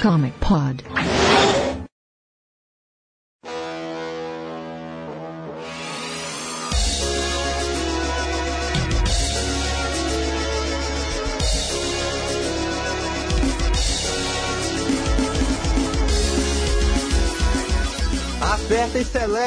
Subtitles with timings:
[0.00, 0.82] Comic Pod.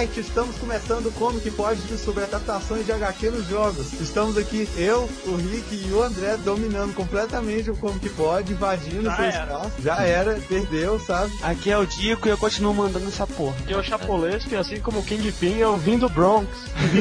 [0.04, 3.94] Aperta e select, estamos começando o Comic Pod sobre adaptações de HQ nos jogos.
[3.94, 9.16] Estamos aqui, eu, o Rick e o André dominando completamente o Comic Pod, invadindo Já
[9.16, 9.44] seu era.
[9.44, 9.72] espaço.
[9.82, 11.34] Já era, perdeu, sabe?
[11.42, 13.56] Aqui é o Dico e eu continuo mandando essa porra.
[13.60, 16.48] Aqui é o Chapolesco e assim como o Kingpin eu vim do Bronx.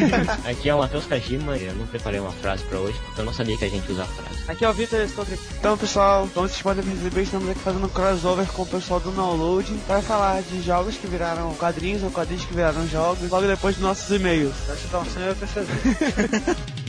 [0.49, 3.33] Aqui é o Matheus Kajima, eu não preparei uma frase pra hoje, porque eu não
[3.33, 4.32] sabia que a gente usa frase.
[4.49, 5.39] Aqui é o Vitor Stokes.
[5.59, 9.13] Então, pessoal, como vocês podem perceber, estamos aqui fazendo um crossover com o pessoal do
[9.13, 13.77] Download para falar de jogos que viraram quadrinhos ou quadrinhos que viraram jogos, logo depois
[13.77, 14.53] dos nossos e-mails.
[14.69, 15.69] Essa situação eu percebi.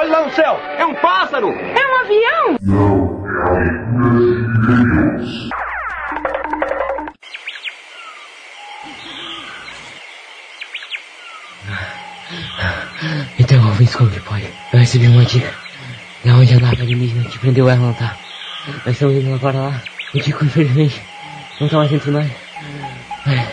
[0.00, 0.56] Olha lá no céu!
[0.78, 1.48] É um pássaro!
[1.48, 2.56] É um avião?
[2.60, 3.12] Então,
[13.90, 14.46] como que pode?
[14.72, 15.52] Eu recebi uma dica.
[16.24, 18.16] Da onde andava alienígena que prendeu ela não tá.
[18.84, 19.82] Nós estamos indo agora lá.
[20.14, 21.02] O Dico, infelizmente,
[21.60, 22.30] não tá mais entre nós.
[23.26, 23.48] Ai.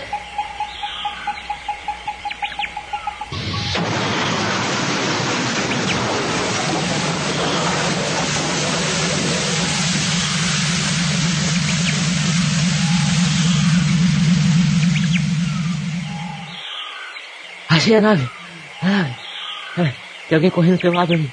[17.69, 18.30] Achei a nave!
[18.83, 20.08] A nave!
[20.30, 21.27] Tem alguém correndo pelo lado ali.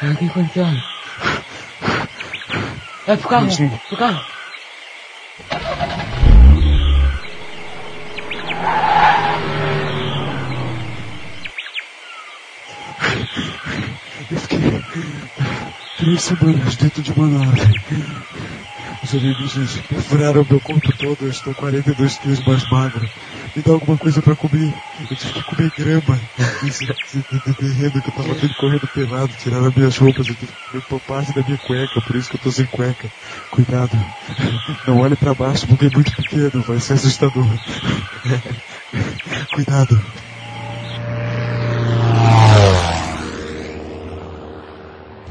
[0.00, 0.82] Alguém correndo pelo lado.
[3.06, 3.48] Vai pro carro!
[3.88, 4.24] Pro carro!
[14.28, 14.58] Eu fiquei
[15.98, 17.60] três semanas dentro de uma nave.
[19.04, 23.08] Os alienígenas perfuraram meu corpo todo, eu estou 42 quilos mais magro.
[23.54, 24.82] Me dá alguma coisa pra comer.
[24.98, 26.20] Eu tive que comer grama.
[26.62, 26.86] Esse
[27.54, 31.34] terreno que eu tava vendo correndo pelado, tiraram minhas roupas, eu tive que comer parte
[31.34, 33.12] da minha cueca, por isso que eu tô sem cueca.
[33.50, 33.96] Cuidado.
[34.86, 37.44] Não olhe pra baixo porque é muito pequeno, vai ser assustador.
[39.52, 40.00] Cuidado.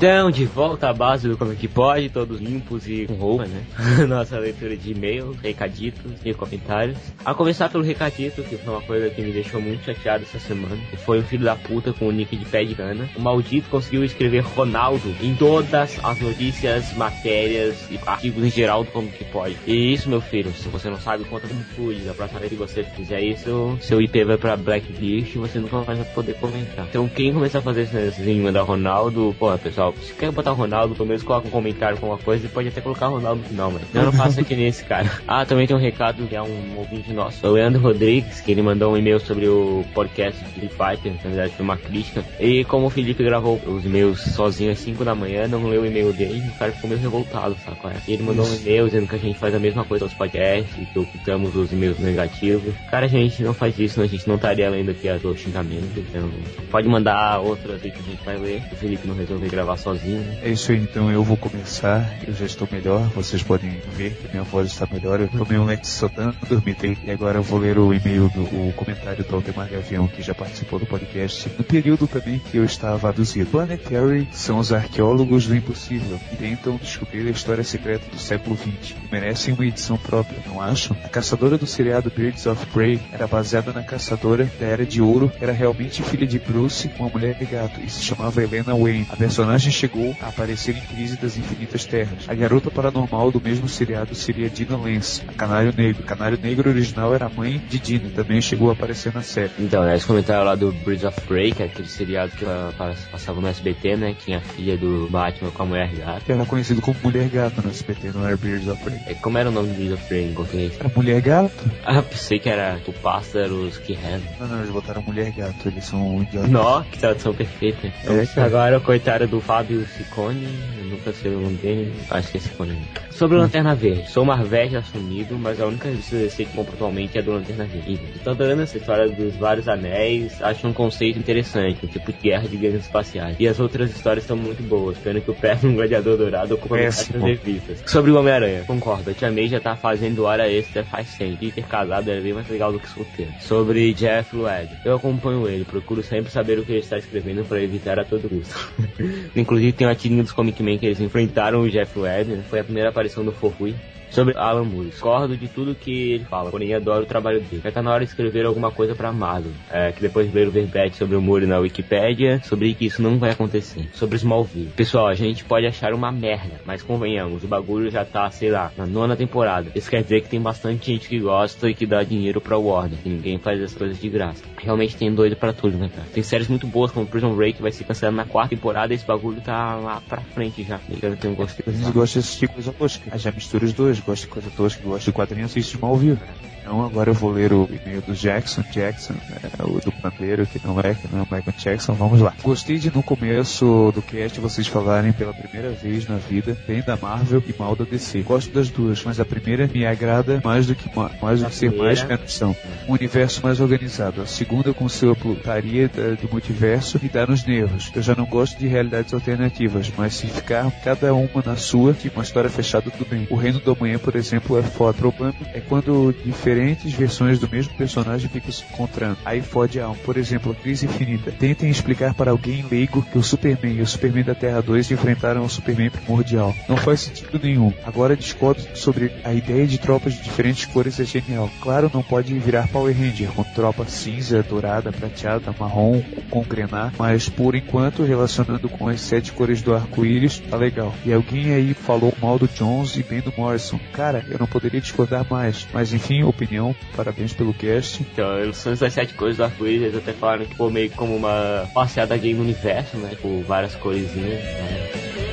[0.01, 3.45] Então, de volta à base do Como é que pode, todos limpos e com roupa,
[3.45, 3.63] né?
[4.09, 6.97] Nossa leitura de e-mails, recaditos e comentários.
[7.23, 10.75] A começar pelo recadito, que foi uma coisa que me deixou muito chateado essa semana.
[10.89, 13.07] Que foi um filho da puta com o nick de pé de cana.
[13.15, 18.89] O maldito conseguiu escrever Ronaldo em todas as notícias, matérias e artigos em geral do
[18.89, 19.55] Como que pode.
[19.67, 22.05] E isso, meu filho, se você não sabe, conta como fluide.
[22.05, 25.81] Da próxima vez que você fizer isso, seu IP vai pra Blacklist e você nunca
[25.81, 26.87] vai poder comentar.
[26.89, 30.55] Então, quem começar a fazer esse desenho mandar Ronaldo, porra, pessoal, se quer botar o
[30.55, 33.41] Ronaldo, pelo menos coloca um comentário com alguma coisa e pode até colocar o Ronaldo
[33.41, 35.09] no final, mas eu não faço que nem esse cara.
[35.27, 38.61] Ah, também tem um recado que é um ouvinte nosso, o Leandro Rodrigues, que ele
[38.61, 42.25] mandou um e-mail sobre o podcast de Street Fighter, na verdade foi uma crítica.
[42.39, 45.85] E como o Felipe gravou os e-mails sozinho às 5 da manhã, não leu o
[45.85, 48.01] e-mail dele, o cara ficou meio revoltado, sabe é?
[48.07, 50.87] E ele mandou um e-mail dizendo que a gente faz a mesma coisa nos podcasts,
[50.91, 52.73] que ocultamos os e-mails negativos.
[52.89, 55.39] Cara, a gente não faz isso, senão a gente não estaria lendo aqui as os
[55.39, 56.29] xingamentos, então
[56.69, 58.63] pode mandar outras que a gente vai ler.
[58.71, 60.19] O Felipe não resolveu gravar sozinho.
[60.21, 60.39] né?
[60.43, 62.19] É isso aí, então eu vou começar.
[62.25, 65.19] Eu já estou melhor, vocês podem ver que minha voz está melhor.
[65.19, 66.97] Eu tomei um Lexotan, dormi bem.
[67.03, 70.33] E agora eu vou ler o e-mail, do, o comentário do Aldemar Gavião, que já
[70.33, 71.49] participou do podcast.
[71.57, 73.49] No período também que eu estava aduzido.
[73.49, 78.95] Planetary são os arqueólogos do impossível e tentam descobrir a história secreta do século XX.
[79.11, 80.95] Merecem uma edição própria, não acham?
[81.03, 85.31] A caçadora do seriado Birds of Prey era baseada na caçadora da Era de Ouro,
[85.41, 89.07] era realmente filha de Bruce, uma mulher de gato, e se chamava Helena Wayne.
[89.09, 92.25] A personagem chegou a aparecer em Crise das Infinitas Terras.
[92.27, 96.01] A garota paranormal do mesmo seriado seria Dina Lance, a Canário Negro.
[96.03, 99.51] O Canário Negro original era a mãe de Dina, também chegou a aparecer na série.
[99.59, 102.93] Então, né, esse comentário lá do Birds of Prey, que é aquele seriado que pa-
[103.11, 104.15] passava no SBT, né?
[104.23, 106.21] Tinha a filha do Batman com a mulher gata.
[106.25, 108.99] Que era conhecido como Mulher Gato no SBT, não era Birds of Prey.
[109.07, 110.73] É, Como era o nome do Birds of Prey em português?
[110.79, 111.71] Era Mulher Gato?
[111.85, 114.21] Ah, pensei que era o Pássaros que Hand.
[114.39, 116.49] Não, não, eles botaram Mulher Gato, eles são idiotas.
[116.49, 117.87] Nó, que tradução perfeita.
[118.05, 118.47] É, cara.
[118.47, 120.47] Agora o coitado do Fábio Ciccone,
[120.79, 122.77] eu nunca sei o nome dele, acho que é Ciccone.
[123.11, 127.17] Sobre o Lanterna Verde, sou Marvete assumido, mas a única revista DC que compro atualmente
[127.17, 127.99] é do Lanterna Verde.
[128.15, 132.47] Estou adorando essa história dos vários anéis, acho um conceito interessante, um tipo de guerra
[132.47, 133.35] de guerras espaciais.
[133.39, 136.75] E as outras histórias são muito boas, pena que o pé um gladiador dourado ocupa
[136.75, 137.83] metade das revistas.
[137.85, 141.51] Sobre o Homem-Aranha, concordo, a Tia May já tá fazendo hora extra faz tempo, e
[141.51, 143.31] ter casado é bem mais legal do que solteiro.
[143.39, 147.61] Sobre Jeff Loeb, eu acompanho ele, procuro sempre saber o que ele está escrevendo para
[147.61, 148.73] evitar a todo custo.
[149.41, 152.63] Inclusive tem uma tirinha dos Comic Man que eles enfrentaram o Jeff Webb, foi a
[152.63, 153.75] primeira aparição do Fofui
[154.11, 154.89] sobre Alan Moore.
[154.89, 157.61] Discordo de tudo que ele fala, porém adoro o trabalho dele.
[157.63, 159.51] Já tá na hora de escrever alguma coisa pra Marvel.
[159.71, 163.01] É, que depois de ler o verbete sobre o Moore na Wikipedia, sobre que isso
[163.01, 163.89] não vai acontecer.
[163.93, 164.71] Sobre Smallville.
[164.75, 168.71] Pessoal, a gente pode achar uma merda, mas convenhamos, o bagulho já tá, sei lá,
[168.77, 169.71] na nona temporada.
[169.73, 172.99] Isso quer dizer que tem bastante gente que gosta e que dá dinheiro pra Warner,
[172.99, 174.43] que ninguém faz as coisas de graça.
[174.57, 176.07] Realmente tem doido pra tudo, né, cara?
[176.13, 178.95] Tem séries muito boas como Prison Break, que vai ser cancelada na quarta temporada e
[178.95, 180.79] esse bagulho tá lá pra frente já.
[181.01, 183.17] Eu não tenho gosto de A gente gosta de assistir coisa tosca.
[183.17, 186.19] Já mistura os dois, gosta de coisa tosca, gosta de quadrinhos, assiste Smallville.
[186.61, 190.61] Então agora eu vou ler o e-mail do Jackson, Jackson, é, o do pandeiro, que
[190.65, 192.33] não é, que não é Michael Jackson, vamos lá.
[192.43, 196.95] Gostei de no começo do cast vocês falarem pela primeira vez na vida bem da
[196.95, 198.21] Marvel e mal da DC.
[198.21, 200.89] Gosto das duas, mas a primeira me agrada mais do que
[201.21, 202.55] mais do que ser mais noção.
[202.87, 204.21] Um universo mais organizado.
[204.21, 207.91] A segunda com sua putaria do multiverso e dá nos nervos.
[207.95, 212.19] Eu já não gosto de realidades alternativas, mas se ficar cada uma na sua, tipo
[212.19, 213.27] uma história fechada, tudo bem.
[213.31, 214.91] O Reino do Amanhã, por exemplo, é foda.
[214.91, 219.17] O problema é quando diferentes versões do mesmo personagem ficam se encontrando.
[219.25, 219.97] Aí fode a alma.
[220.03, 221.31] Por exemplo, a Crise Infinita.
[221.31, 225.43] Tentem explicar para alguém leigo que o Superman e o Superman da Terra 2 enfrentaram
[225.43, 226.53] o Superman primordial.
[226.67, 227.73] Não faz sentido nenhum.
[227.83, 231.49] Agora discordo sobre a ideia de tropas de diferentes cores é genial.
[231.61, 237.29] Claro, não pode virar Power Ranger com tropa cinza, dourada, prateada, marrom, com grenar, mas
[237.29, 240.93] por enquanto, relacionando com as sete cores do arco-íris, tá legal.
[241.05, 243.79] E alguém aí falou mal do Jones e bem do Morrison.
[243.93, 245.67] Cara, eu não poderia discordar mais.
[245.73, 248.01] Mas enfim, opinião, parabéns pelo cast.
[248.01, 248.39] Então,
[248.79, 252.41] das sete cores do arco-íris, eles até falaram que foi meio como uma passeada no
[252.41, 253.09] universo, né?
[253.09, 254.43] Tipo, várias coresinhas.
[254.43, 255.30] Né?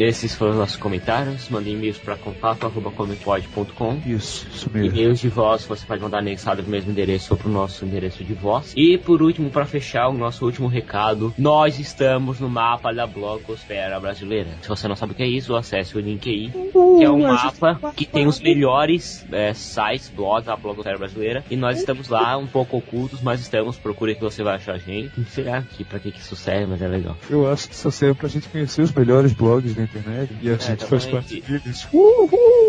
[0.00, 1.50] Esses foram os nossos comentários.
[1.50, 4.00] Mandem e-mails para contato.comentpod.com.
[4.06, 4.88] Isso, isso mesmo.
[4.88, 8.24] E-mails de voz você pode mandar anexado do mesmo endereço ou para o nosso endereço
[8.24, 8.72] de voz.
[8.74, 14.00] E por último, para fechar o nosso último recado, nós estamos no mapa da blogosfera
[14.00, 14.48] brasileira.
[14.62, 17.20] Se você não sabe o que é isso, acesse o link aí, que é um
[17.20, 21.44] mapa que tem os melhores é, sites, blogs da blogosfera brasileira.
[21.50, 23.76] E nós estamos lá, um pouco ocultos, mas estamos.
[23.76, 25.12] Procure que você vai achar a gente.
[25.14, 27.18] Não sei aqui para que, que isso serve, mas é legal.
[27.28, 30.56] Eu acho que isso serve pra gente conhecer os melhores blogs da internet e a
[30.56, 31.88] gente faz parte deles.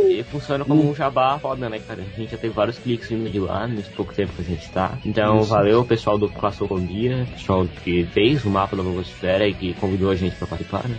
[0.08, 2.02] E funciona como um jabá foda, né, cara?
[2.02, 4.70] A gente já teve vários cliques vindo de lá nesse pouco tempo que a gente
[4.72, 4.98] tá.
[5.06, 5.50] Então, Isso.
[5.50, 10.16] valeu pessoal do Classofobia, pessoal que fez o mapa da Blogosfera e que convidou a
[10.16, 10.98] gente pra participar, né?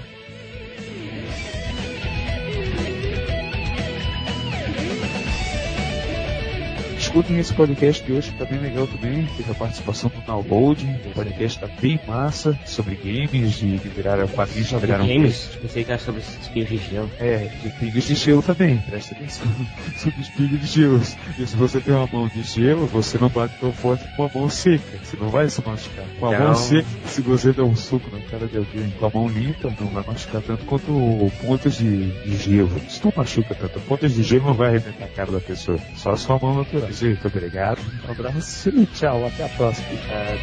[7.12, 9.26] Escutem esse podcast de hoje, que tá bem legal também.
[9.36, 10.82] Teve a participação do Download.
[11.04, 15.50] O podcast tá bem massa sobre games, de, de virar quadrinhos, já viraram Games?
[15.60, 17.10] Pensei que era sobre espinhos de gelo.
[17.20, 19.46] É, de pingos de gelo também, presta atenção.
[19.98, 21.02] Sobre os pingos de gelo.
[21.38, 24.30] E se você tem uma mão de gelo, você não bate tão forte com uma
[24.34, 24.82] mão seca.
[25.04, 26.06] Você não vai se machucar.
[26.18, 26.46] Com a Não.
[26.46, 29.70] mão seca, se você der um suco na cara de alguém com a mão limpa,
[29.78, 32.70] não vai machucar tanto quanto pontas de, de gelo.
[32.88, 33.78] Isso não machuca tanto.
[33.80, 35.78] Pontas de gelo não vai arrebentar a cara da pessoa.
[35.94, 36.88] Só a sua mão natural.
[37.02, 37.80] Gente, obrigado.
[38.06, 39.26] Um abraço e tchau.
[39.26, 39.88] Até a próxima.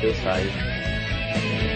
[0.01, 1.68] Deus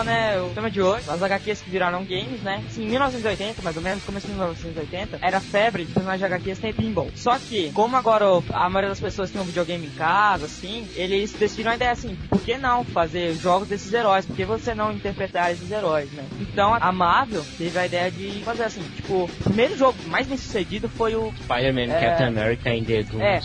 [0.00, 2.62] É, então, né, o tema de hoje, as HQs que viraram games, né?
[2.66, 6.58] Assim, em 1980, mais ou menos, começo de 1980, era febre de personagens de HQs
[6.58, 7.10] tem pinball.
[7.14, 11.32] Só que, como agora a maioria das pessoas tem um videogame em casa, assim, eles
[11.32, 14.24] decidiram a ideia assim, por que não fazer jogos desses heróis?
[14.24, 16.24] Por que você não interpretar esses heróis, né?
[16.40, 20.36] Então, a Marvel teve a ideia de fazer assim, tipo, o primeiro jogo mais bem
[20.36, 22.00] sucedido foi o Spider-Man É.
[22.00, 23.40] Captain America and the Dooms É.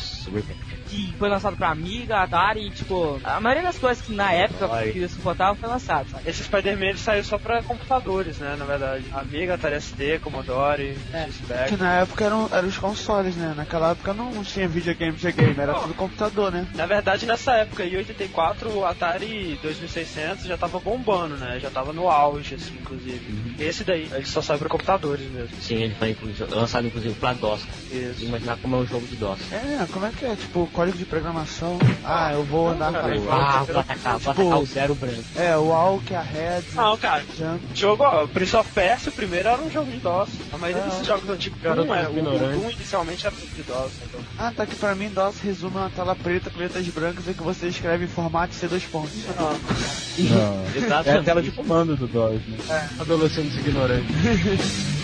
[0.89, 4.69] que foi lançado pra Amiga, Atari, e, tipo, a maioria das coisas que na época
[4.71, 4.91] Ai.
[4.91, 6.29] que suportava foi lançado, sabe?
[6.29, 9.05] Esse Spider-Man saiu só pra computadores, né, na verdade.
[9.13, 11.25] Amiga, Atari ST, Commodore, É.
[11.25, 11.77] Que Spec.
[11.77, 13.53] na época eram, eram os consoles, né?
[13.55, 16.67] Naquela época não tinha videogame, videogame, era tudo computador, né?
[16.75, 21.59] Na verdade, nessa época, em 84, o Atari 2600 já tava bombando, né?
[21.59, 23.55] Já tava no auge, assim, inclusive.
[23.59, 25.49] Esse daí, ele só saiu pra computadores mesmo.
[25.61, 27.61] Sim, ele foi inclusive, lançado inclusive pra DOS.
[27.91, 28.23] Isso.
[28.25, 29.39] Imaginar como é um jogo de DOS.
[29.51, 30.35] É, como é que é?
[30.35, 31.79] Tipo, código de programação.
[32.03, 34.96] Ah, eu vou andar cara, para eu- Ah, vou atacar, vou Tipo- atacar o zero
[34.96, 35.24] branco.
[35.36, 37.60] É, o walk, a head, Não, cara, jump.
[37.74, 40.29] jogo, ó, o Prince of Persia, o primeiro era um jogo de DOS.
[40.51, 40.89] A maioria Ah.
[40.89, 42.60] desses jogos antigos, Garoto Doom, é, o ignorante.
[42.60, 43.91] Doom inicialmente era de DOS.
[44.08, 44.20] Então.
[44.38, 47.41] Ah, tá aqui pra mim, DOS resume uma tela preta com letras brancas e que
[47.44, 49.12] você escreve em formato C2 pontos.
[50.17, 50.65] Não.
[50.75, 51.10] Exatamente.
[51.10, 52.89] É a tela de comando do DOS, né?
[53.00, 54.05] Adolescentes ignorantes.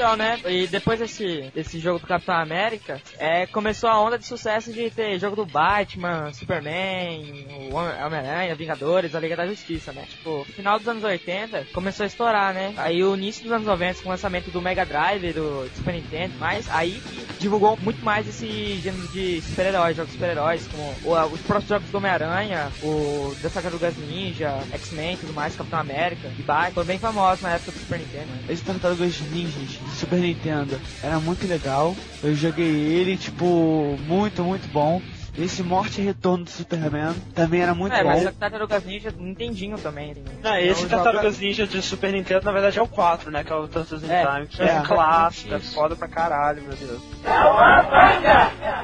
[0.00, 0.40] Então, né?
[0.46, 4.88] E depois desse, desse jogo do Capitão América, é, começou a onda de sucesso de
[4.88, 10.06] ter jogo do Batman, Superman, Homem-Aranha, Vingadores, a Liga da Justiça, né?
[10.08, 12.72] Tipo, final dos anos 80 começou a estourar, né?
[12.78, 16.32] Aí o início dos anos 90 com o lançamento do Mega Drive, do Super Nintendo,
[16.38, 17.02] mas aí
[17.38, 21.98] divulgou muito mais esse gênero de super-heróis, jogos super-heróis, como o- os próprios jogos do
[21.98, 23.34] Homem-Aranha, o
[23.78, 27.78] das Ninja, X-Men tudo mais, Capitão América e Batman, foram bem famosos na época do
[27.78, 28.26] Super Nintendo.
[28.26, 28.44] Né?
[28.48, 31.96] Esse Tartarugas Ninjas Super Nintendo era muito legal.
[32.22, 35.00] Eu joguei ele, tipo, muito, muito bom.
[35.38, 38.28] Esse Morte e Retorno do Superman também era muito é, mas bom.
[38.28, 40.12] a Tartarugas Ninja Nintendinho também.
[40.12, 43.42] Assim, Não, esse Então, Tartarugas Ninja de Super Nintendo, na verdade, é o 4, né?
[43.44, 44.46] Que é o Turtles in É, Time.
[44.46, 44.82] Que é, é.
[44.82, 47.00] clássico, é foda pra caralho, meu Deus.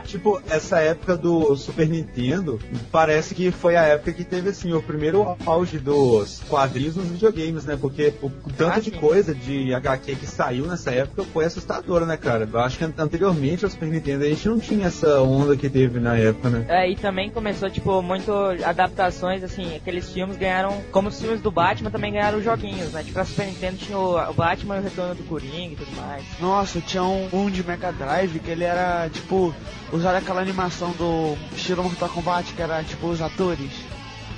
[0.05, 2.61] Tipo, essa época do Super Nintendo,
[2.93, 7.65] parece que foi a época que teve, assim, o primeiro auge dos quadrinhos nos videogames,
[7.65, 7.77] né?
[7.81, 12.17] Porque o tanto Ah, de coisa de HQ que saiu nessa época foi assustadora, né,
[12.17, 12.49] cara?
[12.51, 15.99] Eu acho que anteriormente ao Super Nintendo a gente não tinha essa onda que teve
[15.99, 16.65] na época, né?
[16.69, 18.33] É, e também começou, tipo, muito
[18.65, 23.03] adaptações, assim, aqueles filmes ganharam, como os filmes do Batman também ganharam joguinhos, né?
[23.03, 26.25] Tipo, pra Super Nintendo tinha o, Batman e o Retorno do Coringa e tudo mais.
[26.41, 29.55] Nossa, tinha um, um de Mega Drive que ele era, tipo,
[29.93, 33.71] usaram aquela animação do estilo Mortal Kombat, que era, tipo, os atores.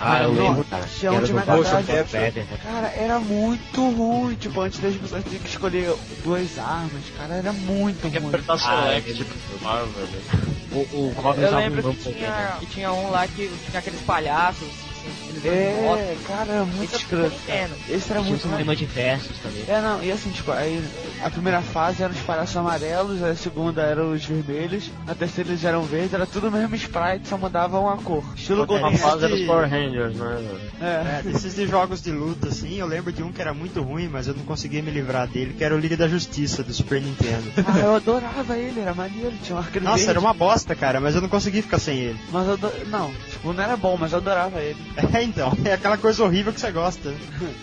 [0.01, 0.85] Ah, eu lembro, cara.
[0.87, 2.47] tinha Era do Motion né?
[2.63, 4.35] Cara, era muito ruim.
[4.37, 7.03] Tipo, antes das pessoas tinham que escolher duas armas.
[7.17, 8.29] Cara, era muito Tem que ruim.
[8.29, 9.15] apertar Ah, select, é.
[9.15, 10.09] tipo, Marvel?
[10.73, 14.63] O, o Robin Eu lembro que tinha, que tinha um lá que tinha aqueles palhaços,
[14.63, 15.99] assim, eles de moto.
[15.99, 17.37] É, cara, era muito é escroto.
[17.89, 19.65] Esse era Tinha um muito sistema de festas também.
[19.69, 20.83] É, não, e assim, tipo, aí
[21.23, 25.65] a primeira fase eram os palhaços amarelos, a segunda eram os vermelhos, a terceira eles
[25.65, 28.25] eram verdes, era tudo o mesmo sprite, só mudavam a cor.
[28.37, 30.61] Estilo Uma Golden fase era os Power Rangers, né?
[30.81, 31.19] É.
[31.19, 34.09] É, desses de jogos de luta, assim, eu lembro de um que era muito ruim,
[34.09, 37.01] mas eu não conseguia me livrar dele, que era o Liga da Justiça do Super
[37.01, 37.53] Nintendo.
[37.67, 40.11] Ah, eu adorava ele, era maneiro, tinha um arco Nossa, verde.
[40.11, 42.21] era uma bosta, cara, mas eu não consegui ficar sem ele.
[42.33, 42.73] Mas eu ado...
[42.87, 44.79] Não, tipo, não era bom, mas eu adorava ele.
[45.19, 47.13] É, então, é aquela coisa horrível que você gosta.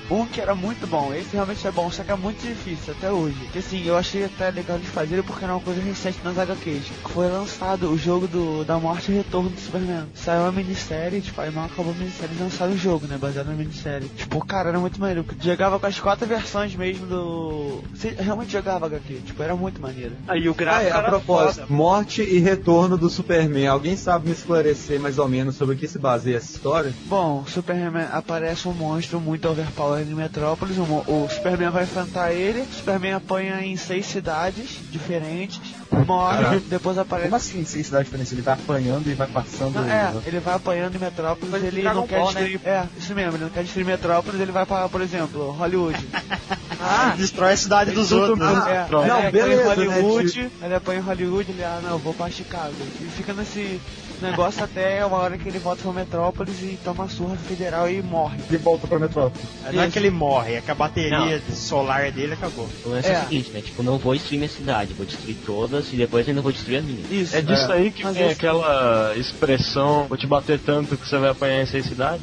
[0.09, 3.11] Um que era muito bom, esse realmente é bom, só que é muito difícil até
[3.11, 3.35] hoje.
[3.51, 6.85] Que assim, eu achei até legal de fazer porque era uma coisa recente nas HQs.
[7.09, 10.05] Foi lançado o jogo do, da morte e retorno do Superman.
[10.15, 13.17] Saiu uma minissérie, tipo, aí mal acabou a minissérie lançaram o jogo, né?
[13.17, 14.07] Baseado na minissérie.
[14.09, 15.25] Tipo, cara, era muito maneiro.
[15.41, 17.81] Jogava com as quatro versões mesmo do.
[17.93, 20.13] Você realmente jogava HQ, tipo, era muito maneiro.
[20.27, 21.73] Aí o Ah, gráfico é, a propósito, foda.
[21.73, 23.67] morte e retorno do Superman.
[23.67, 26.93] Alguém sabe me esclarecer mais ou menos sobre o que se baseia essa história?
[27.07, 30.77] Bom, Superman aparece um monstro muito overpowered em Metrópolis.
[30.77, 32.61] O, o Superman vai enfrentar ele.
[32.61, 35.59] O Superman apanha em seis cidades diferentes.
[36.05, 36.59] Morre.
[36.67, 37.29] Depois aparece.
[37.29, 38.33] Como assim, sem cidade diferente?
[38.33, 39.75] Ele vai apanhando e vai passando.
[39.75, 42.25] Não, é, ele vai apanhando em Metrópolis, de ele não quer né?
[42.25, 42.61] destruir.
[42.65, 45.97] É, isso mesmo, ele não quer destruir Metrópolis, ele vai para, por exemplo, Hollywood.
[46.79, 48.37] Ah, Destrói a cidade dos outros.
[48.39, 48.85] né?
[48.87, 51.97] é, Não, ele apanha beleza, em né, Hollywood, ele apanha em Hollywood, ele, ah não,
[51.97, 52.73] vou pra Chicago.
[53.01, 53.79] E fica nesse
[54.21, 58.01] negócio até uma hora que ele volta pra Metrópolis e toma a surra federal e
[58.01, 58.37] morre.
[58.49, 59.43] Ele volta pra Metrópole.
[59.73, 62.67] Não é que ele morre, é que a bateria solar dele acabou.
[62.85, 63.13] O lance é.
[63.13, 63.19] É.
[63.19, 63.61] o seguinte, né?
[63.61, 66.81] Tipo, não vou destruir minha cidade, vou destruir todas e depois ainda vou destruir a
[66.81, 67.05] minha.
[67.11, 67.35] Isso.
[67.35, 71.29] É disso aí que Mas vem aquela expressão, vou te bater tanto que você vai
[71.29, 72.21] apanhar em seis cidades.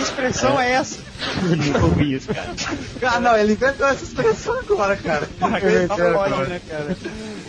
[0.00, 0.98] Expressão é essa?
[1.56, 2.54] Nunca ouvi isso, cara.
[3.02, 5.28] Ah, não, ele inventou essa expressão agora, cara.
[5.62, 6.96] Ele tá fora, né, cara?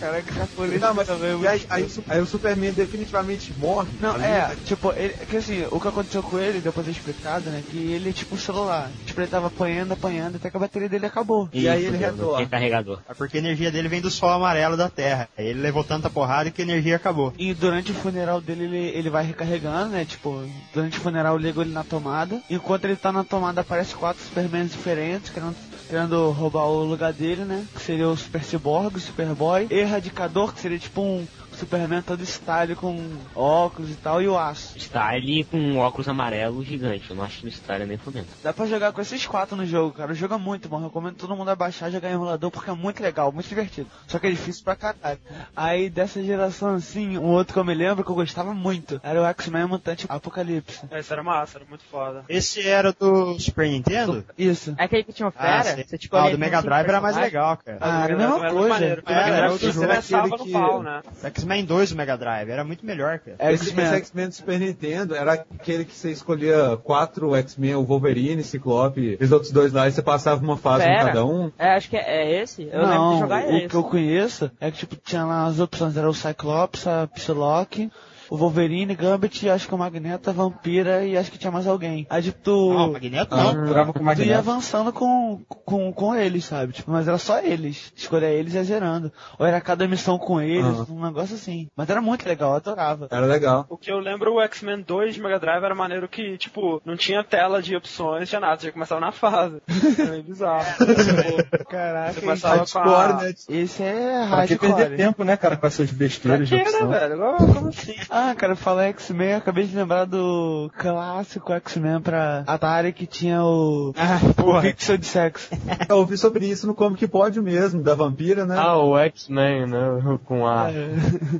[0.00, 3.88] Cara, que japonês Não, mas também é aí, aí aí o Superman definitivamente morre.
[4.00, 4.24] Não, ali.
[4.24, 7.76] é, tipo, ele, que assim, o que aconteceu com ele, depois é explicado, né, que
[7.92, 8.90] ele é tipo um celular.
[9.06, 11.48] Tipo, ele tava apanhando, apanhando, até que a bateria dele acabou.
[11.52, 12.38] E aí ele retorna.
[12.38, 13.00] Tem carregador.
[13.08, 15.28] É porque a energia dele vem do sol amarelo da Terra.
[15.36, 17.32] Aí Ele levou tanta porrada que a energia acabou.
[17.38, 21.40] E durante o funeral dele, ele, ele vai recarregando, né, tipo, durante o funeral eu
[21.40, 22.40] ligo ele na tomada.
[22.48, 25.54] Enquanto ele tá na tomada, aparece quatro Supermans diferentes, que eram
[25.88, 27.64] querendo roubar o lugar dele, né?
[27.74, 29.66] Que seria o Super Cyborg, o Superboy.
[29.70, 31.26] Erradicador, que seria tipo um
[31.58, 32.98] Superman todo style com
[33.34, 34.78] óculos e tal, e o Aço.
[34.78, 37.10] Style com óculos amarelo gigante.
[37.10, 38.26] Eu não acho que no Style nem fudendo.
[38.42, 40.12] Dá pra jogar com esses quatro no jogo, cara.
[40.12, 40.78] O jogo é muito bom.
[40.82, 43.88] Recomendo todo mundo a baixar e jogar em emulador porque é muito legal, muito divertido.
[44.06, 45.18] Só que é difícil pra caralho.
[45.56, 49.20] Aí dessa geração assim, um outro que eu me lembro que eu gostava muito era
[49.20, 50.80] o X-Men Mutante Apocalipse.
[50.92, 52.24] Esse era massa, era muito foda.
[52.28, 54.24] Esse era do Super Nintendo?
[54.36, 54.74] Isso.
[54.78, 55.84] É aquele que tinha uma Ah, fera, sim.
[55.88, 57.78] você tipo Ah, o do Mega Drive era mais legal, cara.
[57.80, 58.84] Ah, era a Era mesma coisa.
[58.84, 61.02] É, era jogo, começava aquele no que- pau, né?
[61.48, 63.36] X-Men 2 do Mega Drive, era muito melhor, cara.
[63.38, 64.28] É Esse, esse X-Men.
[64.28, 69.32] Do Super Nintendo era aquele que você escolhia quatro X-Men, o Wolverine, Ciclope, e os
[69.32, 71.06] outros dois lá, e você passava uma fase Pera.
[71.06, 71.50] cada um.
[71.58, 72.62] É, acho que é, é esse.
[72.64, 73.68] Eu lembro não, de jogar o esse.
[73.68, 77.90] que eu conheço é que tipo tinha lá as opções, era o Cyclops, a Psylocke,
[78.30, 82.06] o Wolverine, Gambit, acho que o Magneto, a Vampira e acho que tinha mais alguém.
[82.10, 83.66] Aí tipo tu, Não, o Magneto Ah, não.
[83.66, 84.38] jogava com o tu ia Magneto.
[84.38, 86.72] avançando com, com, com eles, sabe?
[86.72, 87.92] Tipo, mas era só eles.
[87.96, 89.12] Escolher eles e ia zerando.
[89.38, 90.86] Ou era cada missão com eles, Aham.
[90.90, 91.68] um negócio assim.
[91.76, 93.08] Mas era muito legal, eu adorava.
[93.10, 93.66] Era legal.
[93.68, 96.96] O que eu lembro, o X-Men 2 de Mega Drive era maneiro que, tipo, não
[96.96, 99.60] tinha tela de opções, tinha nada, você já começava na fase.
[99.98, 100.64] Era meio bizarro.
[101.68, 103.22] Caraca, você começava com Hardcore, a...
[103.28, 103.34] né?
[103.48, 104.96] esse é Pra que perder hardcore.
[104.96, 107.18] tempo, né, cara, com essas Pra besteiras de quê, né, velho?
[107.54, 107.94] Como assim?
[108.20, 113.94] Ah, cara, falar X-Men, acabei de lembrar do clássico X-Men pra Atari que tinha o,
[113.96, 115.48] Ah, o pixel de sexo.
[115.88, 118.56] Eu ouvi sobre isso no Comic Pod mesmo, da Vampira, né?
[118.58, 120.18] Ah, o X-Men, né?
[120.24, 120.66] Com a.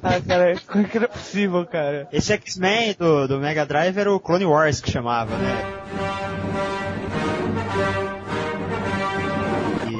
[0.04, 2.06] ah, cara, como é que era possível, cara?
[2.12, 5.78] Esse X-Men do, do Mega Drive era o Clone Wars que chamava, né?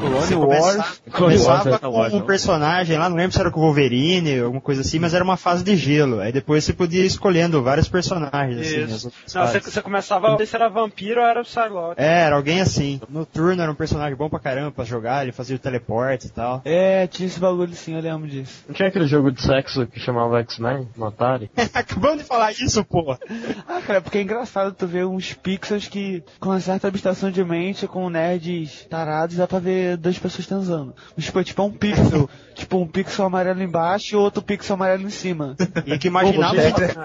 [0.01, 0.29] Wars.
[0.29, 4.61] Clone Wars Começava com um personagem lá, não lembro se era com o Wolverine, alguma
[4.61, 6.21] coisa assim, mas era uma fase de gelo.
[6.21, 9.07] Aí depois você podia ir escolhendo vários personagens, assim, as Isso.
[9.07, 12.01] outras Não, você, você começava, se era vampiro ou era o Psylocke.
[12.01, 13.01] É, era alguém assim.
[13.09, 16.31] No turno era um personagem bom pra caramba pra jogar, ele fazia o teleporte e
[16.31, 16.63] tal.
[16.65, 18.65] É, tinha esse bagulho sim, eu lembro disso.
[18.67, 21.51] Não tinha aquele jogo de sexo que chamava X-Men no Atari?
[21.75, 23.19] Acabamos de falar isso, porra.
[23.67, 27.45] Ah, cara, porque é engraçado tu ver uns pixels que, com uma certa abstração de
[27.45, 30.95] mente, com nerds tarados, dá pra ver duas pessoas transando.
[31.17, 32.29] Mas, tipo, é tipo um pixel.
[32.55, 35.57] tipo, um pixel amarelo embaixo e outro pixel amarelo em cima.
[35.87, 36.57] E que imaginava.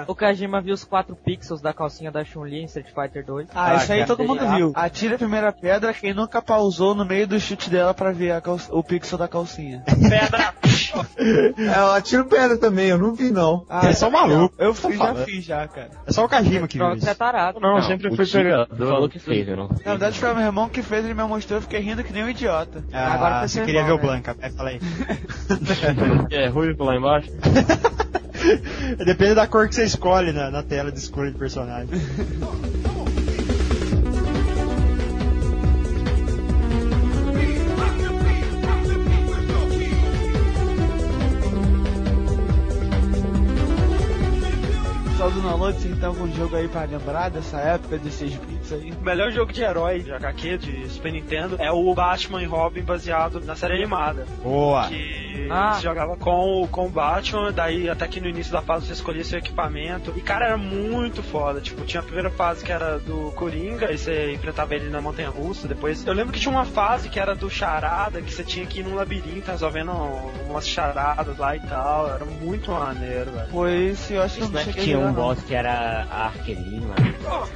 [0.07, 3.47] O Kajima viu os 4 pixels da calcinha da Chun-Li em Street Fighter 2.
[3.53, 4.71] Ah, Ah, isso aí todo mundo viu.
[4.75, 8.41] Atira a primeira pedra, quem nunca pausou no meio do chute dela pra ver a
[8.41, 9.83] cal- o pixel da calcinha.
[9.85, 10.53] Pedra!
[11.17, 13.65] É, eu atiro pedra também, eu não vi não.
[13.69, 14.57] Ah, Eles são malucos.
[14.59, 15.89] Eu fiz, já fiz já, cara.
[16.05, 17.09] É só o Kajima que viu isso.
[17.09, 17.59] é tarado.
[17.59, 18.67] Não, eu sempre fui pegador.
[18.77, 19.67] falou que fez, eu não.
[19.69, 22.23] Na verdade foi meu irmão que fez, ele me mostrou, eu fiquei rindo que nem
[22.23, 22.83] um idiota.
[22.91, 24.01] Ah, Agora você queria o né?
[24.01, 24.79] Blanca, vai, fala aí.
[26.29, 27.29] É, ruivo lá embaixo.
[29.05, 31.89] Depende da cor que você escolhe na, na tela de escolha de personagem.
[45.23, 48.73] Só do download, você tem algum jogo aí pra lembrar dessa época, de 6 bits
[48.73, 48.91] aí?
[48.91, 52.81] O melhor jogo de herói de HQ de Super Nintendo é o Batman e Robin
[52.81, 54.25] baseado na série animada.
[54.43, 54.85] Boa.
[54.89, 55.73] Que Ah.
[55.75, 58.91] você jogava com, o- com o Batman, daí até que no início da fase você
[58.93, 60.11] escolhia seu equipamento.
[60.17, 61.61] E cara, era muito foda.
[61.61, 65.29] Tipo, tinha a primeira fase que era do Coringa, e você enfrentava ele na Montanha
[65.29, 65.69] Russa.
[65.69, 68.81] Depois, eu lembro que tinha uma fase que era do Charada, que você tinha que
[68.81, 69.91] ir num labirinto resolvendo
[70.49, 72.09] umas charadas lá e tal.
[72.09, 73.47] Era muito maneiro, velho.
[73.49, 75.53] Foi esse, eu acho que eu Isso não é cheguei tinha a um boss que
[75.53, 76.95] era a Arquelina.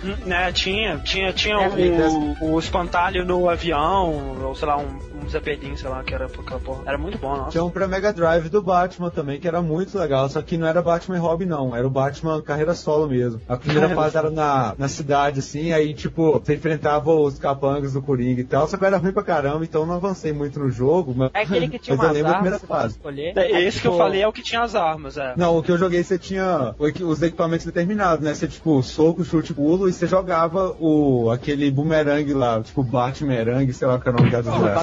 [0.04, 2.08] Hum, Né, tinha, tinha, tinha É,
[2.40, 6.60] o, o espantalho no avião, ou sei lá, um, sei lá, que era por aquela
[6.60, 6.82] porra.
[6.86, 7.52] Era muito bom, nossa.
[7.52, 10.68] Tinha um pra Mega Drive do Batman também, que era muito legal, só que não
[10.68, 13.42] era Batman e Robin não, era o Batman carreira solo mesmo.
[13.48, 18.02] A primeira fase era na, na cidade, assim, aí tipo, você enfrentava os capangas do
[18.02, 21.14] Coringa e tal, só que era ruim pra caramba, então não avancei muito no jogo,
[21.16, 22.94] mas, É aquele que tinha mas eu umas lembro a armas primeira você pode fase.
[22.96, 23.38] escolher.
[23.38, 25.34] É, Esse que eu tipo, falei é o que tinha as armas, é.
[25.38, 28.34] Não, o que eu joguei você tinha o os equipamentos determinados, né?
[28.34, 33.88] Você, tipo, soco, chute, pulo, e você jogava o, aquele bumerangue lá, tipo, bate-merangue, sei
[33.88, 34.74] lá que é o nome da O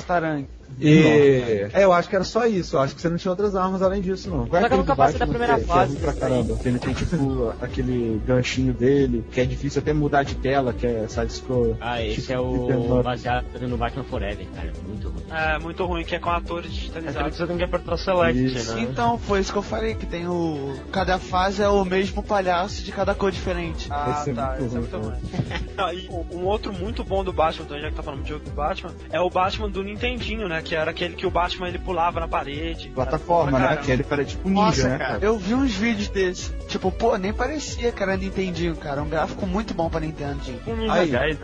[0.43, 0.64] desgraça.
[0.79, 3.55] E é, eu acho que era só isso, eu acho que você não tinha outras
[3.55, 4.47] armas além disso, não.
[4.47, 5.97] Qual é Só que eu nunca do passei da primeira que, fase.
[5.97, 6.57] Que é pra caramba.
[6.57, 10.87] Que ele tem tipo aquele ganchinho dele, que é difícil até mudar de tela, que
[10.87, 11.77] é side-scroll.
[11.81, 14.73] Ah, esse Tipo, é o baseado no Batman Forever, cara.
[14.87, 15.23] Muito ruim.
[15.31, 17.31] É, muito ruim, que é com atores É digitalizados.
[17.33, 18.75] que você tem que apertar select, Isso.
[18.75, 18.83] né?
[18.83, 20.75] Então, foi isso que eu falei, que tem o...
[20.91, 23.87] Cada fase é o mesmo palhaço de cada cor diferente.
[23.91, 26.25] Ah, Esse é tá, muito esse é ruim, muito ruim.
[26.35, 28.93] Um outro muito bom do Batman, então, já que tá falando de jogo do Batman,
[29.11, 30.63] é o Batman do Nintendinho, né?
[30.65, 32.89] Que era aquele que o Batman ele pulava na parede.
[32.89, 33.77] Plataforma, né?
[33.77, 35.25] Que ele parecia tipo ninja, Nossa, né, cara, cara?
[35.25, 36.51] eu vi uns vídeos desse.
[36.69, 39.03] Tipo, pô, nem parecia que era Nintendinho, cara.
[39.03, 40.41] Um gráfico muito bom pra Nintendo.
[40.67, 41.09] Um Ninja Aí.
[41.11, 41.39] Gaiden?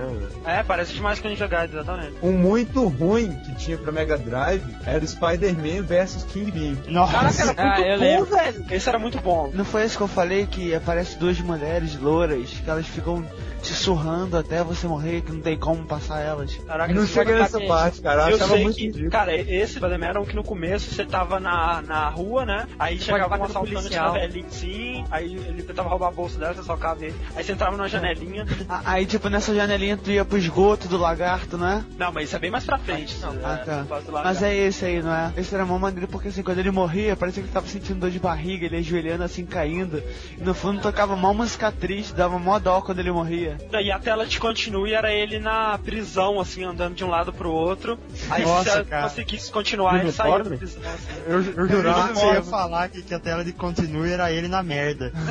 [0.45, 2.15] É, parece demais com o Ninja Gaiden, exatamente.
[2.23, 6.77] Um muito ruim que tinha pra Mega Drive era o Spider-Man versus King Bean.
[6.89, 8.37] Nossa, Caraca, era Ah, muito eu bom, lembro.
[8.37, 8.65] velho.
[8.71, 9.51] Esse era muito bom.
[9.53, 13.25] Não foi isso que eu falei que aparece duas mulheres louras, que elas ficam
[13.63, 16.55] te surrando até você morrer, que não tem como passar elas.
[16.67, 18.23] Caraca, Não esse cheguei jogo- nessa parte, cara.
[18.23, 19.10] Eu Eu achava sei muito que.
[19.11, 22.67] Cara, esse Spider-Man era um que no começo você tava na, na rua, né?
[22.79, 26.55] Aí chegava bater um assaltante na velhinha, sim, aí ele tentava roubar a bolsa dela,
[26.55, 27.15] você socava ele.
[27.35, 28.47] Aí você entrava numa janelinha.
[28.69, 31.85] A- Aí, tipo, nessa janelinha tu ia pro esgoto do lagarto, não é?
[31.99, 33.17] Não, mas isso é bem mais pra frente.
[33.21, 33.87] Não, Ah, tá.
[33.89, 35.33] Mas Mas é esse aí, não é?
[35.37, 38.11] Esse era mó maneiro porque assim, quando ele morria, parecia que ele tava sentindo dor
[38.11, 40.03] de barriga, ele ajoelhando assim, caindo.
[40.39, 43.57] E no fundo tocava mó música triste, dava mó dó quando ele morria.
[43.81, 47.51] E a tela de continue era ele na prisão, assim, andando de um lado pro
[47.51, 47.99] outro.
[48.31, 49.03] Aí Nossa, você cara.
[49.05, 50.83] conseguisse continuar, ele saía da prisão.
[50.83, 51.21] Assim.
[51.27, 54.49] eu, eu jurava que você ia falar que, que a tela de continue era ele
[54.49, 55.13] na merda.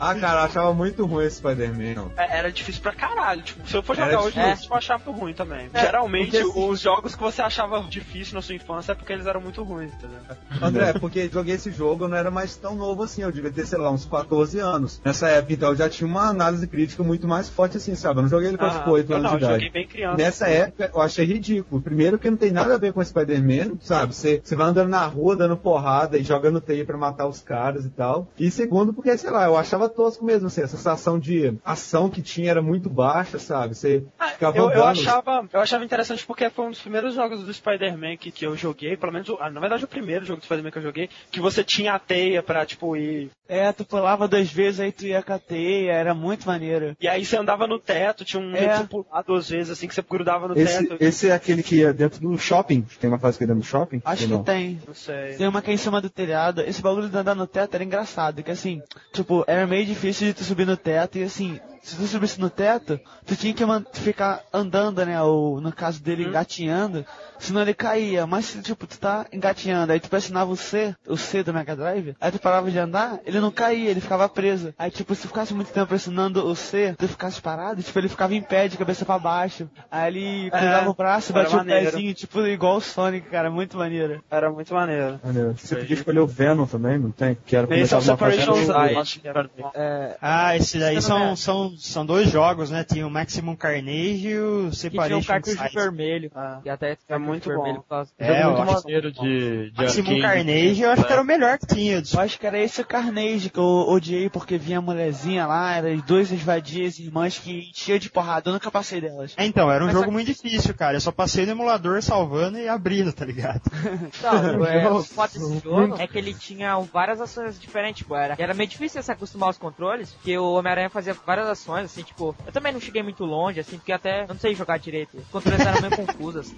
[0.00, 2.10] Ah, cara, eu achava muito ruim esse Spider-Man.
[2.16, 3.42] É, Era difícil pra caralho.
[3.42, 4.70] Tipo, se eu for Era jogar hoje, difícil.
[4.70, 5.68] eu achava ruim também.
[5.72, 9.12] É, Geralmente, porque, assim- os jogos que você achava difícil na sua infância é porque
[9.12, 10.18] eles eram muito ruins, entendeu?
[10.62, 13.66] André, porque joguei esse jogo, eu não era mais tão novo assim, eu devia ter,
[13.66, 15.00] sei lá, uns 14 anos.
[15.04, 18.18] Nessa época, então, eu já tinha uma análise crítica muito mais forte assim, sabe?
[18.18, 19.64] Eu não joguei ele com tipo 8 Eu anos não, de eu idade.
[19.64, 20.16] joguei bem criança.
[20.16, 21.80] Nessa época, eu achei ridículo.
[21.82, 24.14] Primeiro que não tem nada a ver com Spider-Man, sabe?
[24.14, 27.84] Você você vai andando na rua, dando porrada e jogando teia pra matar os caras
[27.84, 28.28] e tal.
[28.38, 32.22] E segundo, porque, sei lá, eu achava tosco mesmo, assim, a sensação de ação que
[32.22, 33.74] tinha era muito baixa, sabe?
[33.74, 37.52] Você ficava Eu, eu achava, eu achava interessante porque foi um dos primeiros jogos do
[37.52, 40.70] Spider-Man que, que eu joguei, pelo menos, ah, na verdade, o primeiro jogo do Spider-Man
[40.70, 43.30] que eu joguei, que você tinha a teia pra, tipo, ir.
[43.48, 46.94] É, tu pulava duas vezes, aí tu ia com a teia, era muito maneiro.
[47.00, 48.82] E aí você andava no teto, tinha um É.
[48.84, 50.96] pular duas vezes, assim, que você grudava no Esse, teto.
[51.02, 52.84] esse é aquele que é dentro do shopping.
[53.00, 54.02] Tem uma fase que é dentro do shopping?
[54.04, 54.42] Acho que não?
[54.42, 54.80] tem.
[54.86, 55.34] Não sei.
[55.36, 56.60] Tem uma que é em cima do telhado.
[56.60, 60.34] Esse bagulho de andar no teto era engraçado, que assim, tipo, era meio difícil de
[60.34, 63.64] tu subir no teto e assim, se tu subisse no teto, tu tinha que
[64.00, 65.20] ficar andando, né?
[65.22, 67.06] Ou no caso dele, engatinhando,
[67.38, 68.26] senão ele caía.
[68.26, 71.76] Mas se tipo, tu tá engatinhando, aí tu pressionava o C, o C do Mega
[71.76, 74.74] Drive, aí tu parava de andar, ele não caía, ele ficava preso.
[74.78, 78.08] Aí tipo, se tu ficasse muito tempo pressionando o C, tu ficasse parado, tipo, ele
[78.08, 79.68] ficava em pé de cabeça pra baixo.
[79.90, 84.22] Aí ele cruzava o braço, batia o pezinho, tipo, igual o Sonic, cara, muito maneiro.
[84.30, 85.20] Era muito maneiro.
[85.22, 85.54] Maneiro.
[85.56, 87.36] Você podia escolher o Venom também, não tem?
[87.46, 89.70] Que era Esse é o começava uma Separation Ah.
[89.74, 91.36] É, Ah, esse daí Não, são, é.
[91.36, 92.84] são, são dois jogos, né?
[92.84, 96.30] Tinha o Maximum Carnage e o Que tinha um Separation cartucho vermelho.
[96.34, 96.60] Ah.
[96.64, 98.04] E até É muito vermelho bom.
[98.18, 100.20] É, eu acho maneiro de, de Maximum.
[100.20, 102.02] Carnage eu acho que era o melhor que tinha.
[102.12, 105.74] Eu acho que era esse o Carnage que eu odiei porque vinha a mulherzinha lá,
[105.76, 109.34] era as duas esvadias irmãs que enchia de porrada, eu nunca passei delas.
[109.36, 110.96] É, então, era um Mas jogo só- muito difícil, cara.
[110.96, 113.62] Eu só passei no emulador salvando e abrindo, tá ligado?
[114.22, 118.34] Não, é, o foda desse jogo é que ele tinha várias ações diferentes, tipo, era,
[118.38, 122.34] era meio difícil se acostumar aos controles, porque o Homem-Aranha fazia várias ações, assim, tipo,
[122.46, 125.16] eu também não cheguei muito longe, assim, porque até eu não sei jogar direito.
[125.16, 126.56] Os controles eram meio confusos, assim.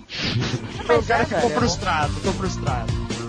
[0.98, 3.19] O cara frustrado, ficou frustrado.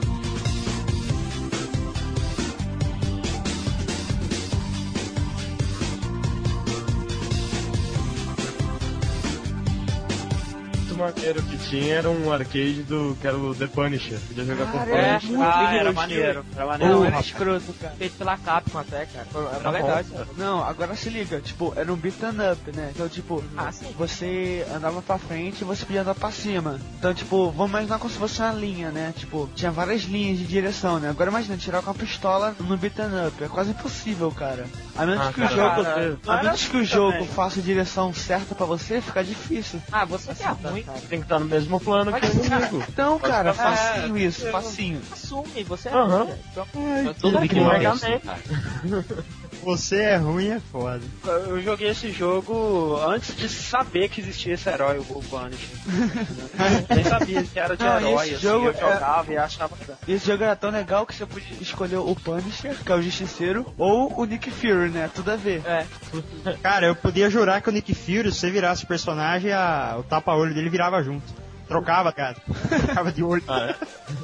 [11.01, 14.19] Maneiro que tinha era um arcade do que era o The Punisher.
[14.27, 15.29] Podia jogar com o Cara, é Punisher.
[15.37, 16.45] muito Ah, era maneiro.
[16.55, 16.93] Era maneiro.
[16.93, 17.93] Não, era escroto, cara.
[17.97, 19.27] Feito pela Capcom até, cara.
[19.59, 20.13] Era legal isso.
[20.37, 22.91] Não, agora se liga, tipo, era um beat'em up, né?
[22.93, 26.79] Então, tipo, Ah, você andava pra frente e você podia andar pra cima.
[26.97, 29.13] Então, tipo, vamos imaginar como se fosse uma linha, né?
[29.17, 31.09] Tipo, tinha várias linhas de direção, né?
[31.09, 33.43] Agora imagina, tirar com a pistola no beat'em up.
[33.43, 34.65] É quase impossível, cara.
[34.95, 35.83] A menos Ah, que o cara, jogo.
[35.83, 37.27] cara, A menos que o assim jogo também.
[37.27, 39.81] faça a direção certa pra você, fica difícil.
[39.91, 40.85] Ah, você que é ruim.
[41.09, 42.83] Tem que estar no mesmo plano que o inimigo.
[42.89, 45.01] Então, cara, ficar- facinho isso, facinho.
[45.11, 46.23] Assume, você é Aham.
[46.25, 46.33] ruim.
[46.51, 48.39] Então, Todo Tem que Mega assim, cara.
[49.63, 51.01] Você é ruim, é foda.
[51.25, 55.69] Eu joguei esse jogo antes de saber que existia esse herói, o Punisher.
[56.93, 59.75] Nem sabia que era de Não, herói, esse assim, jogo eu é- jogava e achava
[59.77, 63.01] que Esse jogo era tão legal que você podia escolher o Punisher, que é o
[63.01, 65.09] Justiceiro, ou o Nick Fury, né?
[65.13, 65.61] Tudo a ver.
[65.65, 65.85] é.
[66.63, 70.03] Cara, eu podia jurar que o Nick Fury, se você virasse o personagem, a- o
[70.03, 71.39] tapa-olho dele virava junto.
[71.67, 72.35] Trocava, cara.
[72.67, 73.43] Trocava de olho.
[73.47, 73.75] É.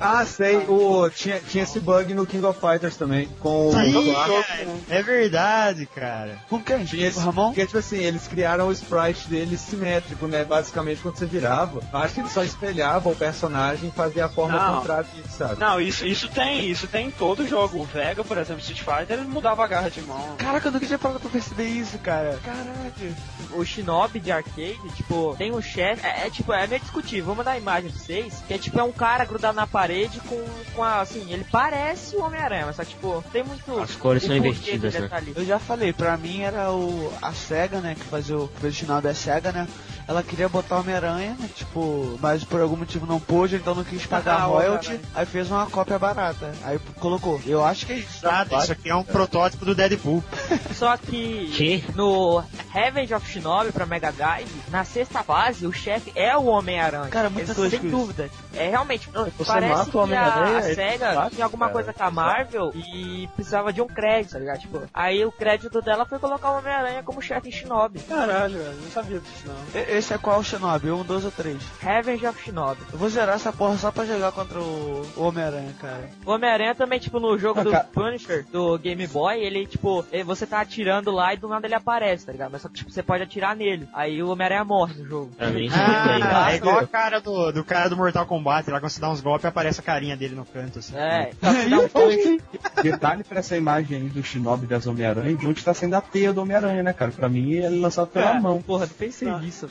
[0.00, 4.12] Ah, sei, o, tinha, tinha esse bug no King of Fighters também, com o Sim,
[4.88, 6.38] é, é verdade, cara.
[6.48, 6.84] Com quem?
[6.84, 7.46] Tinha esse, O Ramon?
[7.48, 10.44] porque, tipo assim, eles criaram o sprite dele simétrico, né?
[10.44, 14.58] Basicamente, quando você virava, acho que ele só espelhava o personagem e fazia a forma
[14.58, 14.78] Não.
[14.78, 15.60] contrária sabe?
[15.60, 17.80] Não, isso, isso tem, isso tem em todo jogo.
[17.80, 20.36] O Vega, por exemplo, Street Fighter, ele mudava a garra de mão.
[20.36, 22.38] Caraca, eu nunca tinha parado pra perceber isso, cara.
[22.44, 23.14] Caraca.
[23.52, 26.04] O Shinobi de arcade, tipo, tem um chefe.
[26.06, 27.26] É, é, tipo, é meio discutível.
[27.26, 28.42] Vou mandar a imagem pra vocês.
[28.46, 30.42] Que é tipo, é um cara grudado na parede com,
[30.74, 33.80] com a, assim, ele parece o Homem-Aranha, mas só que, tipo, tem muito.
[33.80, 35.20] As cores são invertidas, dele né?
[35.20, 35.22] tá.
[35.34, 39.14] Eu já falei, pra mim era o a SEGA, né, que fazia o original da
[39.14, 39.66] SEGA, né?
[40.12, 44.04] Ela queria botar o Homem-Aranha, tipo, mas por algum motivo não pôde, então não quis
[44.04, 46.52] pagar Ah, royalty, aí fez uma cópia barata.
[46.64, 47.40] Aí colocou.
[47.46, 48.18] Eu acho que é isso.
[48.26, 50.22] Exato, isso aqui é um protótipo do Deadpool.
[50.74, 51.84] Só que Que?
[51.94, 57.08] no Revenge of Shinobi pra Mega Drive, na sexta fase, o chefe é o Homem-Aranha.
[57.08, 57.96] Cara, muito Sem tosco isso.
[57.96, 58.28] dúvida.
[58.54, 59.08] É realmente.
[59.14, 61.72] Não, você parece mata o que a, Homem-Aranha, a ele SEGA bate, tinha alguma cara.
[61.72, 64.58] coisa com a Marvel e precisava de um crédito, tá ligado?
[64.60, 68.00] Tipo, aí o crédito dela foi colocar o Homem-Aranha como chefe em Shinobi.
[68.00, 69.80] Caralho, velho, não sabia disso não.
[69.80, 70.90] E- Esse é qual Shinobi?
[70.90, 71.62] Um, dois ou três?
[71.78, 72.80] Revenge of Shinobi.
[72.92, 76.10] Eu vou zerar essa porra só pra jogar contra o Homem-Aranha, cara.
[76.26, 77.84] O Homem-Aranha também, tipo, no jogo Ah, do cara.
[77.84, 82.26] Punisher, do Game Boy, ele, tipo, você tá atirando lá e do nada ele aparece,
[82.26, 82.50] tá ligado?
[82.50, 83.88] Mas só que, tipo, você pode atirar nele.
[83.94, 85.30] Aí o Homem-Aranha morre no jogo.
[85.36, 88.68] Pra mim, é muito Ah, é igual a cara do, do cara do Mortal Kombat,
[88.72, 90.96] lá quando você dá uns golpes aparece a carinha dele no canto, assim.
[90.96, 92.42] É, um
[92.82, 96.32] Detalhe pra essa imagem aí do Shinobi das Homem-Aranha, de onde tá sendo a teia
[96.32, 97.12] do Homem-Aranha, né, cara?
[97.12, 98.60] Pra mim, ele é lançado pela mão.
[98.60, 99.70] Porra, não pensei nisso.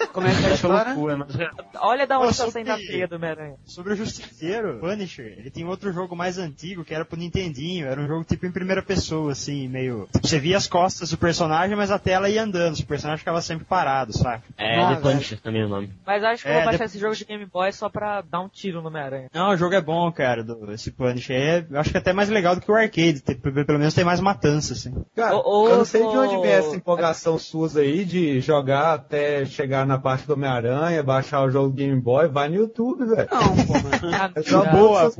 [0.11, 0.93] Como é que é a história?
[0.93, 1.35] loucura, mas
[1.79, 3.55] Olha da onde tá saindo a teia do Homem-Aranha.
[3.65, 7.87] Sobre o Justiceiro, Punisher, ele tem outro jogo mais antigo que era pro Nintendinho.
[7.87, 10.07] Era um jogo tipo em primeira pessoa, assim, meio.
[10.13, 12.77] Tipo, você via as costas do personagem, mas a tela ia andando.
[12.77, 14.43] O personagem ficava sempre parado, saca?
[14.57, 15.91] É, Ah, The Punisher também é o nome.
[16.05, 18.41] Mas acho que eu É, vou baixar esse jogo de Game Boy só pra dar
[18.41, 19.29] um tiro no Homem-Aranha.
[19.33, 21.35] Não, o jogo é bom, cara, do, esse Punisher.
[21.35, 23.21] É, eu acho que é até mais legal do que o arcade.
[23.21, 24.93] tem- pelo menos tem mais matança, assim.
[25.15, 28.93] Cara, Ô, ô, eu não sei de onde vem essa empolgação suas aí de jogar
[28.93, 33.05] até chegar na parte do Homem-Aranha, baixar o jogo do Game Boy, vai no YouTube,
[33.05, 33.29] velho.
[33.31, 34.31] Não, pô, mano.
[34.35, 35.11] É só Ah, boa,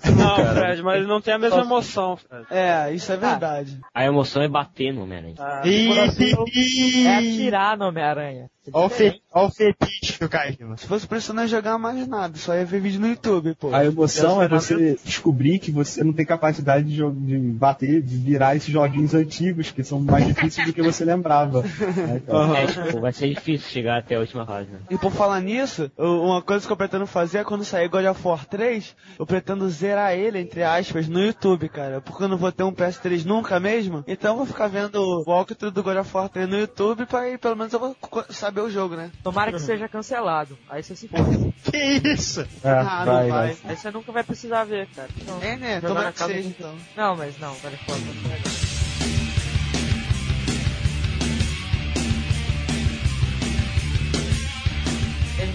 [0.00, 0.54] ser Não, cara.
[0.54, 2.46] Fred, mas não tem a mesma emoção, Fred.
[2.50, 3.78] É, isso é verdade.
[3.94, 5.34] A emoção é bater no Homem-Aranha.
[5.38, 5.62] Ah,
[7.06, 8.50] É atirar no Homem-Aranha.
[8.72, 10.76] Ó o, fe, o fetiche do Kajima.
[10.76, 13.74] Se fosse pra você não jogar mais nada, só ia ver vídeo no YouTube, pô.
[13.74, 18.56] a emoção é você descobrir que você não tem capacidade de, de bater, de virar
[18.56, 21.62] esses joguinhos antigos, que são mais difíceis do que você lembrava.
[21.96, 22.22] né?
[22.62, 24.78] É, tipo, vai ser difícil chegar até a última fase, né?
[24.90, 28.26] E por falar nisso, uma coisa que eu pretendo fazer é quando sair God of
[28.26, 32.00] War 3, eu pretendo zerar ele, entre aspas, no YouTube, cara.
[32.00, 34.04] Porque eu não vou ter um PS3 nunca mesmo.
[34.06, 37.20] Então eu vou ficar vendo o walkthrough do God of War 3 no YouTube pra
[37.20, 38.24] aí pelo menos eu vou co-
[38.58, 39.10] saber o jogo, né?
[39.22, 40.58] Tomara que seja cancelado.
[40.68, 41.18] Aí você se for.
[41.70, 42.40] Que isso?
[42.62, 43.56] É, ah, não vai, vai.
[43.64, 45.08] Aí você nunca vai precisar ver, cara.
[45.26, 45.80] Não, É, né?
[45.80, 46.74] Tomara que seja, então.
[46.96, 48.67] não mas não, vale fora.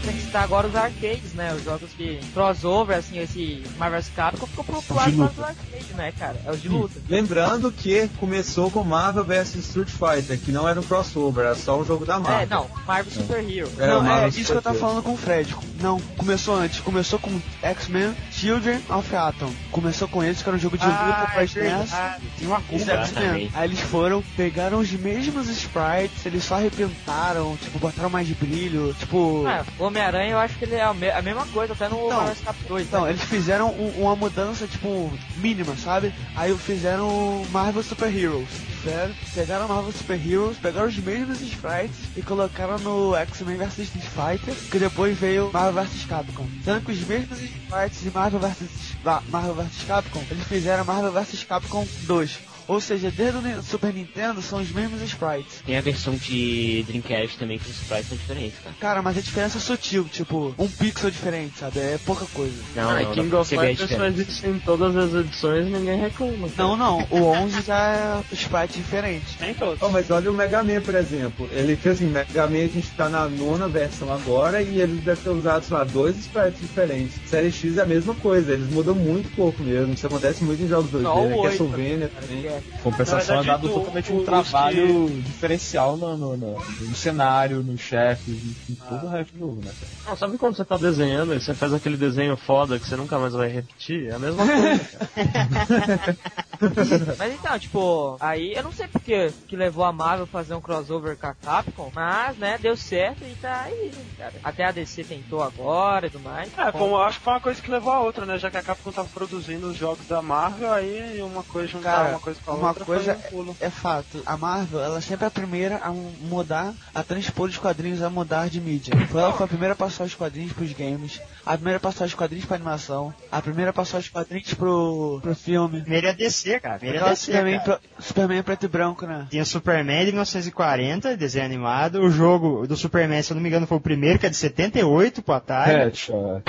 [0.04, 1.54] Tem que citar agora os arcades, né?
[1.54, 5.44] Os jogos que crossover, assim, esse Marvel vs Capcom ficou popular De por causa do
[5.44, 6.42] arcade, né, cara?
[6.46, 7.00] É os de luta.
[7.08, 11.80] Lembrando que começou com Marvel vs Street Fighter, que não era um crossover, era só
[11.80, 12.40] um jogo da Marvel.
[12.42, 13.72] É, não, Marvel Super Hero.
[13.78, 15.56] É, não, o é Marvel isso que eu tava Super falando com o Fred.
[15.80, 16.80] Não, começou antes.
[16.80, 19.54] Começou com X-Men Children of Atom.
[19.72, 21.72] Começou com eles, que era um jogo de luta Ah, pra é SNES.
[21.92, 22.24] verdade.
[22.38, 22.76] Tem uma é.
[22.76, 23.52] Exatamente.
[23.56, 29.48] Aí eles foram, pegaram os mesmos sprites, eles só repintaram, tipo, botaram mais brilho, tipo...
[29.48, 31.96] É, o Homem-Aranha eu acho que ele é a, me- a mesma coisa, até no
[32.06, 32.88] Então, Marvel Capcom 2.
[32.88, 33.10] Então, né?
[33.12, 36.14] eles fizeram um- uma mudança, tipo, mínima, sabe?
[36.36, 38.50] Aí fizeram Marvel Super Heroes.
[38.84, 44.04] Fizeram, pegaram Marvel Super Heroes, pegaram os mesmos sprites e colocaram no X-Men vs Street
[44.04, 46.46] Fighter, que depois veio Marvel vs Capcom.
[46.66, 48.94] Sendo que os mesmos sprites de Marvel vs
[49.30, 52.53] Marvel vs Capcom, eles fizeram Marvel vs Capcom 2.
[52.68, 55.62] Ou seja, desde o Super Nintendo são os mesmos sprites.
[55.66, 58.76] Tem a versão de Dreamcast também, que os sprites são diferentes, cara.
[58.80, 61.80] Cara, mas a diferença é sutil, tipo, um pixel diferente, sabe?
[61.80, 62.54] É pouca coisa.
[62.76, 66.00] Não, Ah, não, King pra of Fighters faz isso em todas as edições e ninguém
[66.00, 66.50] reclama.
[66.50, 66.68] cara.
[66.70, 69.26] Não, não, o 11 já é sprite diferente.
[69.40, 69.82] Nem todos.
[69.82, 71.50] Oh, mas olha o Mega Man, por exemplo.
[71.52, 75.24] Ele fez assim, Mega Man a gente tá na nona versão agora e eles devem
[75.24, 77.20] ter usado, sei lá, dois sprites diferentes.
[77.30, 79.94] Série X é a mesma coisa, eles mudam muito pouco mesmo.
[79.94, 81.50] Isso acontece muito em jogos 2D, Só o né?
[81.50, 82.53] Castlevania também.
[82.82, 87.80] Compensação é dado o- totalmente o- um trabalho diferencial no, no, no- no cenário, nos
[87.82, 88.28] chefes,
[88.70, 89.72] em todo o resto do jogo, né?
[90.06, 93.18] Não, sabe quando você tá desenhando e você faz aquele desenho foda que você nunca
[93.18, 94.10] mais vai repetir?
[94.10, 95.00] É a mesma coisa.
[97.18, 100.62] Mas então, tipo, aí eu não sei porque que levou a Marvel a fazer um
[100.62, 104.34] crossover com a Capcom, mas, né, deu certo e tá aí, cara.
[104.44, 106.52] Até a DC tentou agora e tudo mais.
[106.58, 108.38] É, Bom, acho que foi uma coisa que levou a outra, né?
[108.38, 112.20] Já que a Capcom tava produzindo os jogos da Marvel, aí uma coisa juntar uma
[112.20, 114.22] coisa uma coisa um é fato.
[114.26, 118.50] A Marvel, ela sempre é a primeira a mudar, a transpor os quadrinhos a mudar
[118.50, 118.94] de mídia.
[119.08, 121.80] Foi ela que foi a primeira a passar os quadrinhos pros games, a primeira a
[121.80, 125.82] passar os quadrinhos pra animação, a primeira a passar os quadrinhos pro, pro filme.
[125.82, 126.78] Primeiro ia descer, cara.
[126.78, 127.80] Primeiro ia Aquela descer, Superman, cara.
[127.80, 129.28] pro- Superman preto e branco, né?
[129.30, 132.02] Tinha Superman de 1940, desenho animado.
[132.02, 134.36] O jogo do Superman, se eu não me engano, foi o primeiro, que é de
[134.36, 135.72] 78 pro Atari.
[135.72, 136.44] Headshot.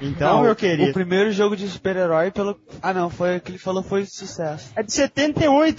[0.00, 0.90] Então, Não, meu querido.
[0.90, 2.58] O primeiro jogo de super-herói pelo.
[2.82, 4.70] Ah não, foi o que ele falou foi sucesso.
[4.76, 5.31] É de 78,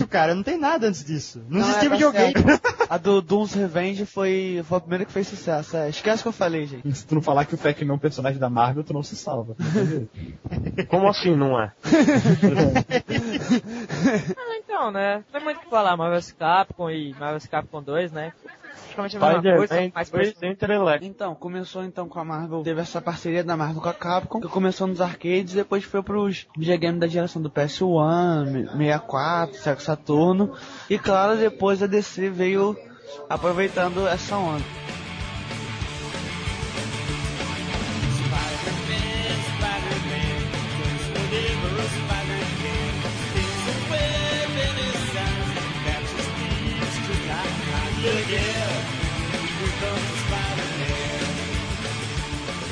[0.09, 0.35] cara.
[0.35, 1.41] Não tem nada antes disso.
[1.49, 2.33] Não, Não, existia é, tá videogame.
[2.33, 2.73] certo.
[2.89, 5.75] A do Doom's Revenge foi, foi a primeira que fez sucesso.
[5.75, 6.93] É, esquece o que eu falei, gente.
[6.93, 9.15] Se tu não falar que o Pac-Man é um personagem da Marvel, tu não se
[9.15, 9.55] salva.
[10.89, 11.71] Como assim não é?
[14.35, 17.47] Ah, então, né, não tem muito o que falar, Marvel vs Capcom e Marvel vs
[17.47, 18.33] Capcom 2, né,
[18.95, 19.91] praticamente a mesma coisa.
[21.01, 24.47] Então, começou então com a Marvel, teve essa parceria da Marvel com a Capcom, que
[24.47, 30.53] começou nos arcades, depois foi pros videogames da geração do PS1, 64, Sega Saturno,
[30.89, 32.77] e claro, depois a DC veio
[33.29, 34.92] aproveitando essa onda.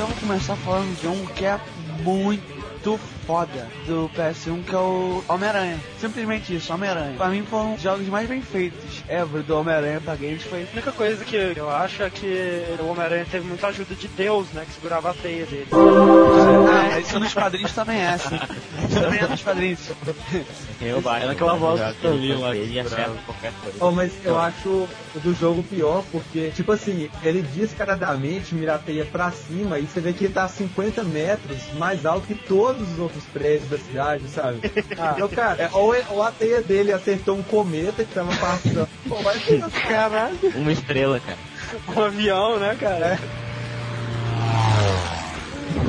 [0.02, 1.60] Então vamos começar falando de um que é
[2.04, 3.00] muito
[3.32, 5.80] foda do PS1, que é o Homem-Aranha.
[5.98, 7.16] Simplesmente isso, Homem-Aranha.
[7.16, 10.44] Pra mim foram os jogos mais bem feitos ever do Homem-Aranha pra games.
[10.44, 14.10] Foi A única coisa que eu acho é que o Homem-Aranha teve muita ajuda de
[14.10, 14.66] Deus, né?
[14.66, 15.68] Que segurava a teia dele.
[15.72, 18.36] Ah, mas isso nos quadrinhos também é assim.
[18.90, 19.80] Isso também é nos quadrinhos.
[20.82, 21.24] Eu baixo.
[21.24, 23.78] Era aquela voz do Stan Lee lá Ele que acerta qualquer coisa.
[23.80, 24.68] Oh, mas eu acho
[25.16, 29.84] o do jogo pior, porque, tipo assim, ele descaradamente mira a teia pra cima e
[29.84, 33.70] você vê que ele tá a 50 metros mais alto que todos os outros prédios
[33.70, 34.60] da cidade, sabe?
[35.14, 38.88] Então, cara, é, ou, ou a teia dele acertou um cometa que tava passando.
[39.08, 40.38] Pô, vai ser caralho.
[40.56, 41.38] Uma estrela, cara.
[41.96, 43.20] Um avião, né, cara?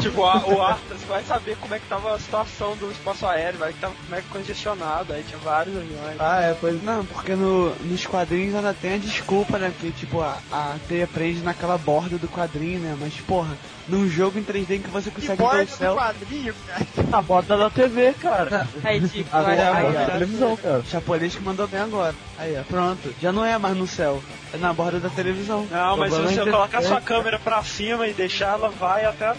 [0.03, 3.59] Tipo, a- o Arthur vai saber como é que tava a situação do espaço aéreo,
[3.59, 6.17] vai que tava como é que congestionado, aí tinha vários aviões.
[6.19, 9.73] Ah, é, pois Não, porque no, nos quadrinhos ainda tem a desculpa, né?
[9.81, 12.97] Que tipo, a, a teia prende naquela borda do quadrinho, né?
[13.01, 13.57] Mas porra,
[13.88, 15.95] num jogo em 3D em que você Que consegue ver borda o do céu.
[15.95, 16.87] quadrinho, cara.
[17.12, 18.67] A borda da TV, cara.
[18.85, 20.11] Aí, tipo, Ah, aí, é, aí, é, ó.
[20.12, 20.79] televisão, cara.
[20.81, 22.15] O japonês que mandou bem agora.
[22.38, 23.15] Aí, ó, pronto.
[23.21, 25.67] Já não é mais no céu, é na borda da televisão.
[25.71, 29.05] Não, mas se você é colocar que- sua câmera pra cima e deixar ela vai
[29.05, 29.33] até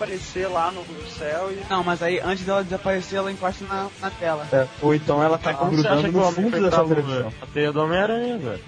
[0.00, 1.60] aparecer lá no céu e.
[1.68, 4.48] Não, mas aí antes dela desaparecer, ela encosta na, na tela.
[4.50, 7.32] É, ou então ela tá acha grudando no fundo dessa televisão.
[7.42, 8.60] A teia do Homem-Aranha, velho.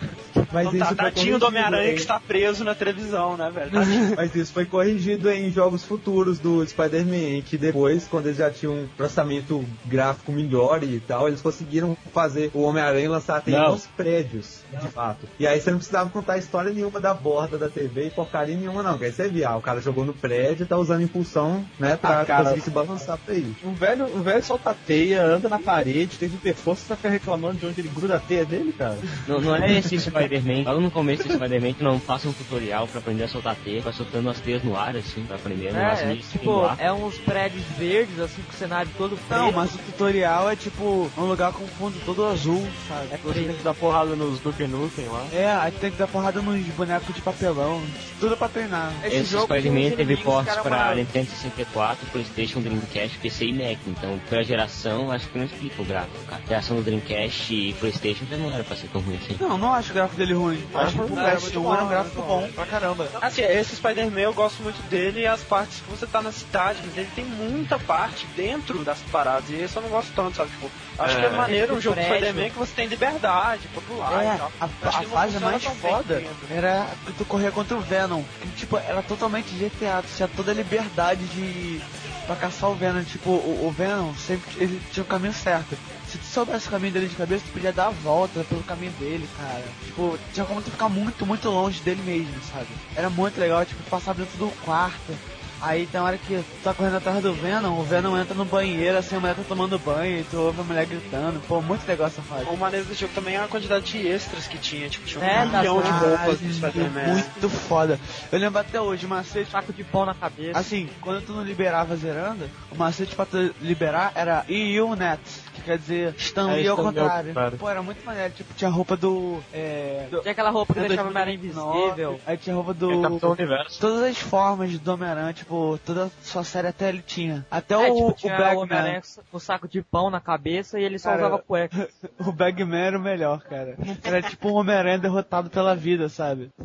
[0.52, 3.36] Mas Então, isso tá, foi tadinho do Homem-Aranha corrigido que em- está preso na televisão,
[3.36, 3.70] né, velho?
[4.16, 8.74] Mas isso foi corrigido em jogos futuros do Spider-Man, que depois, quando eles já tinham
[8.74, 13.72] um processamento gráfico melhor e tal, eles conseguiram fazer o Homem-Aranha lançar a teia Não.
[13.72, 15.26] nos prédios, de fato.
[15.38, 18.82] E aí você não precisava contar história nenhuma da borda da TV e porcaria nenhuma,
[18.82, 18.98] não.
[18.98, 21.96] Que aí você via, ah, o cara jogou no prédio e tá usando impulsão, né,
[21.96, 22.44] pra Ah, cara.
[22.44, 23.54] conseguir se balançar pra ir.
[23.64, 27.08] Um velho, um velho solta teia, anda na parede, tem super força, você tá ficar
[27.10, 28.98] reclamando de onde ele gruda a teia dele, cara.
[29.26, 30.41] Não, não é esse Spider-Man.
[30.64, 33.92] Logo no começo do Spider-Man não faça um tutorial pra aprender a soltar teia, vai
[33.92, 37.64] soltando as teias no ar, assim, pra aprender, umas É, é, tipo, é uns prédios
[37.78, 39.38] verdes, assim, com o cenário todo preto.
[39.38, 43.08] Não, mas o tutorial é tipo um lugar com fundo todo azul, sabe?
[43.12, 45.26] É Você tem que dar porrada nos Duke Nukem lá.
[45.32, 47.82] É, aí tem que dar porrada nos bonecos de papelão,
[48.20, 48.92] tudo pra treinar.
[49.04, 50.94] Esse tem Spider-Man teve portes pra.
[50.94, 53.78] Nintendo 64, Playstation, Dreamcast, PC e Mac.
[53.86, 56.42] Então, pela geração, acho que não explica o gráfico, cara.
[56.44, 59.36] A geração do Dreamcast e Playstation já não era pra ser tão ruim assim.
[59.40, 60.62] Não, não acho o gráfico dele ruim.
[60.74, 62.40] Acho que o Não, é muito PS1 bom, era um é gráfico muito bom.
[62.42, 63.08] bom pra caramba.
[63.20, 66.78] Assim, esse Spider-Man eu gosto muito dele e as partes que você tá na cidade,
[66.84, 70.50] mas ele tem muita parte dentro das paradas, e esse eu não gosto tanto, sabe?
[70.50, 71.20] Tipo, acho É.
[71.20, 72.26] que é maneiro um jogo de prédio.
[72.28, 74.52] Spider-man que você tem liberdade pra pular É, e tal.
[74.60, 74.68] a, a
[75.02, 78.22] não fase mais foda era que tu corria contra o Venom.
[78.40, 81.80] Que, tipo, era totalmente GTA, tu tinha toda a liberdade de.
[82.26, 83.02] pra caçar o Venom.
[83.04, 85.76] Tipo, o, o Venom sempre ele tinha o caminho certo.
[86.12, 88.92] Se tu soubesse o caminho dele de cabeça, tu podia dar a volta pelo caminho
[89.00, 89.64] dele, cara.
[89.86, 92.66] Tipo, tinha como tu ficar muito, muito longe dele mesmo, sabe?
[92.94, 95.14] Era muito legal, tipo, passar dentro do quarto.
[95.62, 98.98] Aí tem hora que tu tá correndo atrás do Venom, o Venom entra no banheiro,
[98.98, 101.40] assim, a mulher tá tomando banho e tu ouve a mulher gritando.
[101.46, 102.46] Pô, muito legal essa fase.
[102.46, 105.24] O maneiro do jogo também é a quantidade de extras que tinha, tipo, tinha um
[105.24, 107.06] É, milhão de roupas do Spider-Man.
[107.06, 107.98] Muito foda.
[108.32, 110.58] Eu lembro até hoje, o macete Saco de pão na cabeça.
[110.58, 115.20] Assim, quando tu não liberava zerando, o macete pra tu liberar era EU Net,
[115.52, 117.28] que quer dizer Stan É, Lee ao contrário.
[117.28, 117.58] contrário.
[117.58, 118.32] Pô, era muito maneiro.
[118.32, 119.40] Tipo, tinha roupa do.
[119.52, 122.20] É, do Tinha aquela roupa que é deixava o 2009, Homem-Aranha invisível.
[122.26, 122.92] Aí tinha roupa do.
[122.92, 123.80] É Capitão Universo.
[123.80, 127.46] Todas as formas do Homem-Aranha, tipo, toda a sua série até ele tinha.
[127.50, 128.62] Até É, o, tipo, o tinha o Bagman.
[128.62, 131.88] Homem-Aranha com o saco de pão na cabeça e ele só Cara, usava cueca.
[132.18, 133.76] O Bagman era o melhor, cara.
[134.02, 136.50] Era tipo um Homem-Aranha derrotado pela vida, sabe?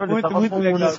[0.00, 0.92] Muito, tava muito legal.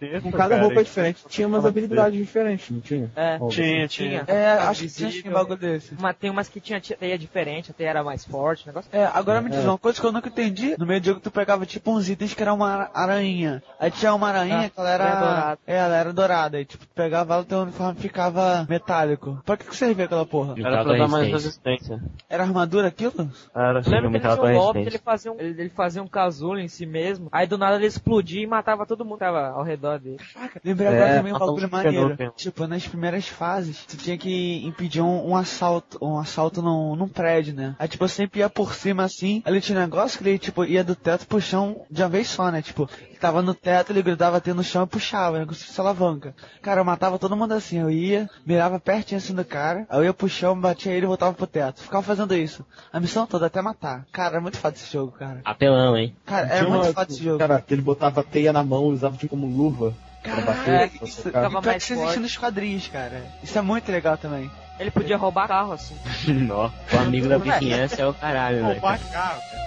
[0.00, 3.10] E Com cada cara, roupa diferente, tinha umas habilidades diferentes, não tinha?
[3.14, 4.24] É, Tinha, tinha.
[4.26, 5.94] É, acho que tinha um bagulho desse.
[5.94, 8.88] Uma, tem umas que tinha teia diferente, a teia era mais forte, o negócio.
[8.92, 10.74] É, agora me diz uma coisa que eu nunca entendi.
[10.78, 13.62] No meio do jogo tu pegava tipo uns itens que era uma ara- aranha.
[13.78, 15.58] Aí tinha uma aranha Ah, que ela era.
[15.66, 16.60] É, ela era dourada.
[16.60, 19.40] E tipo, tu pegava ela, teu uniforme ficava metálico.
[19.44, 20.54] Pra que, que servia aquela porra?
[20.58, 22.00] Era pra da dar mais resistência.
[22.28, 23.30] Era armadura aquilo?
[23.54, 26.06] Era, Eu lembro que ele tinha um golpe ele fazia, um, ele, ele fazia um
[26.08, 29.48] casulo em si mesmo, aí do nada ele explodia e matava todo mundo que tava
[29.48, 30.18] ao redor dele.
[30.64, 32.32] Lembrei agora É, também um bagulho maneiro.
[32.36, 37.08] Tipo, nas primeiras fases, tu tinha que impedir um, um assalto, um assalto num, num
[37.08, 37.76] prédio, né?
[37.78, 40.64] Aí tipo, eu sempre ia por cima assim, ali tinha um negócio que ele, tipo,
[40.64, 42.62] ia do teto pro chão de uma vez só, né?
[42.62, 42.88] Tipo,
[43.24, 45.46] tava no teto, ele grudava até no chão e puxava, né?
[45.46, 46.34] Com essa alavanca.
[46.60, 50.04] Cara, eu matava todo mundo assim, eu ia, mirava pertinho assim do cara, aí eu
[50.04, 51.80] ia pro chão, batia ele e voltava pro teto.
[51.80, 52.66] Ficava fazendo isso.
[52.92, 54.04] A missão toda até matar.
[54.12, 55.40] Cara, é muito foda esse jogo, cara.
[55.42, 56.14] Apelão, hein?
[56.26, 57.38] Cara, é Tinha muito foda esse jogo.
[57.38, 60.74] Cara, que ele botava teia na mão e usava tipo como luva pra bater.
[60.74, 63.22] É, pra isso pior mais que isso existe nos quadrinhos, cara.
[63.42, 64.50] Isso é muito legal também.
[64.78, 65.96] Ele podia roubar carro assim.
[66.28, 66.70] Nó.
[66.92, 68.80] O amigo da vizinhança é o caralho, velho.
[68.80, 69.63] Roubar carro, cara.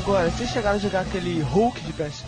[0.00, 2.24] Agora, vocês chegaram a jogar aquele Hulk de PS?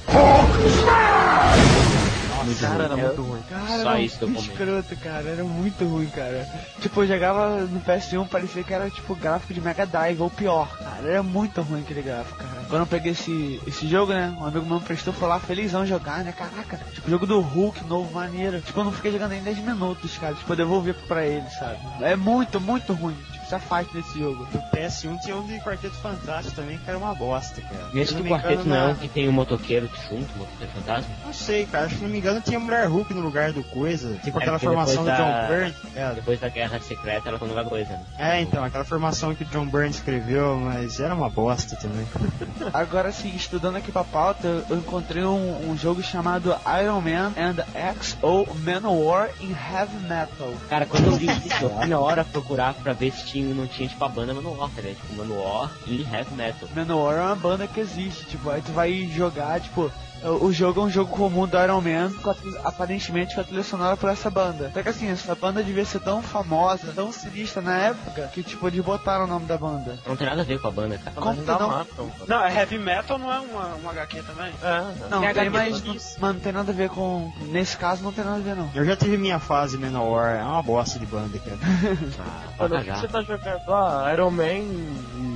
[2.60, 3.42] Cara, era muito ruim.
[3.48, 5.28] Cara, Só isso muito escroto, cara.
[5.28, 6.46] Era muito ruim, cara.
[6.80, 10.68] Tipo, eu jogava no PS1, parecia que era tipo gráfico de Mega Drive, ou pior,
[10.76, 11.08] cara.
[11.08, 12.66] Era muito ruim aquele gráfico, cara.
[12.68, 14.36] Quando eu peguei esse, esse jogo, né?
[14.38, 16.32] Um amigo meu me prestou, foi lá felizão jogar, né?
[16.32, 18.60] Caraca, tipo, jogo do Hulk, novo, maneiro.
[18.60, 20.34] Tipo, eu não fiquei jogando nem 10 minutos, cara.
[20.34, 21.78] Tipo, eu devolvi pra ele, sabe?
[22.02, 23.16] É muito, muito ruim.
[23.52, 24.44] Tipo, se afaste desse jogo.
[24.46, 27.90] Do PS1 tinha um de Quarteto Fantástico também, que era uma bosta, cara.
[27.94, 31.14] Esse Se do quarteto não é na- que tem um motoqueiro junto, um motoqueiro fantasma?
[31.24, 31.84] Não sei, cara.
[31.86, 34.14] Acho que se não me engano tinha Mulher Hulk no lugar do coisa.
[34.22, 35.74] Tipo É, aquela formação do depois John da- Byrne.
[35.94, 38.00] É, Depois da guerra secreta ela foi numa coisa, né?
[38.18, 42.06] é, então, aquela formação que o John Byrne escreveu, mas era uma bosta também.
[42.72, 47.56] Agora sim, estudando aqui pra pauta, eu encontrei um, um jogo chamado Iron Man and
[48.02, 50.52] XO Manowar in Heavy Metal.
[50.68, 53.66] Cara, quando eu vi isso, eu fui na hora procurar pra ver se tinha, não
[53.66, 54.96] tinha tipo a banda Manowar, tá ligado?
[54.96, 56.68] Tipo Manowar e Heavy Metal.
[56.74, 59.90] Manowar é uma banda que existe, tipo, aí tu vai jogar, tipo,
[60.28, 63.44] o jogo é um jogo comum do Iron Man, com a trilha- aparentemente com a
[63.44, 64.70] trilha sonora por essa banda.
[64.72, 68.66] Só que assim, essa banda devia ser tão famosa, tão sinistra na época, que tipo,
[68.68, 69.98] eles botaram o nome da banda.
[70.06, 71.16] Não tem nada a ver com a banda, cara.
[71.16, 71.68] Como não?
[71.68, 72.10] matam.
[72.28, 74.52] Não, é Heavy Metal não é uma, um HQ também?
[74.62, 77.32] É, Não, Tem tem, HQ mas, do não, mano, não tem nada a ver com,
[77.48, 78.70] nesse caso não tem nada a ver não.
[78.74, 81.58] Eu já tive minha fase Manowar, é uma bosta de banda, cara.
[82.18, 83.00] Ah, pra Olha, o que cagar.
[83.00, 83.62] você tá jogando?
[83.68, 84.44] Ah, Iron Man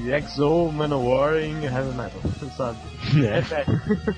[0.06, 2.20] e Exo Manowar em Heavy Metal,
[2.56, 2.78] sabe?
[3.16, 3.64] É.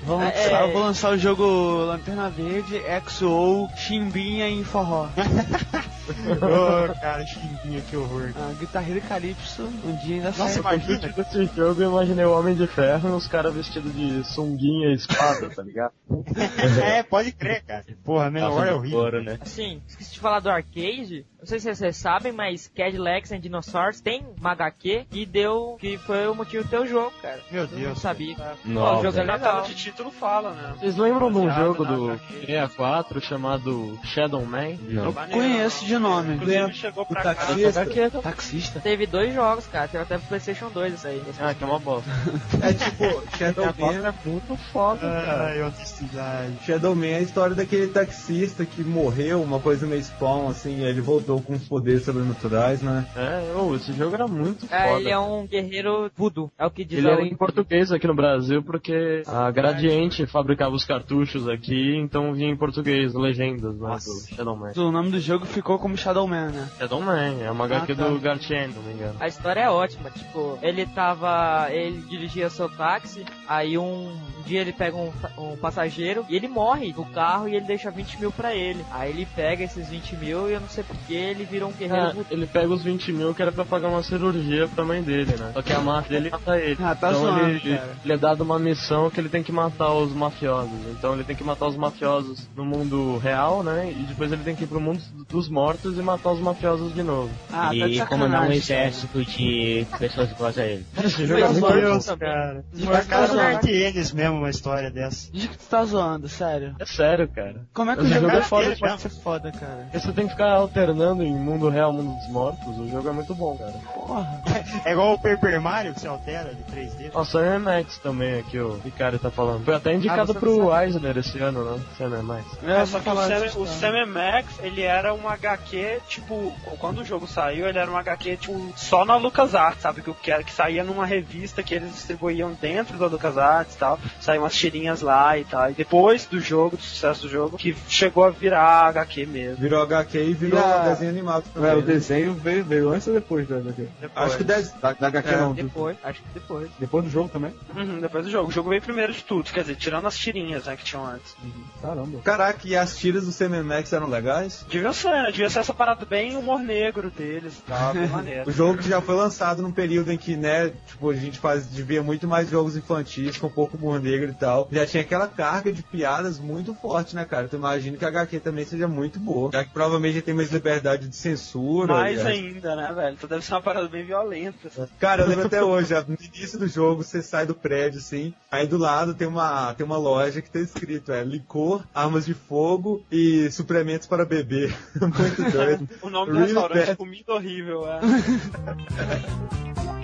[0.03, 0.63] Vamos É, lançar- é.
[0.63, 1.43] eu vou lançar o jogo
[1.85, 5.07] Lanterna Verde, XO, Chimbinha e Forró.
[6.13, 8.31] Ô, cara, chimbinha, que horror.
[8.35, 10.75] Ah, Guitarreira Calypso, um dia ainda Nossa, sai.
[10.75, 11.07] imagina.
[11.15, 14.93] Desse jogo eu imaginei o Homem de Ferro e os caras vestidos de sunguinha e
[14.95, 15.93] espada, tá ligado?
[16.83, 17.85] é, pode crer, cara.
[18.03, 18.99] Porra, Manowar é horrível.
[18.99, 19.37] Ouro, né?
[19.41, 21.25] Assim, esqueci de falar do arcade.
[21.39, 25.77] Não sei se vocês sabem, mas Cadillacs and Dinosaurs tem uma HQ que deu.
[25.79, 27.39] que foi o motivo do teu jogo, cara.
[27.49, 28.01] Meu Eu não Deus.
[28.01, 28.35] sabia.
[28.35, 29.61] Pô, o Nossa, jogo é legal.
[29.63, 30.73] de título fala, né?
[30.79, 32.39] Vocês lembram de um jogo do HQ.
[32.45, 34.75] 64 chamado Shadow Man?
[34.81, 35.11] Não.
[35.13, 35.41] Maneiro.
[35.41, 36.35] Conheço de nome.
[36.35, 37.35] Inclusive chegou pra cá.
[37.35, 38.21] taxista.
[38.21, 38.79] Taxista.
[38.79, 39.87] Teve dois jogos, cara.
[39.87, 41.21] Teve até pro PlayStation 2 isso aí.
[41.39, 42.09] Ah, que é uma bosta.
[42.61, 45.43] É tipo, Shadow Man, é muito foda, cara.
[45.47, 46.53] Ai, honestidade.
[46.65, 50.83] Shadow Man é a história daquele taxista que morreu, uma coisa meio spawn, assim, e
[50.83, 53.05] ele voltou com os poderes sobrenaturais, né?
[53.15, 54.99] É, ô, esse jogo era muito É, foda.
[54.99, 56.51] ele é um guerreiro voodoo.
[56.57, 60.25] É o que diz Ele a era em português aqui no Brasil porque a Gradiente
[60.27, 64.09] fabricava os cartuchos aqui, então vinha em português, legendas, né, Nossa.
[64.29, 64.71] do Shadow Man.
[64.75, 66.69] O nome do jogo ficou como Shadow Man, né?
[66.77, 68.07] Shadow Man, é uma HQ Ah, tá.
[68.07, 69.15] do Gartien, não me engano.
[69.19, 71.67] A história é ótima, tipo, ele tava.
[71.71, 74.15] ele dirigia seu táxi, aí um
[74.45, 78.19] dia ele pega um, um passageiro e ele morre no carro e ele deixa 20
[78.19, 78.83] mil pra ele.
[78.91, 82.19] Aí ele pega esses 20 mil e eu não sei porquê, ele vira um guerreiro
[82.21, 85.35] Ah, ele pega os 20 mil que era pra pagar uma cirurgia pra mãe dele,
[85.37, 85.51] né?
[85.53, 86.77] Só que a máfia dele mata ele.
[86.81, 87.89] Ah, tá então zoando, ele, cara.
[88.03, 90.71] ele é dado uma missão que ele tem que matar os mafiosos.
[90.91, 93.91] Então ele tem que matar os mafiosos no mundo real, né?
[93.91, 94.99] E depois ele tem que ir pro mundo
[95.29, 97.29] dos mortos e matar os mafiosos de novo.
[97.51, 100.85] Ah, tá e comandar um exército de pessoas iguais a ele.
[101.03, 102.29] Esse jogo é Meu Deus, também.
[102.29, 102.63] cara.
[102.97, 105.31] A cara do tá mesmo, uma história dessa.
[105.31, 106.75] Diz que tu tá zoando, sério.
[106.79, 107.61] É sério, cara.
[107.73, 109.83] Como é que o jogo jogo é é foda, pode ser foda, cara?
[109.83, 112.77] Porque você tem que ficar alternando em mundo real, mundo dos mortos.
[112.77, 113.73] O jogo é muito bom, cara.
[113.93, 114.41] Porra.
[114.85, 117.11] É igual o Paper Mario que você altera de 3D.
[117.13, 119.63] Ó, Sam Max também aqui, o Ricardo tá falando.
[119.65, 121.79] Foi até indicado Ah, pro Eisner esse ano, né?
[121.97, 122.45] Sam Max.
[122.63, 125.58] É, só que o Sam, o Sam Max, ele era um HQ,
[126.07, 130.01] tipo, quando o jogo saiu, ele era um HQ, tipo, só na LucasArts, sabe?
[130.01, 133.99] Que, que, que saía numa revista que eles distribuíam dentro da LucasArts e tal.
[134.19, 135.69] Saíam umas tirinhas lá e tal.
[135.69, 139.57] E depois do jogo, do sucesso do jogo, que chegou a virar HQ mesmo.
[139.61, 141.69] Virou HQ e virou E a- desenho animado também.
[141.71, 141.85] É, o né?
[141.85, 143.87] desenho veio, veio antes ou depois da HQ?
[144.15, 144.69] Acho que deve...
[144.79, 146.69] Da, da HQ É, não, do- Depois, acho que depois.
[146.79, 147.53] depois do jogo também?
[147.75, 148.49] Uhum, depois do jogo.
[148.49, 151.35] O jogo veio primeiro de tudo, quer dizer, tirando as tirinhas, né, que tinham antes.
[151.81, 152.19] Caramba.
[152.21, 154.65] Caraca, e as tiras do Max eram legais?
[154.69, 155.31] Devia ser, né?
[155.31, 158.49] Devia ser essa parada bem humor negro deles e tal, bem maneiro.
[158.49, 161.67] O jogo que já foi lançado num período em que, né, tipo, a gente faz,
[161.67, 164.67] via muito mais jogos infantis com pouco humor negro e tal.
[164.71, 167.45] Já tinha aquela carga de piadas muito forte, né, cara?
[167.45, 169.51] Então imagino que a HQ também seja muito boa.
[169.51, 171.93] Já que provavelmente já tem mais liberdade de censura.
[171.93, 173.13] Mais e- ainda, né, velho?
[173.13, 174.69] Então deve ser uma parada bem violenta.
[174.99, 178.67] Cara, eu lembro até hoje, no início do jogo, você sai do prédio, assim, aí
[178.67, 183.03] do lado tem uma, tem uma loja que tá escrito, é, licor, armas de fogo
[183.11, 184.71] e suplementos para bebê.
[184.99, 185.87] Muito doido.
[186.01, 186.97] O nome do restaurante é bad.
[186.97, 187.99] Comida Horrível, é.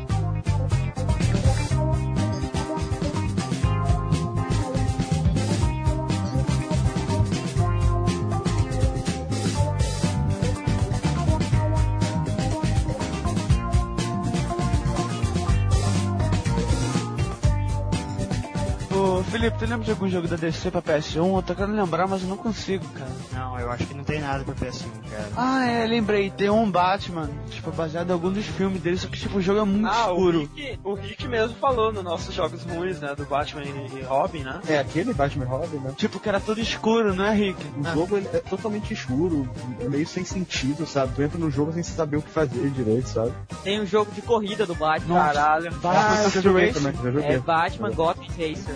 [19.32, 21.36] Felipe, tu lembra de algum jogo da DC pra PS1?
[21.36, 23.12] Eu tô querendo lembrar, mas eu não consigo, cara.
[23.34, 25.28] Não, eu acho que não tem nada pra PS1, cara.
[25.36, 26.30] Ah, é, lembrei.
[26.30, 29.60] Tem um Batman, tipo, baseado em algum dos filmes dele, só que, tipo, o jogo
[29.60, 30.40] é muito Ah, o escuro.
[30.56, 33.14] Rick, o Rick mesmo falou nos nossos jogos ruins, né?
[33.16, 34.62] Do Batman e e Robin, né?
[34.68, 35.94] É aquele Batman e Robin, né?
[35.98, 37.62] Tipo, que era tudo escuro, não é, Rick?
[37.78, 39.50] O jogo ele é totalmente escuro,
[39.82, 41.14] é meio sem sentido, sabe?
[41.16, 43.34] Tu entra no jogo sem saber o que fazer direito, sabe?
[43.64, 45.16] Tem um jogo de corrida do Batman.
[45.16, 45.74] Caralho.
[45.84, 47.40] Ah, eu joguei também, É joguei.
[47.40, 48.76] Batman Gotham Racer.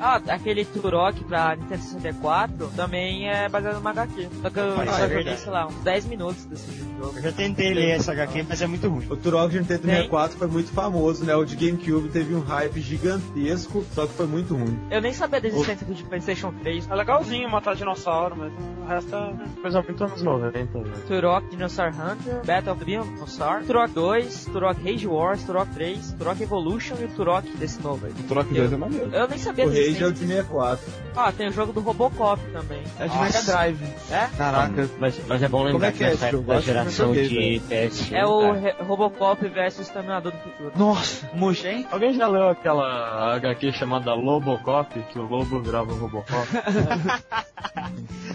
[0.00, 4.28] Ah, aquele Turok pra Nintendo 64 também é baseado numa HQ.
[4.42, 7.12] Só que eu Mas só é joguei, sei lá, uns 10 minutos desse jogo.
[7.16, 9.06] Eu já tentei ler essa HQ, mas é muito ruim.
[9.10, 11.34] O Turok de Nintendo 64 foi muito famoso, né?
[11.34, 14.78] O de GameCube teve um hype gigantesco, só que foi muito ruim.
[14.90, 16.88] Eu nem sabia da existência do de PlayStation 3.
[16.90, 19.60] É legalzinho matar dinossauro, mas o resto é...
[19.60, 20.92] Coisa muito anos 90, né?
[21.06, 26.42] Turok Dinosaur Hunter, Battle of the Dinosaur, Turok 2, Turok Rage Wars, Turok 3, Turok
[26.42, 28.12] Evolution e o Turok desse novo aí.
[28.12, 28.97] O Turok 2 é maneiro.
[29.12, 30.84] Eu nem sabia O Rage é o de 64.
[31.16, 32.82] Ah, tem o jogo do Robocop também.
[32.98, 33.82] É de Mega Drive.
[34.10, 34.28] É?
[34.36, 34.88] Caraca.
[34.98, 38.12] Mas, mas é bom Como lembrar é que é da que eu geração de PS1.
[38.12, 38.52] É o cara.
[38.58, 40.72] Re- Robocop versus Exterminador do Futuro.
[40.76, 41.86] Nossa, murcha, hein?
[41.90, 46.46] Alguém já leu aquela HQ chamada Lobocop, que o lobo virava o Robocop?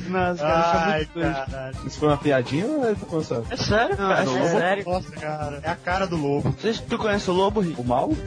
[0.10, 1.78] Nossa, cara, isso é Ai, caralho.
[1.86, 4.22] Isso foi uma piadinha ou tá falando É sério, Não, cara?
[4.22, 4.48] é lobo...
[4.48, 4.84] sério.
[4.86, 5.60] Nossa, cara.
[5.64, 6.52] É a cara do lobo.
[6.52, 7.80] Vocês, tu conhece o Lobo, Rick?
[7.80, 8.10] O mal?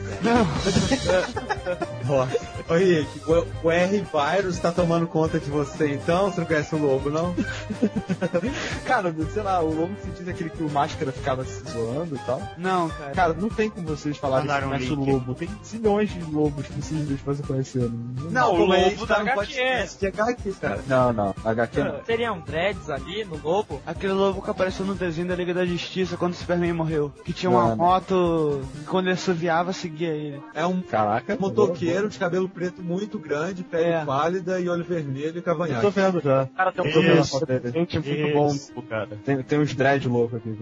[2.69, 6.29] Ô Rick, o, o R-Virus tá tomando conta de você então?
[6.31, 7.33] Você não conhece o Lobo, não?
[8.85, 12.19] Cara, sei lá, o lobo se diz aquele que o máscara ficava se zoando e
[12.19, 12.41] tal.
[12.57, 13.11] Não, cara.
[13.11, 15.35] Cara, não tem como vocês falarem que um conhece o lobo.
[15.35, 17.89] Tem zilhões de lobos possíveis pra você conhecer.
[18.31, 19.35] Não, o mas Lobo tá da no HQ.
[19.39, 20.79] podcast de HQ, cara.
[20.87, 21.35] Não, não.
[21.45, 22.03] HQ não.
[22.05, 23.81] Seriam dreads ali no lobo?
[23.85, 27.11] Aquele lobo que apareceu no desenho da Liga da Justiça quando o Superman morreu.
[27.23, 27.75] Que tinha uma Mano.
[27.77, 30.41] moto que quando ele assoviava seguia ele.
[30.53, 31.37] É um Caraca.
[31.39, 34.03] motoqueiro de cabelo preto muito grande, pele É.
[34.05, 35.89] pálida e olho vermelho e Eu tô cavanhaque.
[35.91, 36.47] vendo já.
[36.47, 37.71] Cara, tem um dele.
[37.71, 38.73] gente muito Isso.
[38.73, 39.09] bom, cara.
[39.23, 40.57] Tem, tem uns dread loucos aqui.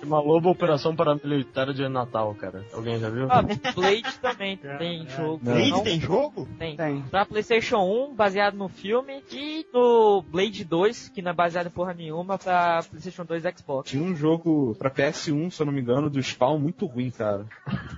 [0.00, 2.64] Chama Lobo Operação Paramilitar de Natal, cara.
[2.72, 3.26] Alguém já viu?
[3.30, 5.40] Ah, Blade também tem jogo.
[5.42, 5.52] Não.
[5.54, 6.48] Blade Não, tem jogo?
[6.58, 6.76] tem.
[6.76, 7.02] Tem.
[7.10, 7.78] Pra PlayStation
[8.10, 12.36] 1, baseado no filme, e no Blade 2, que não é baseado em porra nenhuma,
[12.38, 13.90] pra PlayStation 2 e Xbox.
[13.90, 17.46] Tinha um jogo pra PS1, se eu não me engano, do Spawn muito ruim, cara.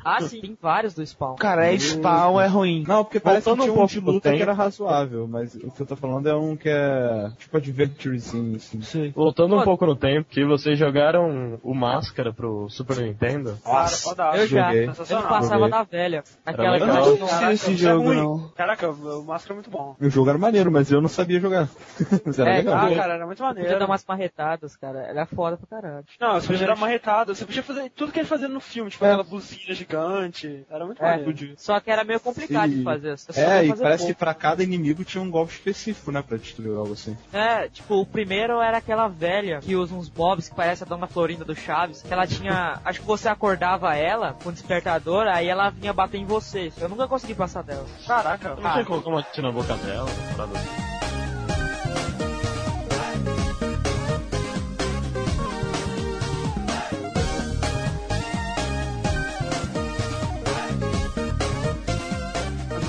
[0.05, 1.37] Ah, sim, tem vários do Spawn.
[1.37, 2.85] Cara, é Spawn, é ruim.
[2.87, 4.43] Não, porque parece que Voltando tinha um um pouco de luta que tempo.
[4.43, 8.81] era razoável, mas o que eu tô falando é um que é tipo adventurezinho, assim.
[8.83, 9.11] Sei.
[9.11, 13.59] Voltando um pouco no tempo que vocês jogaram o Máscara pro Super Nintendo.
[13.63, 14.67] Claro, foda Eu já.
[14.69, 14.83] Joguei.
[14.85, 15.29] Eu Sensacional.
[15.29, 15.71] passava Joguei.
[15.71, 16.25] da velha.
[16.45, 18.17] Aquela que eu Eu tinha não sei esse é jogo, ruim.
[18.17, 18.49] não.
[18.57, 19.97] Caraca, o Máscara é muito bom.
[20.01, 21.69] O jogo era maneiro, mas eu não sabia jogar.
[22.25, 22.75] mas era É, legal.
[22.77, 23.79] Ah, cara, era muito Podia maneiro.
[23.79, 25.01] dar umas marretadas, cara.
[25.01, 26.05] Era foda pra caralho.
[26.21, 28.91] Não, você podia dar uma retada, você podia fazer tudo que ele fazia no filme,
[28.91, 29.09] tipo É.
[29.09, 30.65] aquela buzina gigante.
[30.71, 31.55] Era muito É, maneiro.
[31.57, 32.79] só que era meio complicado Sim.
[32.79, 32.90] de fazer.
[32.99, 34.15] Você só É, e fazer parece pouco.
[34.15, 36.23] que pra cada inimigo tinha um golpe específico, né?
[36.23, 37.17] Pra destruir algo assim.
[37.33, 41.07] É, tipo, o primeiro era aquela velha que usa uns bobs que parece a Dona
[41.07, 42.81] Florinda do Chaves, que ela tinha.
[42.85, 46.73] acho que você acordava ela com o despertador, aí ela vinha bater em você.
[46.81, 47.87] Eu nunca consegui passar dela.
[48.07, 50.90] Caraca, Não tinha uma tira na boca dela, uma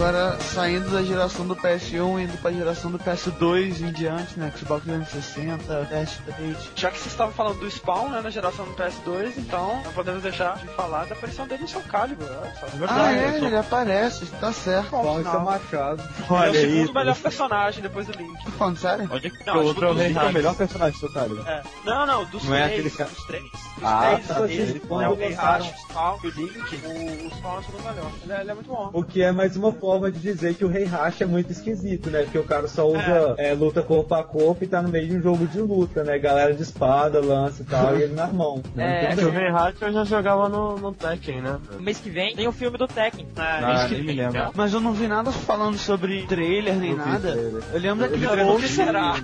[0.01, 4.51] Agora, saindo da geração do PS1 e indo pra geração do PS2 em diante, né?
[4.57, 6.55] Xbox 360, PS3.
[6.75, 10.23] Já que vocês estavam falando do Spawn, né, na geração do PS2, então não podemos
[10.23, 12.65] deixar de falar da aparição dele no Soul Calibur, olha só.
[12.89, 14.89] Ah, é, ele aparece, tá certo.
[14.89, 16.01] Paulo Machado.
[16.01, 16.71] Ele é o Olha aí.
[16.71, 18.43] segundo melhor personagem depois do Link.
[18.43, 19.07] Tá falando sério?
[19.07, 21.47] Pode que Não, o outro é o tipo, É melhor personagem do Calibur.
[21.47, 21.61] É.
[21.85, 23.43] Não, não, dos Não é três, aquele ca- dos três.
[23.43, 24.39] Dos Ah, três, tá.
[24.49, 27.55] ele, Ele- né, quando o Rei lançaram- o Spawn e o Link, o, o Spawn
[27.55, 28.11] é o segundo melhor.
[28.23, 28.89] Ele é, ele é muito bom.
[28.93, 32.09] O que é mais uma forma de dizer que o Rei Hash é muito esquisito,
[32.09, 32.23] né?
[32.23, 35.17] Porque o cara só usa é, luta corpo a corpo e tá no meio de
[35.17, 36.17] um jogo de luta, né?
[36.19, 38.61] Galera de espada, lança e tal, e ele na mão.
[38.75, 39.05] Né?
[39.09, 41.59] É, Então, O Rei Hack eu já jogava no, no Tekken, né?
[41.73, 43.25] No mês que vem tem o filme do Tekken.
[43.35, 44.51] É, Ah, isso nem me lembro.
[44.55, 47.31] Mas eu não vi nada falando sobre trailer nem nada.
[47.31, 47.63] trailer.
[47.73, 48.69] Eu lembro daquele que pôster.
[48.69, 49.15] será?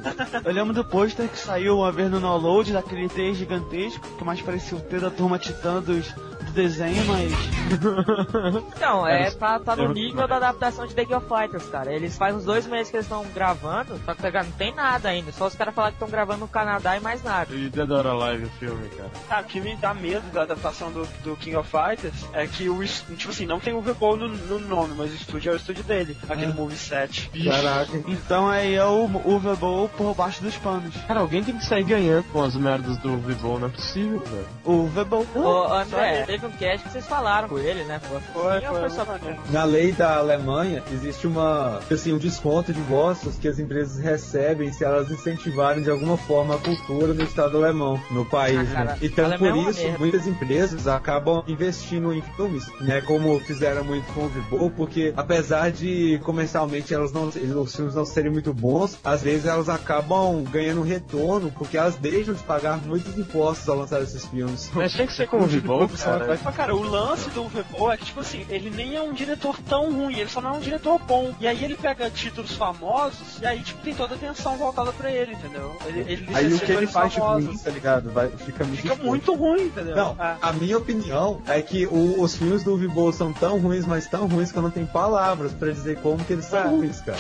[0.44, 4.42] Eu lembro do pôster que saiu uma vez no download, daquele T gigantesco, que mais
[4.42, 6.14] parecia o T da turma titã dos,
[6.48, 7.32] do desenho, mas.
[8.78, 11.92] Então, é, tá, tá no nível da adaptação de The King of Fighters, cara.
[11.92, 15.10] Eles fazem uns dois meses que eles estão gravando, só que tá não tem nada
[15.10, 15.32] ainda.
[15.32, 17.54] Só os caras falaram que estão gravando no Canadá e mais nada.
[17.54, 19.10] E Dead or Alive o filme, cara.
[19.30, 22.70] Ah, o que me dá medo da adaptação do, do King of Fighters é que
[22.70, 25.58] o tipo assim, não tem o Vebol no, no nome, mas o estúdio é o
[25.58, 26.56] estúdio dele, aquele É.
[26.56, 27.30] moveset.
[27.44, 27.92] Caraca.
[28.08, 30.96] Então aí é o Uverball por baixo dos panos.
[31.08, 34.48] Cara, alguém tem que sair ganhando com as merdas do Vivon, não é possível, velho.
[34.64, 35.26] O Uverball.
[35.36, 38.00] Ô, André, um cast que vocês falaram com ele, né?
[38.00, 39.06] Foi, Foi, foi, só.
[39.50, 44.72] Na lei da Alemanha, existe uma, assim, um desconto de impostos que as empresas recebem
[44.72, 48.58] se elas incentivarem de alguma forma a cultura no Estado alemão, no país.
[48.58, 48.98] Ah, cara, né?
[49.02, 50.00] Então, por é isso, merda.
[50.00, 53.02] muitas empresas acabam investindo em filmes, né?
[53.02, 58.06] Como fizeram muito com o Vibo, porque apesar de comercialmente elas não, os filmes não
[58.06, 63.18] serem muito bons, às vezes elas acabam ganhando retorno porque elas deixam de pagar muitos
[63.18, 64.70] impostos ao lançar esses filmes.
[64.74, 66.27] Mas tinha que ser com o Vivon, cara.
[66.28, 69.56] Mas, cara, o lance do Vebol é que, tipo assim, ele nem é um diretor
[69.68, 71.34] tão ruim, ele só não é um diretor bom.
[71.40, 75.12] E aí ele pega títulos famosos, e aí, tipo, tem toda a atenção voltada pra
[75.12, 75.76] ele, entendeu?
[75.86, 78.10] Ele, ele Aí o que ele faz de ruim, tá ligado?
[78.12, 79.96] Vai, fica muito Fica muito ruim, entendeu?
[79.96, 80.38] Não, É.
[80.42, 84.28] a minha opinião é que o- os filmes do Vibo são tão ruins, mas tão
[84.28, 86.68] ruins que eu não tenho palavras pra dizer como que eles são É.
[86.68, 87.18] ruins, cara.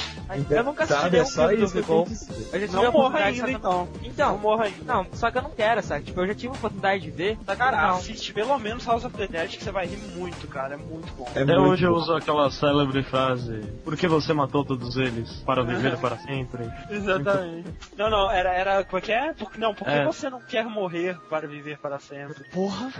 [0.49, 3.07] Eu nunca assisti é só filme do isso que eu já tive Não a morra
[3.07, 3.87] oportunidade, ainda, eu- então.
[4.03, 4.77] Então, Não morra ainda.
[4.93, 6.05] não, só que eu não quero, sabe?
[6.05, 7.95] Tipo, eu já tive a oportunidade de ver, que Cara, não.
[7.97, 10.73] assiste pelo menos House of the Dead que você vai rir muito, cara.
[10.73, 11.25] É muito bom.
[11.35, 11.97] É Até muito hoje eu bom.
[11.99, 15.43] uso aquela célebre frase: Por que você matou todos eles?
[15.45, 16.67] Para viver para sempre?
[16.89, 17.69] Exatamente.
[17.95, 19.33] Não, não, era, era, como é que é?
[19.33, 20.03] Por, não, porque É.
[20.05, 22.43] você não quer morrer para viver para sempre?
[22.49, 22.91] Porra.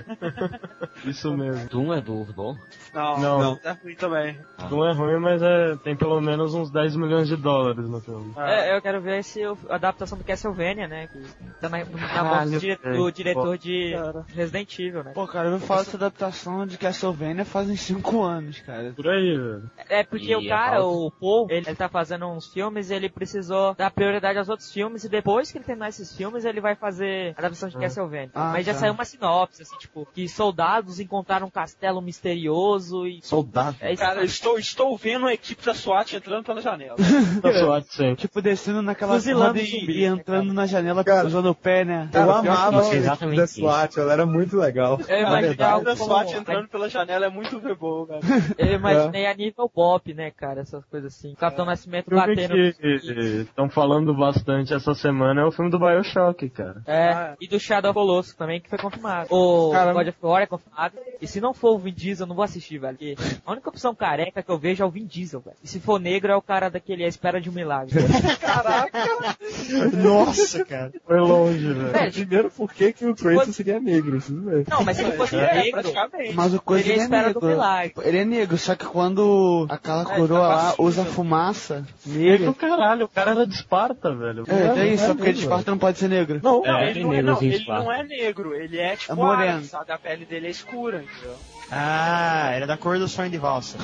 [1.04, 1.68] Isso mesmo.
[1.68, 2.56] Doom é do Vivon?
[2.94, 3.40] Não, Não.
[3.40, 3.60] não.
[3.64, 4.40] É ruim também.
[4.70, 8.34] Não é ruim, mas é, tem pelo menos uns 10 milhões de dólares no filme.
[8.38, 11.08] É, eu quero ver se a adaptação do Castlevania, né?
[11.08, 11.20] Que
[11.60, 13.96] tá na, na mão do, do diretor de.
[14.36, 15.12] Resident Evil, né?
[15.14, 18.92] Pô, cara, eu falo essa adaptação de Castlevania fazem 5 anos, cara.
[18.96, 19.72] Por aí, velho.
[19.90, 23.10] É porque E o é cara, o Paul, ele, ele tá fazendo uns filmes, ele
[23.10, 26.76] precisou dar prioridade aos outros filmes e depois que ele terminar esses filmes, ele vai
[26.76, 28.32] fazer a adaptação de Castlevania.
[28.34, 28.80] Ah, Mas já tá.
[28.80, 33.22] saiu uma sinopse, assim, tipo, que soldados encontraram um castelo misterioso e...
[33.24, 33.78] Soldado.
[33.80, 36.96] É isso Cara, eu estou, estou vendo a equipe da SWAT entrando pela janela.
[37.42, 38.16] Tá suave sempre.
[38.16, 40.54] Tipo, descendo naquela Fuzilando e, e entrando cara?
[40.54, 42.10] na janela Cara, usando o pé, né?
[42.14, 43.60] Eu Cara, pior isso, que a é equipe exatamente da isso.
[43.60, 45.00] SWAT, ela era muito legal.
[45.08, 45.77] Eu imaginei verdade.
[45.78, 46.06] Algo da como...
[46.06, 48.20] SWAT entrando pela janela é muito bom, cara.
[48.58, 51.34] Eu imaginei a nível pop, né, cara, essas coisas assim.
[51.34, 52.74] O Capitão Nascimento O filme batendo...
[52.74, 56.82] que estão falando bastante essa semana é o filme do Bioshock, cara.
[56.86, 59.28] É, Ah, e do Shadow Colossus também, que foi confirmado.
[59.32, 60.04] O Caramba.
[60.04, 60.96] God of War é confirmado.
[61.22, 62.98] E se não for o Vin Diesel, eu não vou assistir, velho.
[62.98, 63.16] Porque
[63.46, 65.56] a única opção careca que eu vejo é o Vin Diesel, velho.
[65.64, 67.96] E se for negro, é o cara daquele A Espera de um Milagre.
[70.04, 70.92] Nossa, cara.
[71.06, 71.92] Foi longe, velho.
[71.92, 74.18] Velho, Primeiro, por que, que o Kratos seria negro?
[74.18, 74.66] Isso mesmo.
[74.70, 75.94] não, mas se ele fosse É, negro.
[76.36, 77.48] Mas o coisa Ele é ele é espera do negro.
[77.50, 77.94] milagre.
[78.04, 82.54] Ele é negro, só que quando aquela É, coroa tá lá usa fumaça Negro, nele.
[82.54, 84.44] caralho, o cara era de Esparta, velho.
[84.48, 86.40] É, é isso, Não é porque de Esparta não pode ser negro.
[86.44, 89.16] Não, Não, É, ele, não é, não, ele não é negro, ele é tipo É
[89.16, 89.64] moreno.
[89.66, 89.92] sabe?
[89.92, 91.36] A pele dele é escura, entendeu?
[91.72, 93.78] Ah, era da cor do sonho de valsa.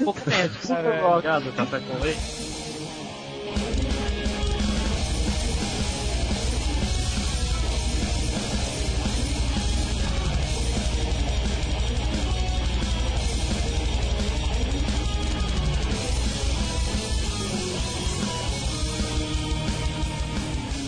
[0.00, 0.56] Um pouco menos.
[0.62, 2.55] Super drogado, café com leite.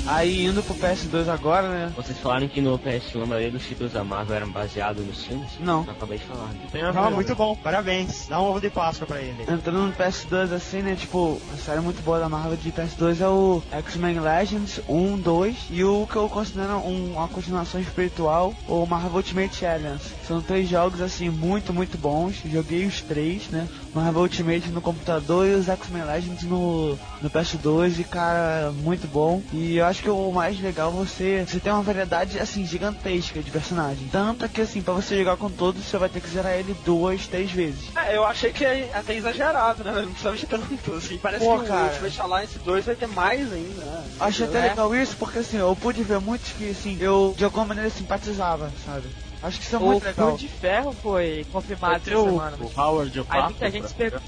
[0.09, 1.93] Aí indo pro PS2 agora, né?
[1.97, 5.51] Vocês falaram que no PS1 a maioria dos títulos da Marvel eram baseados nos filmes?
[5.61, 5.85] Não.
[5.85, 6.47] Eu acabei de falar.
[6.49, 6.93] né?
[6.95, 8.27] Não, muito bom, parabéns.
[8.29, 9.43] Dá um ovo de Páscoa pra ele.
[9.43, 10.97] Entrando no PS2 assim, né?
[10.97, 15.57] Tipo, a série muito boa da Marvel de PS2 é o X-Men Legends 1, 2
[15.71, 20.15] e o que eu considero um- uma continuação espiritual, o Marvel Ultimate Alliance.
[20.27, 22.37] São três jogos assim muito, muito bons.
[22.51, 23.69] Joguei os três, né?
[23.95, 29.43] Marvel Ultimate no computador e os X-Men Legends no, no PS2 e cara, muito bom.
[29.53, 33.43] E eu acho que o mais legal é você, você tem uma variedade assim gigantesca
[33.43, 34.11] de personagens.
[34.11, 37.27] Tanto que assim, pra você jogar com todos, você vai ter que zerar ele duas,
[37.27, 37.91] três vezes.
[37.97, 39.93] É, eu achei que é até exagerado, né?
[39.93, 41.19] Não precisava de tanto, assim.
[41.19, 41.83] Parece Pô, que cara.
[41.83, 44.05] o Ultimate Alliance 2 vai ter mais ainda, né?
[44.21, 44.69] Achei até É.
[44.71, 48.73] legal isso, porque assim, eu pude ver muitos que assim, eu de alguma maneira simpatizava,
[48.85, 49.07] sabe?
[49.43, 50.27] Acho que isso é O muito legal.
[50.29, 52.57] Punho de Ferro foi confirmado ter essa o, semana.
[52.61, 54.23] o Howard o Aí muita gente se pergunta.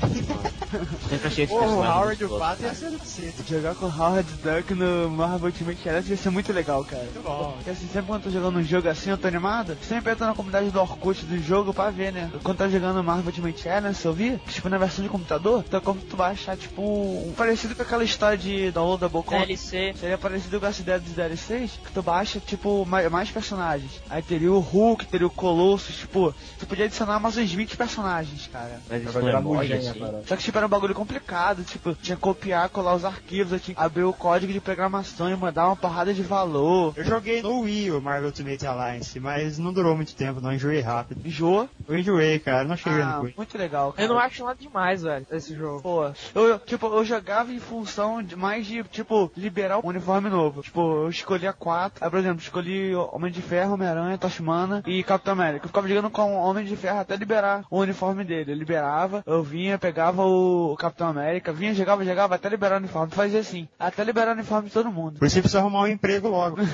[1.08, 2.44] Sempre achei esse o personagem Howard e o louco.
[2.44, 3.34] Pato ia ser do cacete.
[3.48, 7.02] Jogar com Howard Duck no Marvel Ultimate Alliance ia ser muito legal, cara.
[7.02, 7.52] Muito bom.
[7.56, 10.26] Porque assim, sempre quando eu tô jogando um jogo assim, eu tô animado, sempre entro
[10.26, 12.30] na comunidade do Orkut do jogo pra ver, né?
[12.44, 16.00] Quando tá jogando Marvel Ultimate Alliance, eu vi, tipo, na versão de computador, então como
[16.00, 19.46] tu vai achar, tipo, um- parecido com aquela história de downloadable content.
[19.46, 19.94] DLC.
[19.98, 23.90] Seria parecido com essa ideia dos DLCs, que tu baixa, tipo, mais, mais personagens.
[24.08, 28.46] Aí teria o Hulk, teria o Colossus, tipo, tu podia adicionar mais uns 20 personagens,
[28.52, 28.80] cara.
[28.88, 30.00] Mas isso não é mod, assim.
[30.26, 33.60] Só que, tipo, era um bagulho complicado, tipo, tinha que copiar, colar os arquivos, eu
[33.60, 36.92] tinha que abrir o código de programação e mandar uma porrada de valor.
[36.96, 40.80] Eu joguei no Wii o Marvel Ultimate Alliance, mas não durou muito tempo, não enjoei
[40.80, 41.20] rápido.
[41.26, 41.68] Enjoa.
[41.88, 43.34] Eu enjoei, cara, não cheguei Ah, no Wii.
[43.36, 44.04] muito legal, cara.
[44.06, 45.80] Eu não acho nada demais, velho, esse jogo.
[45.82, 50.62] Pô, eu, tipo, eu jogava em função de mais de, tipo, liberar um uniforme novo.
[50.62, 52.04] Tipo, eu escolhia quatro.
[52.04, 55.64] Aí, por exemplo, escolhi Homem de Ferro, Homem-Aranha, Toshimana e Capitão América.
[55.64, 58.52] Eu ficava jogando com o Homem de Ferro até liberar o uniforme dele.
[58.52, 63.12] Eu liberava, eu vinha, pegava o Capitão América, vinha, jogava, jogava até liberar o uniforme.
[63.12, 65.18] Fazia assim, até liberar o uniforme de todo mundo.
[65.18, 66.56] Por isso precisa arrumar um emprego logo.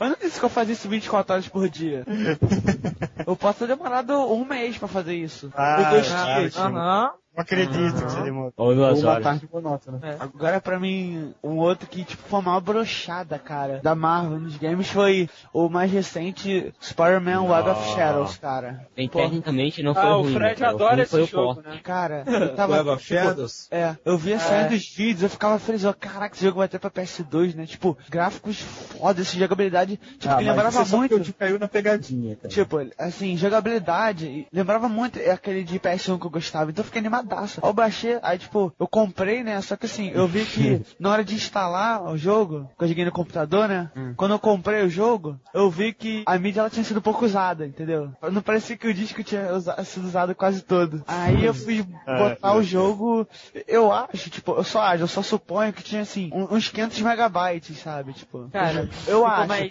[0.00, 2.04] Mas não disse que eu fazia isso 24 horas por dia.
[3.26, 5.52] Eu posso ter demorado um mês pra fazer isso.
[5.54, 6.56] Ah, Ou dois dias.
[6.56, 7.12] Aham.
[7.34, 8.52] Não acredito que você demorou.
[8.56, 9.22] Ou duas uma horas.
[9.24, 9.98] tarde monótona.
[10.02, 10.16] É.
[10.18, 14.88] Agora pra mim, um outro que tipo foi uma brochada, cara, da Marvel nos games
[14.90, 18.86] foi o mais recente Spider-Man Web of Shadows, cara.
[18.96, 20.72] Bem, Pô, tecnicamente não foi Ah, o ruim, Fred né, cara?
[20.72, 21.68] O adora filme esse foi o jogo, pó.
[21.70, 21.80] né?
[21.82, 22.72] Cara, eu tava.
[22.78, 23.68] Web of tipo, Shadows?
[23.70, 26.78] É, eu via saindo os vídeos, eu ficava feliz, ó, caraca, esse jogo vai ter
[26.80, 27.64] pra PS2, né?
[27.64, 31.14] Tipo, gráficos foda, esse jogabilidade, tipo, Ah, que lembrava é muito.
[31.14, 32.48] o Di caiu na pegadinha, cara.
[32.48, 37.19] Tipo, assim, jogabilidade, lembrava muito aquele de PS1 que eu gostava, então eu fiquei animadaço.
[37.62, 41.10] Aí eu baixei, aí tipo, eu comprei, né, só que assim, eu vi que na
[41.10, 44.90] hora de instalar o jogo, que eu joguei no computador, né, quando eu comprei o
[44.90, 48.10] jogo, eu vi que a mídia ela tinha sido pouco usada, entendeu?
[48.32, 51.02] Não parecia que o disco tinha usa- sido usado quase todo.
[51.06, 53.26] Aí eu fui botar o jogo,
[53.66, 57.78] eu acho, tipo, eu só acho, eu só suponho que tinha assim, uns 500 megabytes,
[57.78, 58.48] sabe, tipo.
[58.52, 59.48] Cara, eu acho.
[59.48, 59.70] mas-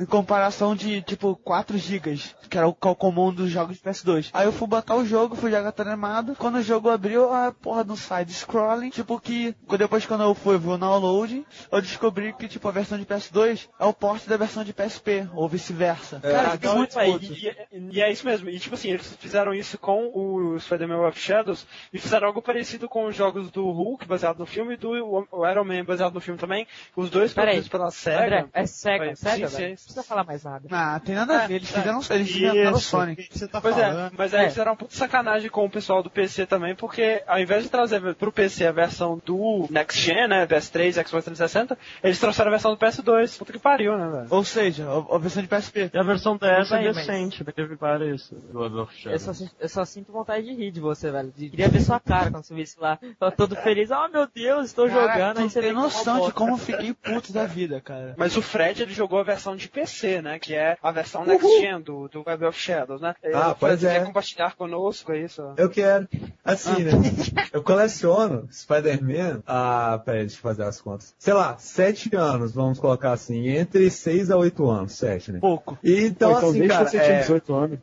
[0.00, 3.76] Em comparação de, tipo, 4 gigas, que era o que é o comum dos jogos
[3.76, 4.30] de PS2.
[4.32, 6.34] Aí eu fui botar o jogo, fui jogar animado.
[6.38, 9.54] Quando o jogo abriu, a porra do side-scrolling, tipo que...
[9.78, 13.68] Depois quando eu fui ver o download, eu descobri que, tipo, a versão de PS2
[13.78, 16.20] é o porte da versão de PSP, ou vice-versa.
[16.20, 17.24] Cara, Cara, então, muito aí, puto.
[17.24, 18.48] e, e- e é isso mesmo.
[18.50, 22.88] E tipo assim, eles fizeram isso com o Spider-Man of Shadows e fizeram algo parecido
[22.88, 24.90] com os jogos do Hulk, baseado no filme, e do
[25.30, 26.66] o Iron Man, baseado no filme também.
[26.96, 28.24] Os dois produzidos pela SEGA.
[28.24, 29.16] André, é Foi- sim, velho.
[29.48, 29.68] sim.
[29.68, 30.68] Não precisa falar mais nada.
[30.70, 33.28] Ah, tem nada a ver, eles É, fizeram, eles inventaram o Isso, Sonic.
[33.28, 34.14] que você tá Pois é, falando?
[34.16, 34.48] mas aí É.
[34.48, 38.14] fizeram um puto sacanagem com o pessoal do PC também, porque ao invés de trazer
[38.14, 42.70] pro PC a versão do Next Gen, né, PS3, Xbox 360, eles trouxeram a versão
[42.72, 43.38] do PS2.
[43.38, 44.26] Puta que pariu, né, velho?
[44.30, 45.90] Ou seja, a, a versão de PSP.
[45.92, 47.44] E a versão DS é mas- decente,
[47.78, 48.34] pareça.
[48.52, 51.32] Do Web of Eu só, eu só sinto vontade de rir de você, velho.
[51.36, 52.98] De- Queria ver sua cara quando você visse lá.
[53.18, 53.90] Tava todo feliz.
[53.90, 55.38] Oh, meu Deus, estou Caraca, jogando.
[55.38, 58.14] Aí você tem noção de como eu fiquei puto da vida, cara.
[58.16, 61.46] Mas o Fred, ele jogou a versão de PC, né, que é a versão Next
[61.60, 63.14] Gen do, do Web of Shadows, né?
[63.22, 64.04] Ele Ah, pois quer é.
[64.04, 65.42] compartilhar conosco, é isso?
[65.56, 66.08] Eu quero.
[66.44, 66.84] Assim, assim,
[67.34, 67.48] né?
[67.52, 69.42] Eu coleciono Spider-Man.
[69.46, 71.14] Ah, peraí, deixa eu fazer as contas.
[71.18, 73.48] Sei lá, sete anos, vamos colocar assim.
[73.48, 75.38] Entre seis a oito anos, sete, né?
[75.40, 75.78] Pouco.
[75.82, 76.84] E então, Pô, então assim, cara.
[76.88, 77.78] você tinha é- 18 anos.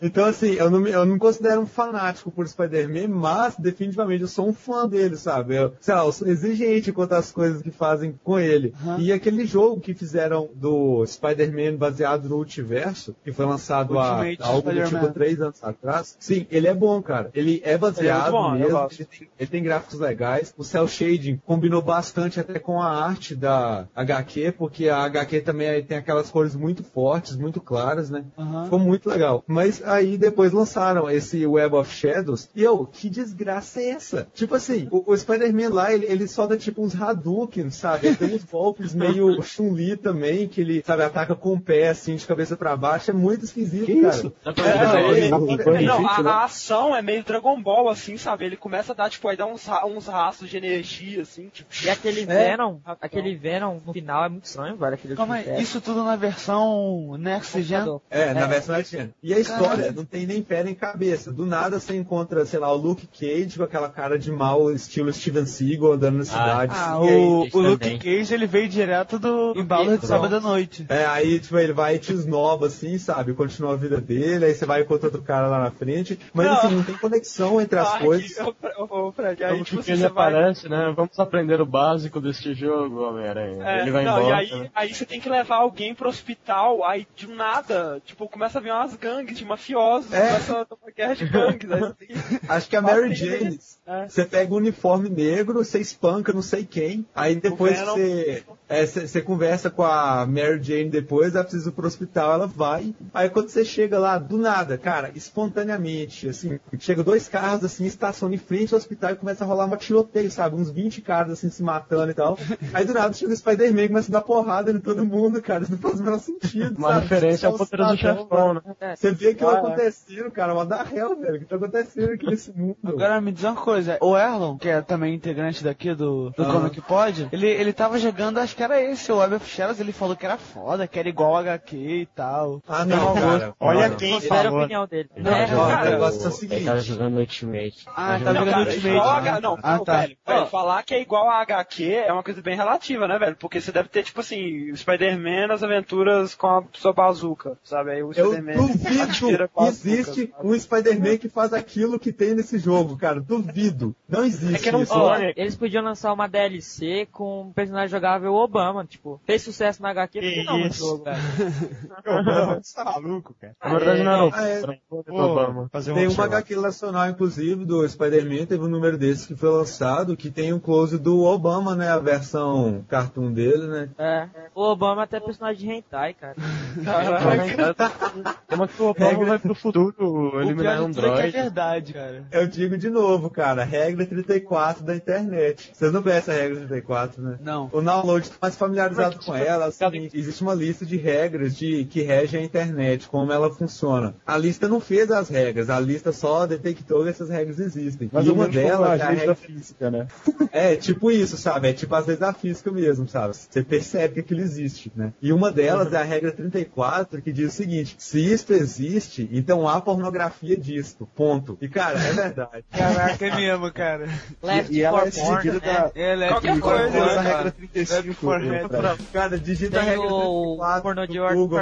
[0.00, 4.28] Então, assim, eu não, me- eu não considero um fanático por Spider-Man, mas definitivamente eu
[4.28, 5.56] sou um fã dele, sabe?
[5.56, 8.72] Eu, sei lá, eu sou exigente quanto às coisas que fazem com ele.
[8.98, 14.70] E aquele jogo que fizeram do Spider-Man baseado no multiverso, que foi lançado há algo
[14.72, 17.30] do tipo três anos atrás, sim, ele é bom, cara.
[17.34, 20.54] Ele é baseado Ele é bom, mesmo, ele tem, ele tem gráficos legais.
[20.56, 25.82] O cel shading combinou bastante até com a arte da HQ, porque a HQ também
[25.82, 28.24] tem aquelas cores muito fortes, muito claras, né?
[28.38, 28.64] Aham.
[28.64, 29.44] Ficou muito legal.
[29.46, 32.48] Mas aí depois lançaram esse Web of Shadows.
[32.54, 34.28] E eu, que desgraça é essa?
[34.34, 38.08] Tipo assim, o, o Spider-Man lá, ele, ele solta tipo uns Hadouken, sabe?
[38.08, 42.16] Ele tem uns golpes meio Chun-Li também, que ele, sabe, ataca com o pé, assim,
[42.16, 43.10] de cabeça pra baixo.
[43.10, 44.14] É muito esquisito, Que cara.
[44.14, 44.30] isso?
[44.42, 46.30] Pra É, ver não, a, né?
[46.30, 48.46] a ação é meio Dragon Ball, assim, sabe?
[48.46, 51.68] Ele começa a dar, tipo, aí dá uns, uns rastros de energia, assim, tipo.
[51.84, 54.94] E aquele Venom, aquele Venom no final é muito estranho, velho.
[54.94, 58.00] Aquele Calma aí, isso tudo na versão Next Gen?
[58.10, 58.46] É, na É.
[58.46, 59.10] versão latina.
[59.22, 61.30] E a história não tem nem pé nem cabeça.
[61.32, 65.12] Do nada você encontra, sei lá, o Luke Cage com aquela cara de mal, estilo
[65.12, 66.72] Steven Seagal, andando na cidade.
[66.74, 67.98] Ah, assim, e aí- o, o Luke.
[67.98, 70.86] Cage ele veio direto do embalo de sábado à noite.
[70.88, 73.34] É, aí, tipo, ele vai e te esnova, assim, sabe?
[73.34, 76.18] Continua a vida dele, aí você vai encontrar outro cara lá na frente.
[76.32, 76.54] Mas, Não.
[76.54, 78.36] assim, não tem conexão entre as Ah, coisas.
[78.78, 80.10] ô, Fred, aí, tipo, que ele vai...
[80.10, 80.92] aparece, né?
[80.94, 83.62] Vamos aprender o básico deste jogo, Homem-Aranha.
[83.68, 84.42] É, ele vai não, embora.
[84.42, 84.70] E aí, né?
[84.74, 88.72] aí você tem que levar alguém pro hospital, aí de nada, tipo, começa a vir
[88.72, 90.26] umas gangues de mafiosos, É.
[90.28, 92.08] começa uma guerra de gangues, aí você tem.
[92.48, 93.60] Acho que a Mary Bater Jane.
[93.86, 94.06] É.
[94.08, 97.92] você pega um uniforme negro, você espanca não sei quem, aí depois Venom.
[97.94, 102.32] você, é, você, você conversa com a Mary Jane depois, ela precisa ir pro hospital,
[102.34, 107.57] ela vai, aí quando você chega lá, do nada, cara, espontaneamente, assim, chega dois carros,
[107.64, 111.00] assim, estacionam em frente ao hospital e começa a rolar uma tiroteio, sabe, uns 20
[111.02, 112.38] caras, assim, se matando e tal,
[112.72, 115.62] aí do nada chega o Spider-Man e começa a dar porrada em todo mundo, cara,
[115.62, 117.00] isso não faz o menor sentido, Uma sabe?
[117.02, 118.96] referência ao Só os Poderoso cidadãos, Chefão, né?
[118.96, 119.58] Você vê aquilo Ah, é.
[119.58, 122.76] acontecendo, cara, uma da hell, velho, o que tá acontecendo aqui nesse mundo?
[122.84, 126.52] Agora me diz uma coisa, o Erlon, que é também integrante daqui do, do Ah.
[126.52, 129.80] Como Que Pode, ele, ele tava jogando, acho que era esse, o Web of Shadows,
[129.80, 132.62] ele falou que era foda, que era igual HQ e tal.
[132.68, 133.54] Ah, não, cara.
[133.60, 135.08] Olha Não, quem Considera a opinião dele.
[135.16, 136.64] Não, É, cara, o negócio é o Ele seguinte.
[136.64, 137.84] tava jogando Ultimate.
[137.94, 138.86] Ah, tá jogando Ultimate,
[139.22, 139.40] né?
[139.40, 140.00] Não, Ah, não, tá.
[140.00, 143.36] velho, velho, falar que é igual a HQ é uma coisa bem relativa, né, velho?
[143.36, 147.92] Porque você deve ter, tipo assim, Spider-Man nas aventuras com a sua bazuca, sabe?
[147.92, 148.52] Aí o Eu Spider-Man
[149.02, 153.20] atira duvido que existe um Spider-Man que faz aquilo que tem nesse jogo, cara.
[153.20, 153.94] Duvido.
[154.08, 154.92] Não existe É que não isso.
[154.92, 155.34] Sonic.
[155.36, 160.20] eles podiam lançar uma DLC com um personagem jogável Obama, tipo, fez sucesso na HQ,
[160.20, 161.18] por que não no jogo, velho?
[162.06, 163.54] Obama, você tá maluco, cara?
[163.62, 164.62] Na verdade, não o Ah, é.
[165.08, 165.68] Obama.
[165.72, 166.24] fazer Tem uma.
[166.24, 167.27] HQ nacional, inclusive,
[167.66, 171.74] do Spider-Man, teve um número desses que foi lançado, que tem um close do Obama,
[171.74, 171.90] né?
[171.90, 173.88] A versão cartoon dele, né?
[173.98, 174.28] É.
[174.54, 176.36] O Obama é até personagem de hentai, cara.
[178.48, 182.24] Como é que o Obama vai pro futuro eliminar tudo é que é verdade, cara.
[182.30, 185.70] Eu digo de novo, cara, regra 34 da internet.
[185.72, 187.38] Vocês não conhecem a regra 34, né?
[187.40, 187.68] Não.
[187.72, 189.66] O download está mais familiarizado com ela.
[189.66, 193.50] é o seguinte, existe uma lista de regras de que rege a internet, como ela
[193.50, 194.14] funciona.
[194.26, 198.08] A lista não fez as regras, a lista só detectou essas regras existem.
[198.12, 200.06] Mais e uma como delas as é a regra da física, né?
[200.52, 201.68] é, tipo isso, sabe?
[201.68, 203.36] É tipo as leis da física mesmo, sabe?
[203.36, 205.12] Você percebe que aquilo existe, né?
[205.20, 209.68] E uma delas é a regra 34, que diz o seguinte: se isto existe, então
[209.68, 211.08] há pornografia disto.
[211.14, 211.58] Ponto.
[211.60, 212.64] E, cara, é verdade.
[212.70, 214.08] Caraca, é mesmo, cara.
[214.42, 215.60] Left E ela for é seguida né?
[215.60, 215.90] da...
[215.94, 217.22] É, Left Qualquer E coisa, é a cara.
[217.22, 217.94] regra 35?
[217.94, 219.04] Left for Fred?
[219.12, 221.60] Cara, digita a Tem regra o 34 pornô de no World Google,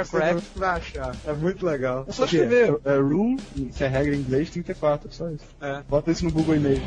[0.55, 1.15] vai achar.
[1.25, 2.05] É muito legal.
[2.07, 3.37] É só escrever é, rule,
[3.75, 5.45] que é regra em inglês, 34, só isso.
[5.61, 5.81] É.
[5.89, 6.81] Bota isso no Google e-mail.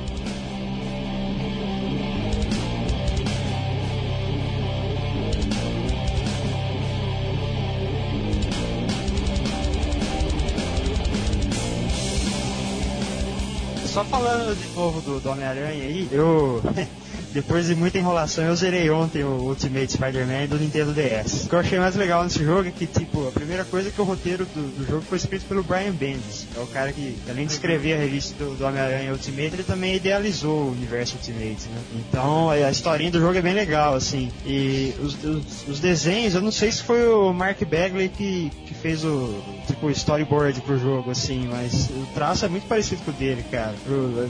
[13.86, 16.62] Só falando de novo do, do Homem-Aranha aí, eu.
[17.32, 21.44] Depois de muita enrolação, eu zerei ontem o Ultimate Spider-Man do Nintendo DS.
[21.44, 23.92] O que eu achei mais legal nesse jogo é que, tipo, a primeira coisa é
[23.92, 26.46] que o roteiro do, do jogo foi escrito pelo Brian Bendis.
[26.56, 29.94] É o cara que, além de escrever a revista do, do Homem-Aranha Ultimate, ele também
[29.94, 31.80] idealizou o universo Ultimate, né?
[31.94, 34.30] Então, a historinha do jogo é bem legal, assim.
[34.44, 38.74] E os, os, os desenhos, eu não sei se foi o Mark Bagley que, que
[38.74, 43.14] fez o, tipo, storyboard pro jogo, assim, mas o traço é muito parecido com o
[43.14, 43.74] dele, cara.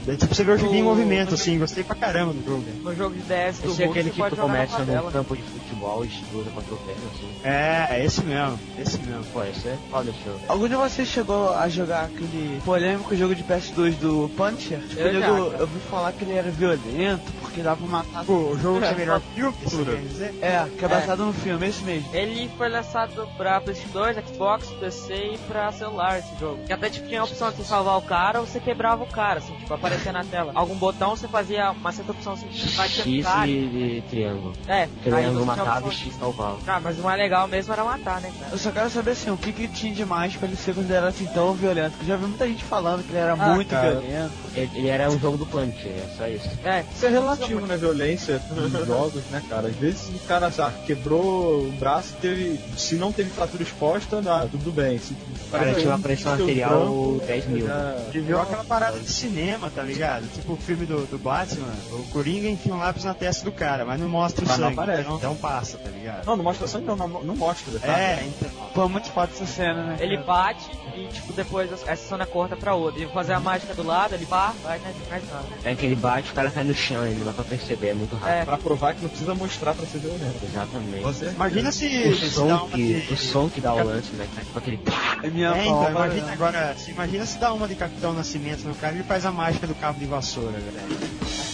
[0.07, 2.63] É, tipo, você vê o jogo em movimento, assim, gostei pra caramba do jogo.
[2.91, 5.37] No jogo de DS do Esse é Hulk, aquele você que tu começa num campo
[5.37, 7.31] de futebol e luta contra o ferro, assim.
[7.41, 9.23] É, é esse mesmo, esse mesmo.
[9.31, 10.37] Pô, esse é foda show.
[10.49, 14.79] Algum de vocês chegou a jogar aquele polêmico jogo de PS2 do Punisher?
[14.97, 18.25] Eu Aquele já, eu ouvi falar que ele era violento, porque dava pra matar.
[18.25, 20.35] Pô, o jogo que é melhor que o dizer?
[20.41, 22.09] É, que é baseado no filme, esse mesmo.
[22.13, 26.61] Ele foi lançado pra PlayStation 2, Xbox, PC e pra celular esse jogo.
[26.65, 29.07] Que até tipo, tinha a opção de você salvar o cara ou você quebrava o
[29.07, 30.51] cara, assim, tipo, aparecia na tela.
[30.53, 32.47] Algum botão você fazia uma certa opção assim,
[32.87, 33.47] X cara.
[33.47, 34.53] e de triângulo.
[34.67, 36.57] É, Triângulo matava e X salvava.
[36.67, 38.51] Ah, mas o mais legal mesmo era matar, né, cara?
[38.51, 41.25] Eu só quero saber assim, o que que tinha demais pra ele ser considerado assim
[41.27, 41.97] tão violento?
[41.97, 43.91] Que eu já vi muita gente falando que ele era Ah, muito cara.
[43.99, 44.31] violento.
[44.55, 46.49] Ele, ele era um jogo do Punisher, é só isso.
[46.63, 47.77] É, Isso é relativo, né?
[47.77, 49.67] Violência nos jogos, né, cara?
[49.67, 52.59] Às vezes o cara sabe, quebrou o braço, teve.
[52.77, 54.97] Se não teve fratura exposta, dá, tudo bem.
[54.99, 55.15] Se,
[55.51, 57.67] Cara, tinha uma pressão arterial trampo, 10 mil.
[57.67, 60.25] já- Virou aquela parada de cinema, tá ligado?
[60.33, 63.85] Tipo o filme do, do Batman, o Coringa enfia um lápis na testa do cara,
[63.85, 64.79] mas não mostra o Mas não sangue.
[64.79, 65.01] aparece.
[65.01, 66.25] Então, então passa, tá ligado?
[66.25, 67.79] Não, não mostra sangue, não, não, não mostra.
[67.79, 67.87] tá?
[67.87, 68.49] É, então.
[68.73, 69.97] Pô, muito foda essa cena, né?
[69.99, 73.01] ele bate e, tipo, depois essa cena corta pra outra.
[73.01, 75.45] Ele fazer a mágica do lado, ele pá, vai, né, mais nada.
[75.63, 77.93] É que ele bate, o cara cai no chão, ele não dá pra perceber, é
[77.93, 78.29] muito rápido.
[78.33, 80.39] É, Pra provar que não precisa mostrar pra ser violento.
[80.43, 81.01] Exatamente.
[81.03, 83.13] Você Imagina se, O som, que, de...
[83.13, 84.27] o som que dá o lance, né?
[84.39, 85.17] Tipo aquele pá.
[85.23, 86.33] É minha É, então, palma, imagina né?
[86.33, 89.31] agora, se imagina se dá uma de Capitão Nascimento no cara e ele faz a
[89.31, 91.50] mágica do cabo de vassoura, velho.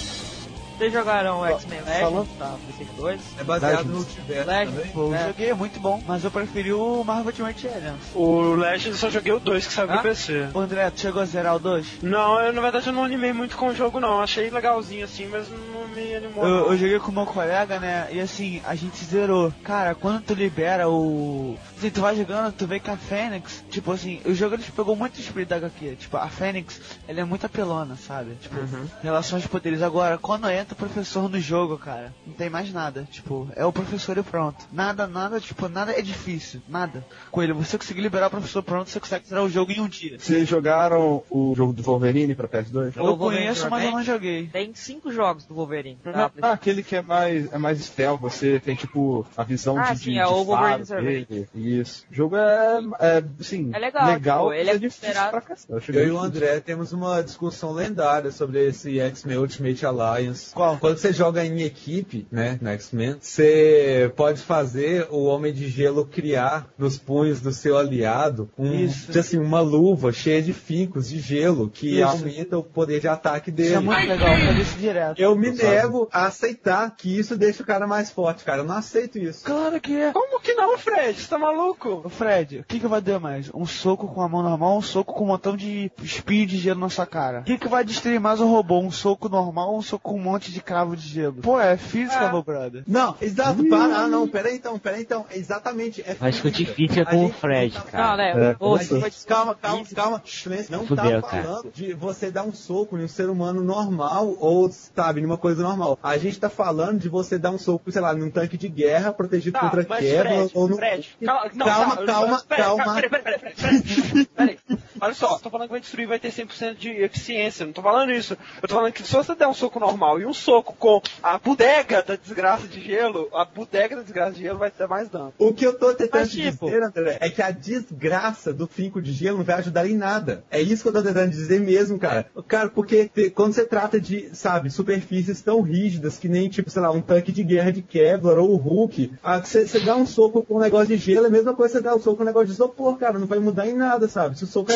[0.77, 2.55] Vocês jogaram o X-Men Legends, tá?
[2.63, 3.21] PlayStation 2?
[3.39, 3.87] É baseado Legends.
[3.91, 4.91] no multiverso Legends, também.
[4.91, 5.27] Pô, eu É.
[5.27, 7.97] joguei, é muito bom, mas eu preferi o Marvel Ultimate Alliance.
[8.15, 9.93] O Legends eu só joguei o 2 que saiu Ah?
[9.93, 10.47] pro PC.
[10.53, 11.87] Ô André, tu chegou a zerar o 2?
[12.01, 14.21] Não, eu na verdade eu não animei muito com o jogo não.
[14.21, 16.43] Achei legalzinho assim, mas não me animou.
[16.45, 16.71] Eu, não.
[16.71, 18.07] eu joguei com meu colega, né?
[18.11, 19.51] E assim, a gente zerou.
[19.63, 21.57] Cara, quando tu libera o.
[21.77, 24.95] Assim, tu vai jogando, tu vê que a Fênix, tipo assim, o jogo ele pegou
[24.95, 25.95] muito o espírito da HQ.
[25.97, 28.35] Tipo, a Fênix, ela é muito apelona, sabe?
[28.41, 28.55] Tipo,
[29.03, 29.81] relações de poderes.
[29.81, 33.07] Agora, quando entra o professor no jogo, cara, não tem mais nada.
[33.11, 34.65] Tipo, é o professor e pronto.
[34.71, 36.61] Nada, nada, tipo, nada é difícil.
[36.67, 37.05] Nada.
[37.31, 39.87] Com ele, você conseguir liberar o professor pronto, você consegue zerar o jogo em um
[39.87, 40.17] dia.
[40.19, 42.95] Vocês jogaram o jogo do Wolverine pra PS2?
[42.95, 44.47] O Eu Wolverine conheço, mas eu não joguei.
[44.47, 45.97] Tem cinco jogos do Wolverine.
[46.03, 46.31] tá?
[46.41, 49.99] Ah, aquele que é mais, é mais stealth, você tem tipo a visão Ah, de,
[49.99, 51.49] sim, de, é de o Wolverine dele.
[51.55, 52.05] Isso.
[52.11, 55.95] O jogo é, é assim, É legal, tipo, ele mas é difícil pra cacete.
[55.95, 60.53] Eu e o André temos uma discussão lendária sobre esse X-Men Ultimate Alliance.
[60.57, 60.77] Qual?
[60.77, 66.05] Quando você joga em equipe, né, no X-Men, você pode fazer o Homem de Gelo
[66.05, 69.05] criar nos punhos do seu aliado um, Isso.
[69.07, 72.03] tipo assim, uma luva cheia de fincos de gelo que Isso.
[72.07, 73.85] aumenta o poder de ataque Isso é dele.
[73.85, 75.19] muito legal, fazer isso direto.
[75.19, 78.61] Eu me nego a aceitar que isso deixa o cara mais forte, cara.
[78.61, 79.43] Eu não aceito isso.
[79.45, 80.11] Claro que é.
[80.11, 81.19] Como que não, Fred?
[81.19, 82.01] Você tá maluco?
[82.03, 83.51] Ô Fred, o que, que vai doer mais?
[83.53, 86.57] Um soco com a mão normal ou um soco com um montão de espinho de
[86.57, 87.41] gelo na sua cara?
[87.41, 88.79] O que, que vai destruir mais o robô?
[88.79, 91.35] Um soco normal ou um soco com um monte de cravo de gelo?
[91.41, 92.83] Pô, é física, meu brother.
[92.87, 93.97] Não, exato, para.
[93.97, 95.25] Ah, não, peraí então, peraí então.
[95.31, 96.01] Exatamente.
[96.05, 96.75] É Vai discutir física.
[96.75, 98.07] física A com o Fred, tá cara.
[98.07, 98.29] Não, né?
[98.29, 100.21] É, vai Calma, calma, calma.
[100.69, 101.43] Não Fudeu, tá cara.
[101.43, 105.61] falando de você dar um soco em um ser humano normal ou, sabe, numa coisa
[105.61, 105.97] normal.
[106.01, 109.11] A gente tá falando de você dar um soco, sei lá, num tanque de guerra
[109.13, 110.75] protegido Tá, contra quebra Fred, ou no.
[110.75, 112.93] Fred, calma, não, calma, tá, calma, calma.
[112.95, 114.59] Peraí, peraí, peraí, peraí.
[114.99, 118.11] Olha só, tô falando que vai destruir vai ter 100% de eficiência, não tô falando
[118.11, 118.37] isso.
[118.61, 121.37] Eu tô falando que se você der um soco normal e um soco com a
[121.37, 125.33] bodega da desgraça de gelo, a bodega da desgraça de gelo vai ter mais dano.
[125.37, 129.01] O que eu tô tentando Mas, tipo- dizer, André, é que a desgraça do finco
[129.01, 130.43] de gelo não vai ajudar em nada.
[130.51, 132.27] É isso que eu tô tentando dizer mesmo, cara.
[132.47, 136.81] Cara, porque te- quando você trata de, sabe, superfícies tão rígidas que nem, tipo, sei
[136.81, 139.11] lá, um tanque de guerra de Kevlar ou o Hulk,
[139.43, 141.77] você você dá um soco com um negócio de gelo, é a mesma coisa que
[141.79, 143.19] você dá um soco com um negócio de isopor, cara.
[143.19, 144.37] Não vai mudar em nada, sabe?
[144.37, 144.75] Se o soco é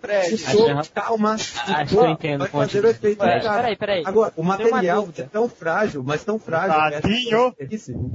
[0.00, 3.40] Fred, o calma, acho que eu entendo vai fazer o efeito cara.
[3.40, 4.02] Peraí, peraí.
[4.04, 7.00] Agora, o material é tão frágil, mas tão frágil, é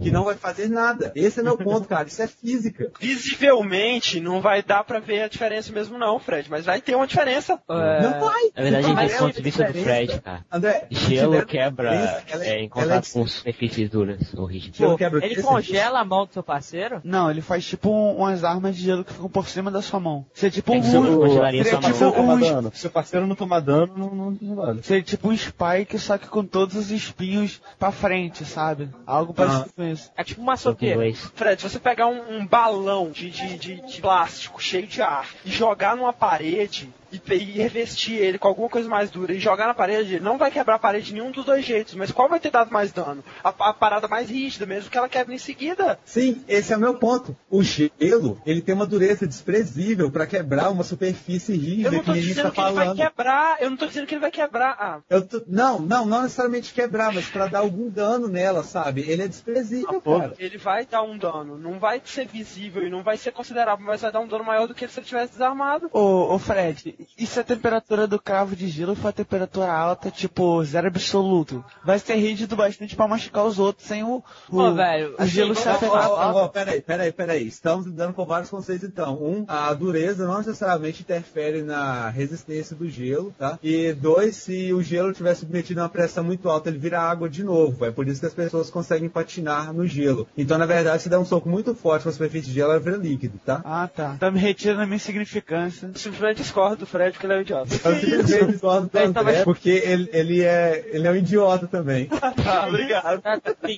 [0.02, 1.12] que não vai fazer nada.
[1.16, 2.08] Esse é meu ponto, cara.
[2.08, 2.92] Isso é física.
[3.00, 7.08] visivelmente não vai dar pra ver a diferença mesmo não, Fred, mas vai ter uma
[7.08, 7.60] diferença.
[7.70, 8.44] É, Não vai.
[8.56, 9.84] Na verdade, a gente é ponto de vista do.
[9.84, 10.46] Fred, cara.
[10.52, 11.94] André, Gelo quebra
[12.28, 14.80] ela é, em contato é- com superfícies duras ou rígidas.
[15.22, 17.02] Ele congela a mão do seu parceiro?
[17.04, 20.00] Não, ele faz tipo um- umas armas de gelo que ficam por cima da sua
[20.00, 20.26] mão.
[20.34, 20.82] Tipo É um.
[21.18, 21.92] Congelaria sua mão.
[21.92, 22.72] tipo não toma um, dano.
[22.74, 24.84] Se o parceiro não tomar dano, não, não, não vale.
[24.84, 28.90] seria tipo um spike, só que com todos os espinhos pra frente, sabe?
[29.06, 30.12] Algo parecido com isso.
[30.16, 31.02] É tipo uma soqueira.
[31.36, 35.28] Fred, se você pegar um, um balão de, de, de, de plástico cheio de ar
[35.46, 39.68] e jogar numa parede e, e revestir ele com alguma coisa mais dura e jogar
[39.68, 42.40] na parede, não vai quebrar a parede de nenhum dos dois jeitos, mas qual vai
[42.40, 43.24] ter dado mais dano?
[43.44, 46.00] A, a parada mais rígida, mesmo que ela quebre em seguida.
[46.06, 47.36] Sim, esse é o meu ponto.
[47.50, 52.06] O gelo, ele tem uma dureza desprezível para quebrar uma superfície Eu rígida não que
[52.06, 52.98] tô gente dizendo tá que ele vai falando.
[52.98, 54.76] quebrar, eu não tô dizendo que ele vai quebrar.
[54.80, 59.02] Ah, Eu tô- Não, não, não necessariamente quebrar, mas pra dar algum dano nela, sabe?
[59.08, 60.34] Ele é desprezível, cara.
[60.40, 64.02] ele vai dar um dano, não vai ser visível e não vai ser considerável, mas
[64.02, 65.90] vai dar um dano maior do que se ele tivesse desarmado.
[65.92, 70.10] Ô, ô Fred, e se a temperatura do cravo de gelo for a temperatura alta,
[70.12, 71.64] tipo zero absoluto?
[71.84, 75.52] Vai ser rígido bastante pra machucar os outros sem o, o, Pô, velho, o gelo
[75.54, 76.10] assim, se Ó, afetar.
[76.10, 77.48] ó, ó, peraí, peraí, peraí.
[77.48, 79.16] Estamos lidando com vários conceitos então.
[79.22, 83.58] Um, a dureza não necessariamente interfere na resistência do gelo, tá?
[83.64, 87.30] E dois, se o gelo estiver submetido a uma pressão muito alta, ele vira água
[87.30, 87.86] de novo.
[87.86, 90.28] É por isso que as pessoas conseguem patinar no gelo.
[90.38, 92.80] Então, na verdade, se der um soco muito forte com a superfície de gelo, ela
[92.80, 93.62] vira líquido, tá?
[93.64, 94.16] Ah, tá.
[94.20, 95.92] Tá me retirando a minha significância.
[95.96, 97.74] Simplesmente discordo do Fred porque ele é um idiota.
[97.74, 102.06] Eu simplesmente discordo do André, porque ele, ele, é, ele é um idiota também.
[102.44, 103.22] tá, obrigado.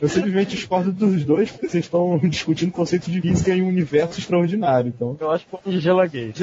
[0.02, 4.20] Eu simplesmente discordo dos dois, porque vocês estão discutindo conceito de física em um universo
[4.20, 5.16] extraordinário, então.
[5.20, 6.34] Eu acho que foi é gay.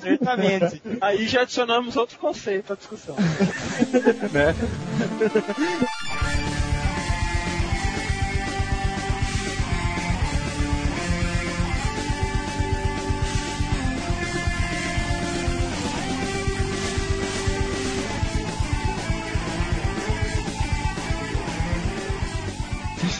[0.00, 0.82] Certamente.
[1.00, 3.16] Aí já adicionamos outro conceito à discussão.
[4.32, 4.54] né?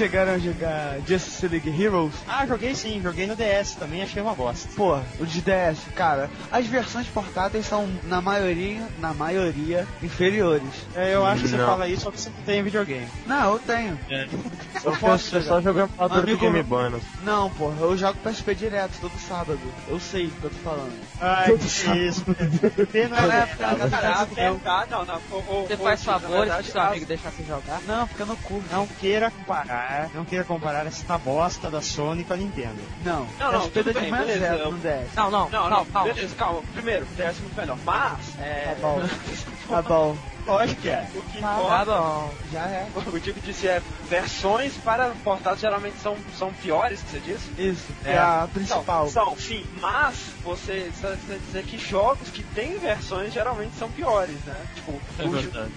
[0.02, 2.12] Chegaram a jogar Justice League Heroes?
[2.26, 4.68] Ah, joguei sim, joguei no DS também, achei uma bosta.
[4.74, 10.62] Pô, o de DS, cara, as versões portáteis são, na maioria, na maioria, inferiores.
[10.96, 11.66] É, eu acho que você Não.
[11.66, 13.06] fala isso só que você não tem videogame.
[13.26, 13.96] Não, eu tenho.
[14.10, 14.26] É.
[14.84, 16.90] Eu posso posso só jogar emulador do amigo Game Boy.
[16.90, 17.00] não.
[17.22, 19.60] Não, porra, eu jogo PSP direto, todo sábado.
[19.86, 20.92] Eu sei o que eu tô falando.
[21.20, 22.24] Ai, que isso.
[22.24, 23.48] Você não é
[24.64, 25.20] Ah, não, não.
[25.30, 27.80] ô, Você faz favores verdade, pro seu amigo deixar você jogar?
[27.86, 28.60] Não, fica no cu.
[28.72, 29.30] Não queira
[29.92, 32.80] comparar, não queira comparar essa bosta da Sony com a Nintendo.
[33.04, 34.72] Não, Não, não, tudo de bem, beleza, eu-.
[34.72, 36.12] Não, não, Não, não, não, calma.
[36.12, 36.62] beleza, calma.
[36.72, 37.78] Primeiro, o DS é muito melhor.
[37.84, 38.62] Mas, é.
[38.72, 39.02] Tá bom.
[39.68, 40.16] Tá bom.
[40.46, 41.06] Lógico que é.
[41.14, 42.34] O que Tá importa, bom.
[42.52, 42.86] Já é.
[42.94, 47.50] o tipo disse é versões para portados geralmente são, são piores, que você disse?
[47.58, 49.08] Isso, é, a principal.
[49.08, 54.36] São, são, sim, mas você quer dizer que jogos que têm versões geralmente são piores,
[54.44, 54.56] né?
[54.74, 55.24] Tipo, É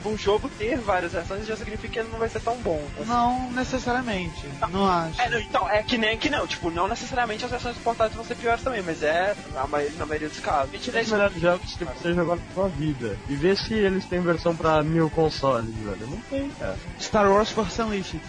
[0.07, 2.83] um, um jogo ter várias versões já significa que ele não vai ser tão bom.
[3.05, 5.21] Não necessariamente, não acho.
[5.21, 8.25] É, não, então, é que nem que não, tipo, não necessariamente as versões portáteis vão
[8.25, 10.73] ser piores também, mas é na maioria, na maioria dos casos.
[10.75, 13.17] Os melhores jogos que você jogou na sua vida.
[13.29, 16.07] E vê se eles têm versão pra mil consoles, velho.
[16.07, 16.75] Não tem, cara.
[16.99, 18.21] Star Wars Force Unleashed.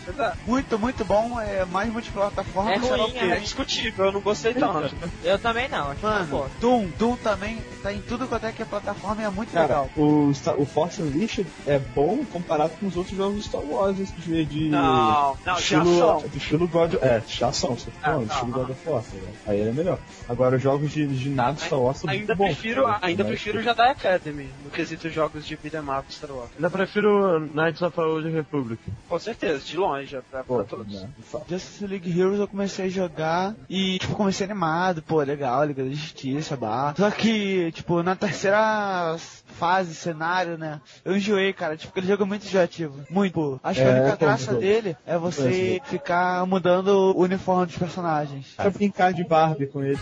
[0.46, 2.72] Muito, muito bom, é mais multiplataforma.
[2.72, 3.18] É ruim, quê.
[3.18, 4.94] É discutível, eu não gostei tanto.
[5.24, 5.90] Eu também não.
[5.90, 6.50] Acho Mano.
[6.60, 9.66] Doom, Doom também tá em tudo quanto é que é plataforma e é muito Cara,
[9.66, 9.90] legal.
[9.96, 13.98] o, Star- o Force Unleashed é bom comparado com os outros jogos de Star Wars,
[13.98, 15.80] esse de, de Não, não, estilo,
[16.14, 16.28] ação.
[16.28, 18.58] de estilo God É, de ação, você tá Ah, falando, não, estilo não.
[18.58, 19.02] God of War.
[19.02, 19.08] tá?
[19.52, 19.98] Aí ele é melhor.
[20.28, 22.46] Agora, os jogos de, de nada Star Wars são Ainda muito bons.
[22.56, 22.98] prefiro, cara.
[23.02, 26.50] ainda prefiro o Jedi Academy no quesito jogos de beat'em up Star Wars.
[26.56, 28.80] Ainda prefiro Knights of the Old Republic.
[29.08, 31.02] Com certeza, de longe, é pra, Pô, pra todos.
[31.02, 31.08] né.
[31.48, 35.90] Justice League Heroes eu comecei a jogar e, tipo, comecei animado, pô, legal, Liga da
[35.90, 36.94] Justiça, bah.
[36.96, 39.16] Só que, tipo, na terceira
[39.58, 43.04] fase, cenário, né, eu enjoei, cara, tipo, aquele jogo é muito enjoativo.
[43.10, 43.32] Muito.
[43.34, 44.60] Pô, acho que a É, única como graça jogo.
[44.60, 48.46] dele é você ficar mudando o uniforme dos personagens.
[48.56, 49.98] Pra brincar de Barbie com ele.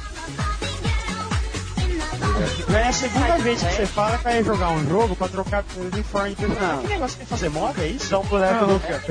[2.69, 5.65] Já é a segunda vez que você fala que vai jogar um jogo pra trocar
[5.77, 6.47] uniforme de.
[6.47, 6.83] Não.
[6.83, 8.11] Que negócio que fazer moda, é isso?
[8.11, 8.75] Dá um boneco Não.
[8.75, 9.05] no cara.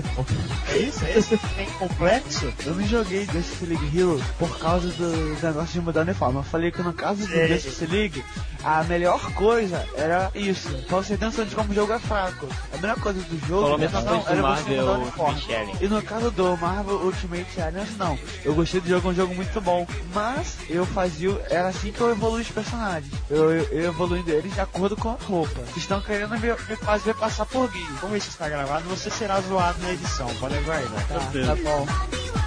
[0.72, 1.06] É isso?
[1.06, 1.40] É isso?
[1.56, 2.54] Tem complexo?
[2.66, 6.40] Eu não joguei Justice League Heroes por causa do negócio de mudar o uniforme.
[6.40, 7.48] Eu falei que no caso do Sei.
[7.48, 8.24] Justice League,
[8.64, 10.70] a melhor coisa era isso.
[10.88, 12.48] Pra você ter noção de como o jogo é fraco.
[12.74, 15.42] A melhor coisa do jogo Falou era não, do você mudar o uniforme.
[15.80, 18.18] E no caso do Marvel Ultimate Alliance, não.
[18.44, 19.88] Eu gostei do jogo, é um jogo muito bom.
[20.14, 21.42] Mas eu fazia.
[21.50, 23.13] Era assim que eu evoluí os personagens.
[23.30, 25.62] Eu, eu, eu evoluindo eles de acordo com a roupa.
[25.62, 27.86] Vocês estão querendo me, me fazer passar por gay.
[28.00, 31.08] Como isso está gravado, você será zoado na edição, pode aguardar.
[31.08, 32.43] Tá, tá bom.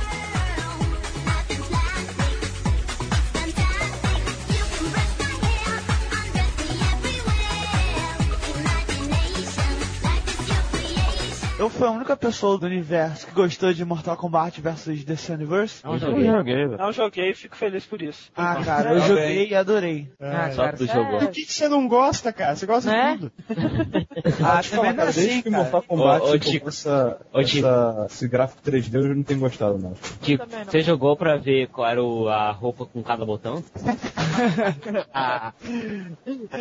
[11.58, 15.80] Eu fui a única pessoa do universo que gostou de Mortal Kombat vs DC Universe.
[15.82, 16.24] Eu joguei,
[16.66, 16.76] velho.
[16.76, 18.30] Não joguei e fico feliz por isso.
[18.36, 20.12] Ah, cara, eu Tá joguei e adorei.
[20.20, 21.18] Ah, Só cara, tu jogou.
[21.18, 22.54] Por que, que você não gosta, cara?
[22.54, 23.12] Você gosta Né?
[23.14, 23.32] de tudo.
[24.44, 25.62] Ah, também não é assim, que cara.
[25.62, 26.68] Mortal Kombat Ô, ô, Tico.
[26.68, 27.66] essa, Ô, Tico.
[27.66, 29.94] essa- esse gráfico 3D, eu não tenho gostado, não.
[30.20, 30.70] Tipo, também não.
[30.72, 33.64] você jogou pra ver qual era o- a roupa com cada botão?
[35.14, 35.52] ah,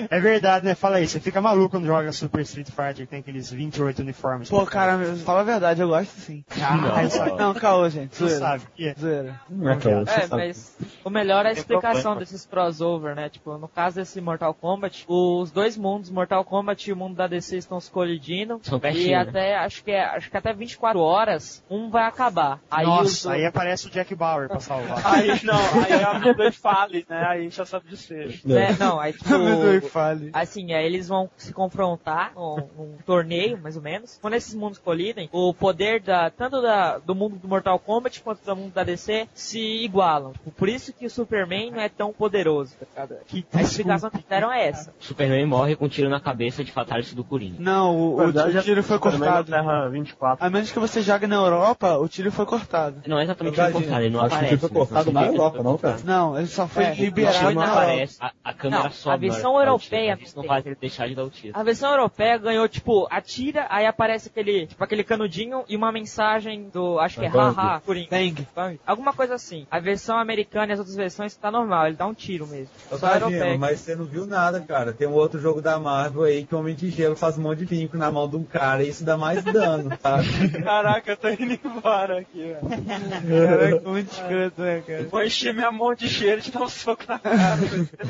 [0.10, 0.74] É verdade, né?
[0.74, 4.50] Fala aí, você fica maluco quando joga Super Street Fighter, que tem aqueles 28 uniformes.
[4.50, 6.44] Pô, cara, meu, fala a verdade, eu gosto sim.
[6.62, 7.54] Ah, Não.
[7.54, 8.16] caô, gente.
[8.16, 8.40] você Zoeira.
[8.40, 8.64] sabe.
[8.76, 8.96] que é.
[8.98, 9.42] Zoeira.
[9.50, 10.48] Não é, cara, você É, sabe.
[10.48, 13.30] mas O melhor é a explicação desses crossover, né?
[13.30, 17.28] Tipo, no caso desse Mortal Kombat, os dois mundos, Mortal Kombat e o mundo da
[17.28, 18.60] DC estão se colidindo.
[18.94, 19.16] E né?
[19.16, 22.60] até, acho que é, acho que até 24 horas, um vai acabar.
[22.70, 25.02] Aí Nossa, os- aí aparece o Jack Bauer pra salvar.
[25.06, 27.26] Aí não, aí a Midway fale, né?
[27.28, 28.14] Aí a gente já sabe disso.
[28.46, 28.76] né?
[28.80, 29.34] Não, aí tipo.
[29.34, 30.30] Amendoim fale.
[30.34, 34.18] Assim, aí eles vão se confrontar num, num torneio, mais ou menos.
[34.22, 38.44] Quando esses mundos colidem, o poder da, tanto da, do mundo do Mortal Kombat quanto
[38.46, 40.34] do mundo da DC se igualam.
[40.58, 43.20] Por isso que o Superman não é tão poderoso, tá ligado?
[43.54, 44.94] A explicação que deram é essa.
[45.00, 47.58] Superman morre com um tiro na cabeça de fatality do Coringa.
[47.60, 49.52] Não, o, o, o tiro foi Superman cortado.
[49.52, 50.46] na Terra 24.
[50.46, 53.02] A menos que você jogue na Europa, o tiro foi cortado.
[53.08, 54.58] Não é exatamente Verdade, cortado, ele não acho que aparece.
[54.58, 54.76] foi né?
[54.76, 56.02] cortado na Europa, que não, foi cara?
[56.04, 58.18] Não, ele só foi É, liberado não na aparece.
[58.22, 59.16] A, a câmera Não, sobe.
[59.16, 61.58] a versão que o europeia tiro, Isso não faz ele deixar de dar o tiro.
[61.58, 66.70] A versão europeia ganhou, tipo, atira, aí aparece aquele, tipo, aquele canudinho e uma mensagem
[66.70, 68.10] do, acho que é haha, Coringa.
[68.10, 68.48] Bang.
[68.56, 68.80] Bang.
[68.86, 69.66] Alguma coisa assim.
[69.70, 72.70] A versão americana e as outras versões tá normal, ele dá um tiro mesmo.
[72.92, 73.58] Ô, Só europeia.
[73.58, 74.94] mas você não viu nada, cara.
[74.94, 77.60] Tem um outro jogo da Marvel aí que o Homem de Gelo faz um monte
[77.60, 80.20] de vinco na mão de um cara e isso dá mais dano, tá?
[80.64, 82.60] Caraca, eu tô indo embora aqui, velho.
[82.60, 85.04] Caraca, muito escroto, né, cara?
[85.04, 87.60] Vou encher minha mão de cheiro e te dar um soco na cara.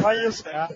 [0.03, 0.75] Olha isso, cara.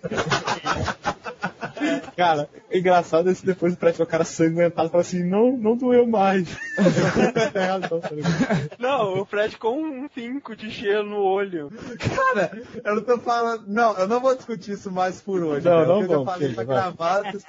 [2.15, 6.47] Cara, é engraçado esse depois pra o cara sanguentado fala assim, não, não doeu mais.
[8.77, 11.71] Não, o Fred com um finco de gelo no olho.
[12.15, 12.51] Cara,
[12.83, 13.65] eu não tô falando.
[13.67, 15.65] Não, eu não vou discutir isso mais por hoje.
[15.65, 17.39] Não, não o que eu falei pra gravar, se.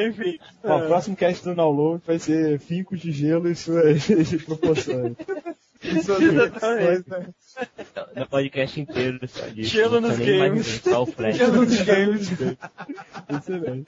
[0.00, 0.38] Enfim.
[0.64, 4.06] Ó, o próximo cast do download vai ser fincos de gelo e suas
[4.44, 5.14] proporções.
[6.04, 7.28] suas versões, né?
[8.14, 9.70] No podcast inteiro só disso.
[9.70, 10.66] Gelo nos precisa nem mais games.
[10.84, 11.36] ninguém, Só o Flash.
[13.28, 13.86] Excelente.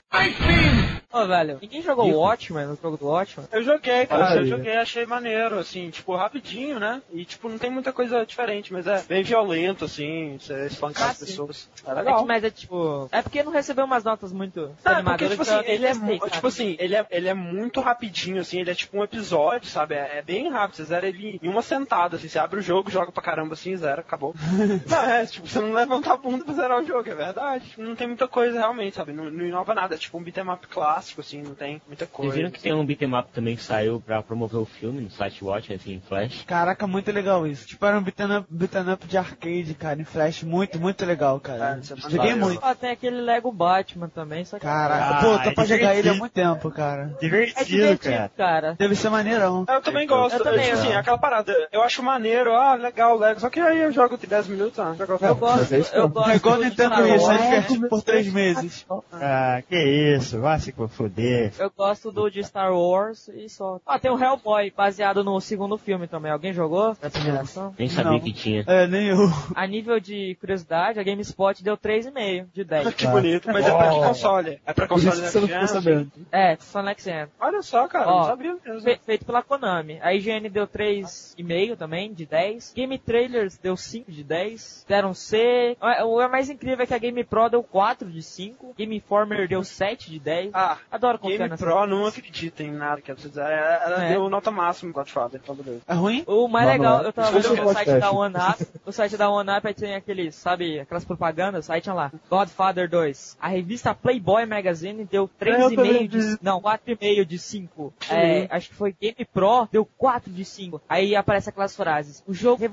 [1.11, 3.47] Ô, velho, ninguém jogou o Watchmen, no jogo do Watchmen?
[3.51, 4.37] Eu joguei, cara, Aí.
[4.39, 7.01] eu joguei, achei maneiro, assim, tipo, rapidinho, né?
[7.11, 11.11] E, tipo, não tem muita coisa diferente, mas é bem violento, assim, você espancar Ah,
[11.11, 11.25] as sim.
[11.25, 11.69] pessoas.
[11.85, 12.21] É É legal.
[12.21, 13.07] que, mas é tipo.
[13.11, 15.31] É porque não recebeu umas notas muito Ah, porque, animadoras.
[15.31, 18.69] tipo então assim, ele é, tipo assim, ele é, ele é muito rapidinho, assim, ele
[18.71, 19.95] é tipo um episódio, sabe?
[19.95, 22.91] É, é bem rápido, você zera ele em uma sentada, assim, você abre o jogo,
[22.91, 24.33] joga pra caramba, assim, zera, acabou.
[24.89, 27.65] não, é, tipo, você não levanta a bunda pra zerar o jogo, é verdade.
[27.69, 29.11] Tipo, não tem muita coisa realmente, sabe?
[29.13, 32.11] Não, não inova nada, é tipo um beat'em up clássico, assim, não tem muita Vocês
[32.15, 32.33] coisa.
[32.35, 35.43] viram que tem um beat'em up também que saiu pra promover o filme no site
[35.43, 36.43] Watch, assim, em Flash?
[36.45, 37.67] Caraca, muito legal isso.
[37.67, 40.43] Tipo, era um beat'em up, beat'em up de arcade, cara, em flash.
[40.43, 41.77] Muito, muito legal, cara.
[41.77, 42.59] É, é Joguei muito.
[42.63, 44.65] Ó, tem aquele Lego Batman também, só que.
[44.65, 47.13] Caraca, Ah, pô, tô é pra jogar ele há muito tempo, cara.
[47.17, 48.31] é Divertido, divertido, cara.
[48.37, 48.75] cara.
[48.77, 49.65] Deve ser maneirão.
[49.67, 53.17] Eu também gosto, Eu também, tipo assim, eu- aquela parada, eu acho maneiro, ah, legal,
[53.17, 56.29] legal, só que aí eu jogo de 10 minutos, ah, jogo Eu gosto, eu gosto.
[56.29, 57.41] É igual do Nintendo só Wars.
[57.41, 58.85] divertido por três meses.
[59.21, 61.51] Ah, que isso, vai se foder.
[61.59, 63.79] Eu gosto do de Star Wars e só.
[63.85, 66.31] Ah, tem o Hellboy, baseado no segundo filme também.
[66.31, 67.73] Alguém jogou essa geração?
[67.77, 68.19] Nem sabia Não.
[68.19, 68.63] que tinha.
[68.67, 69.17] É, nem eu.
[69.55, 72.93] A nível de curiosidade, a GameSpot deu 3,5 de 10.
[72.93, 74.03] Que bonito, mas é pra que Oh.
[74.03, 74.59] console?
[74.65, 76.11] É pra console isso Next Gen, sabendo.
[76.31, 77.27] É, só Next Gen.
[77.39, 78.81] Olha só, cara, Ó, não sabia mesmo.
[78.81, 79.99] Fe- feito pela Konami.
[80.01, 82.73] A IGN deu 3,5 também, de 10.
[82.75, 82.97] Game
[83.39, 84.85] Trailers deu 5 de 10.
[84.87, 85.77] Deram C.
[86.03, 88.73] O o mais incrível é que a Game Pro deu 4 de 5.
[88.77, 90.51] Game Informer deu 7 de 10.
[90.53, 91.57] Ah, Adoro confiar Game.
[91.57, 93.09] Pro não acredita em nada que.
[93.11, 94.09] Ela, ela É.
[94.09, 95.57] deu nota máxima em Godfather, então.
[95.87, 96.23] É ruim?
[96.27, 97.03] O mais Vamos legal, lá.
[97.07, 100.79] eu tava vendo no site da OneUp, o site da OneUp aí tem aqueles, sabe,
[100.79, 103.37] aquelas propagandas, aí tinha lá, Godfather 2.
[103.39, 107.93] A revista Playboy Magazine deu É, eu também 3,5 de, não, 4,5 de 5.
[108.09, 110.81] É, acho que foi Game Pro, deu 4 de 5.
[110.89, 112.63] Aí aparece aquelas frases, o jogo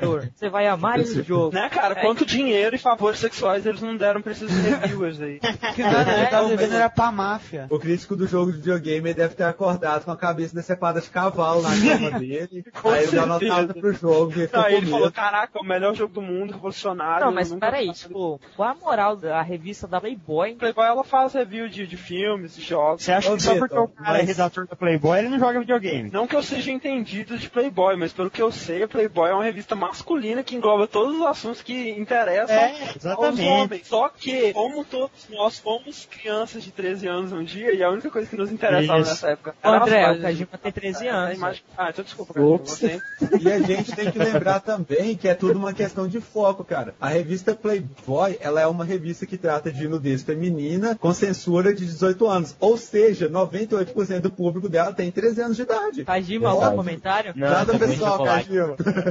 [0.00, 1.54] revolucionador, você vai amar esse jogo.
[1.54, 1.94] Né, cara?
[1.98, 2.02] É.
[2.02, 5.38] Quanto dinheiro e favores sexuais eles não deram pra esses reviewers aí.
[5.74, 7.66] Que nada, É, ele tava não, devendo mas- era pra máfia.
[7.70, 11.62] O crítico do jogo de videogame deve ter acordado com a cabeça decepada de cavalo
[11.62, 12.64] na cama dele.
[12.80, 15.64] Com aí ele deu nota pro jogo e ficou Aí com ele falou, caraca, o
[15.64, 17.24] melhor jogo do mundo, revolucionário.
[17.26, 20.54] Não, mas peraí, tipo, qual a moral da revista da Playboy?
[20.56, 23.02] Playboy ela faz review de, de filmes, de jogos.
[23.02, 26.10] Você acha que só porque o cara é redator da Playboy, ele não joga videogame?
[26.10, 29.34] Não que eu seja entendido de Playboy, mas pelo que eu sei, a Playboy é
[29.34, 32.74] uma revista masculina que engloba todos os assuntos que interessam É,
[33.12, 33.86] aos homens.
[33.86, 38.10] Só que, como todos nós fomos crianças de 13 anos um dia, e a única
[38.10, 39.10] coisa que nos interessava Isso.
[39.10, 40.20] nessa época era André, o.
[40.22, 41.36] Kajima tem 13 É, a anos.
[41.36, 43.00] imagem- Ah, então desculpa, Kajima, você.
[43.40, 46.94] E a gente tem que lembrar também que é tudo uma questão de foco, cara.
[47.00, 51.84] A revista Playboy, ela é uma revista que trata de nudez feminina com censura de
[51.84, 52.56] 18 anos.
[52.60, 56.04] Ou seja, 98% do público dela tem 13 anos de idade.
[56.04, 57.32] Kajima, algum comentário?
[57.36, 58.48] Não, Nada pessoal, chocolate.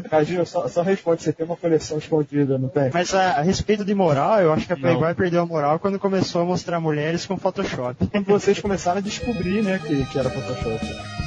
[0.09, 0.45] Cajima.
[0.55, 2.89] Só, só responde, você tem uma coleção escondida, não tem?
[2.93, 5.99] Mas a, a respeito de moral, eu acho que a Playboy perdeu a moral quando
[5.99, 8.07] começou a mostrar mulheres com Photoshop.
[8.07, 11.24] Quando vocês começaram a descobrir, né, que, que era Photoshop.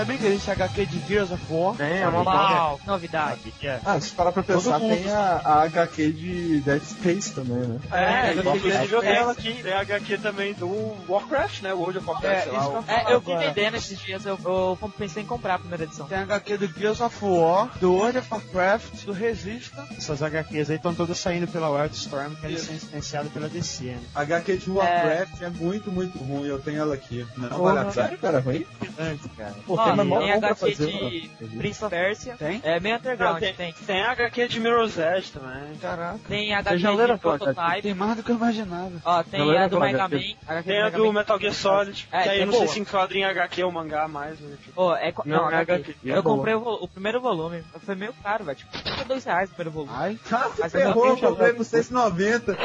[0.00, 1.76] Sabia que existe HQ de Gears of War?
[1.76, 3.40] Tem, é uma Uau, novidade.
[3.84, 4.94] Ah, se parar pra pensar, Todo mundo.
[4.96, 7.80] tem a, a HQ de Dead Space também, né?
[7.92, 9.06] É, É, inclusive eu é.
[9.06, 9.62] tenho ela aqui.
[9.62, 11.72] Tem a HQ também do Warcraft, né?
[11.72, 12.58] World of Warcraft, sei lá.
[12.60, 15.54] isso o- que eu É, eu vi vendendo esses dias, eu, eu pensei em comprar
[15.54, 16.06] a primeira edição.
[16.06, 19.86] Tem HQ do Gears of War, do World of Warcraft, do Resista.
[19.96, 24.00] Essas HQs aí estão todas saindo pela Wildstorm, que é licenciada pela DC, né?
[24.14, 25.50] A HQ de Warcraft é...
[25.50, 26.46] muito, muito ruim.
[26.46, 27.26] Eu tenho ela aqui.
[27.36, 27.92] Não, a pena.
[27.92, 28.66] sério, cara, ruim?
[28.98, 29.54] Antes, cara.
[29.66, 31.58] Pô, Tem tem HQ fazer, de mano.
[31.58, 32.34] Prince of Persia.
[32.38, 32.60] Tem?
[32.64, 33.72] É meio underground, Não, tem, tem.
[33.86, 35.76] tem a HQ de Mirror's Edge também.
[35.80, 36.18] Caraca.
[36.28, 37.82] Tem HQ de Prototype.
[37.82, 38.92] Tem mais do que eu imaginava.
[39.04, 40.08] Ó, tem a do Mega?
[40.08, 40.62] Man.
[40.64, 41.12] Tem a do.
[41.12, 43.72] Metal Gear Solid, É, que aí que é não sei se enquadra em HQ ou
[43.72, 44.38] mangá mais.
[44.40, 44.56] Né?
[44.62, 45.72] Tipo, Ô, é, Não, não, é HQ.
[45.72, 47.62] HQ, é Eu comprei o, o primeiro volume.
[47.84, 48.56] Foi meio caro, velho.
[48.58, 49.92] Tipo, 32 reais o primeiro volume.
[49.96, 50.18] Ai.
[50.30, 52.56] Ah, se Mas eu ferrou, não eu comprei por 6,90.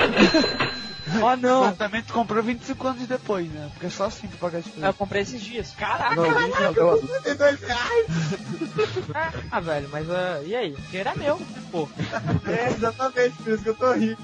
[1.21, 1.65] Oh, não!
[1.65, 3.69] Mas também tu comprou 25 anos depois, né?
[3.73, 4.85] Porque é só assim pra pagar esse preço.
[4.85, 5.71] Eu comprei esses dias.
[5.77, 6.15] Caraca!
[6.15, 8.05] Não, bicho, eu- 32 reais.
[9.51, 10.73] Ah, velho, mas ah, e aí?
[10.73, 11.87] O dinheiro é meu, pô.
[12.47, 14.17] É, exatamente, por isso que eu tô rindo.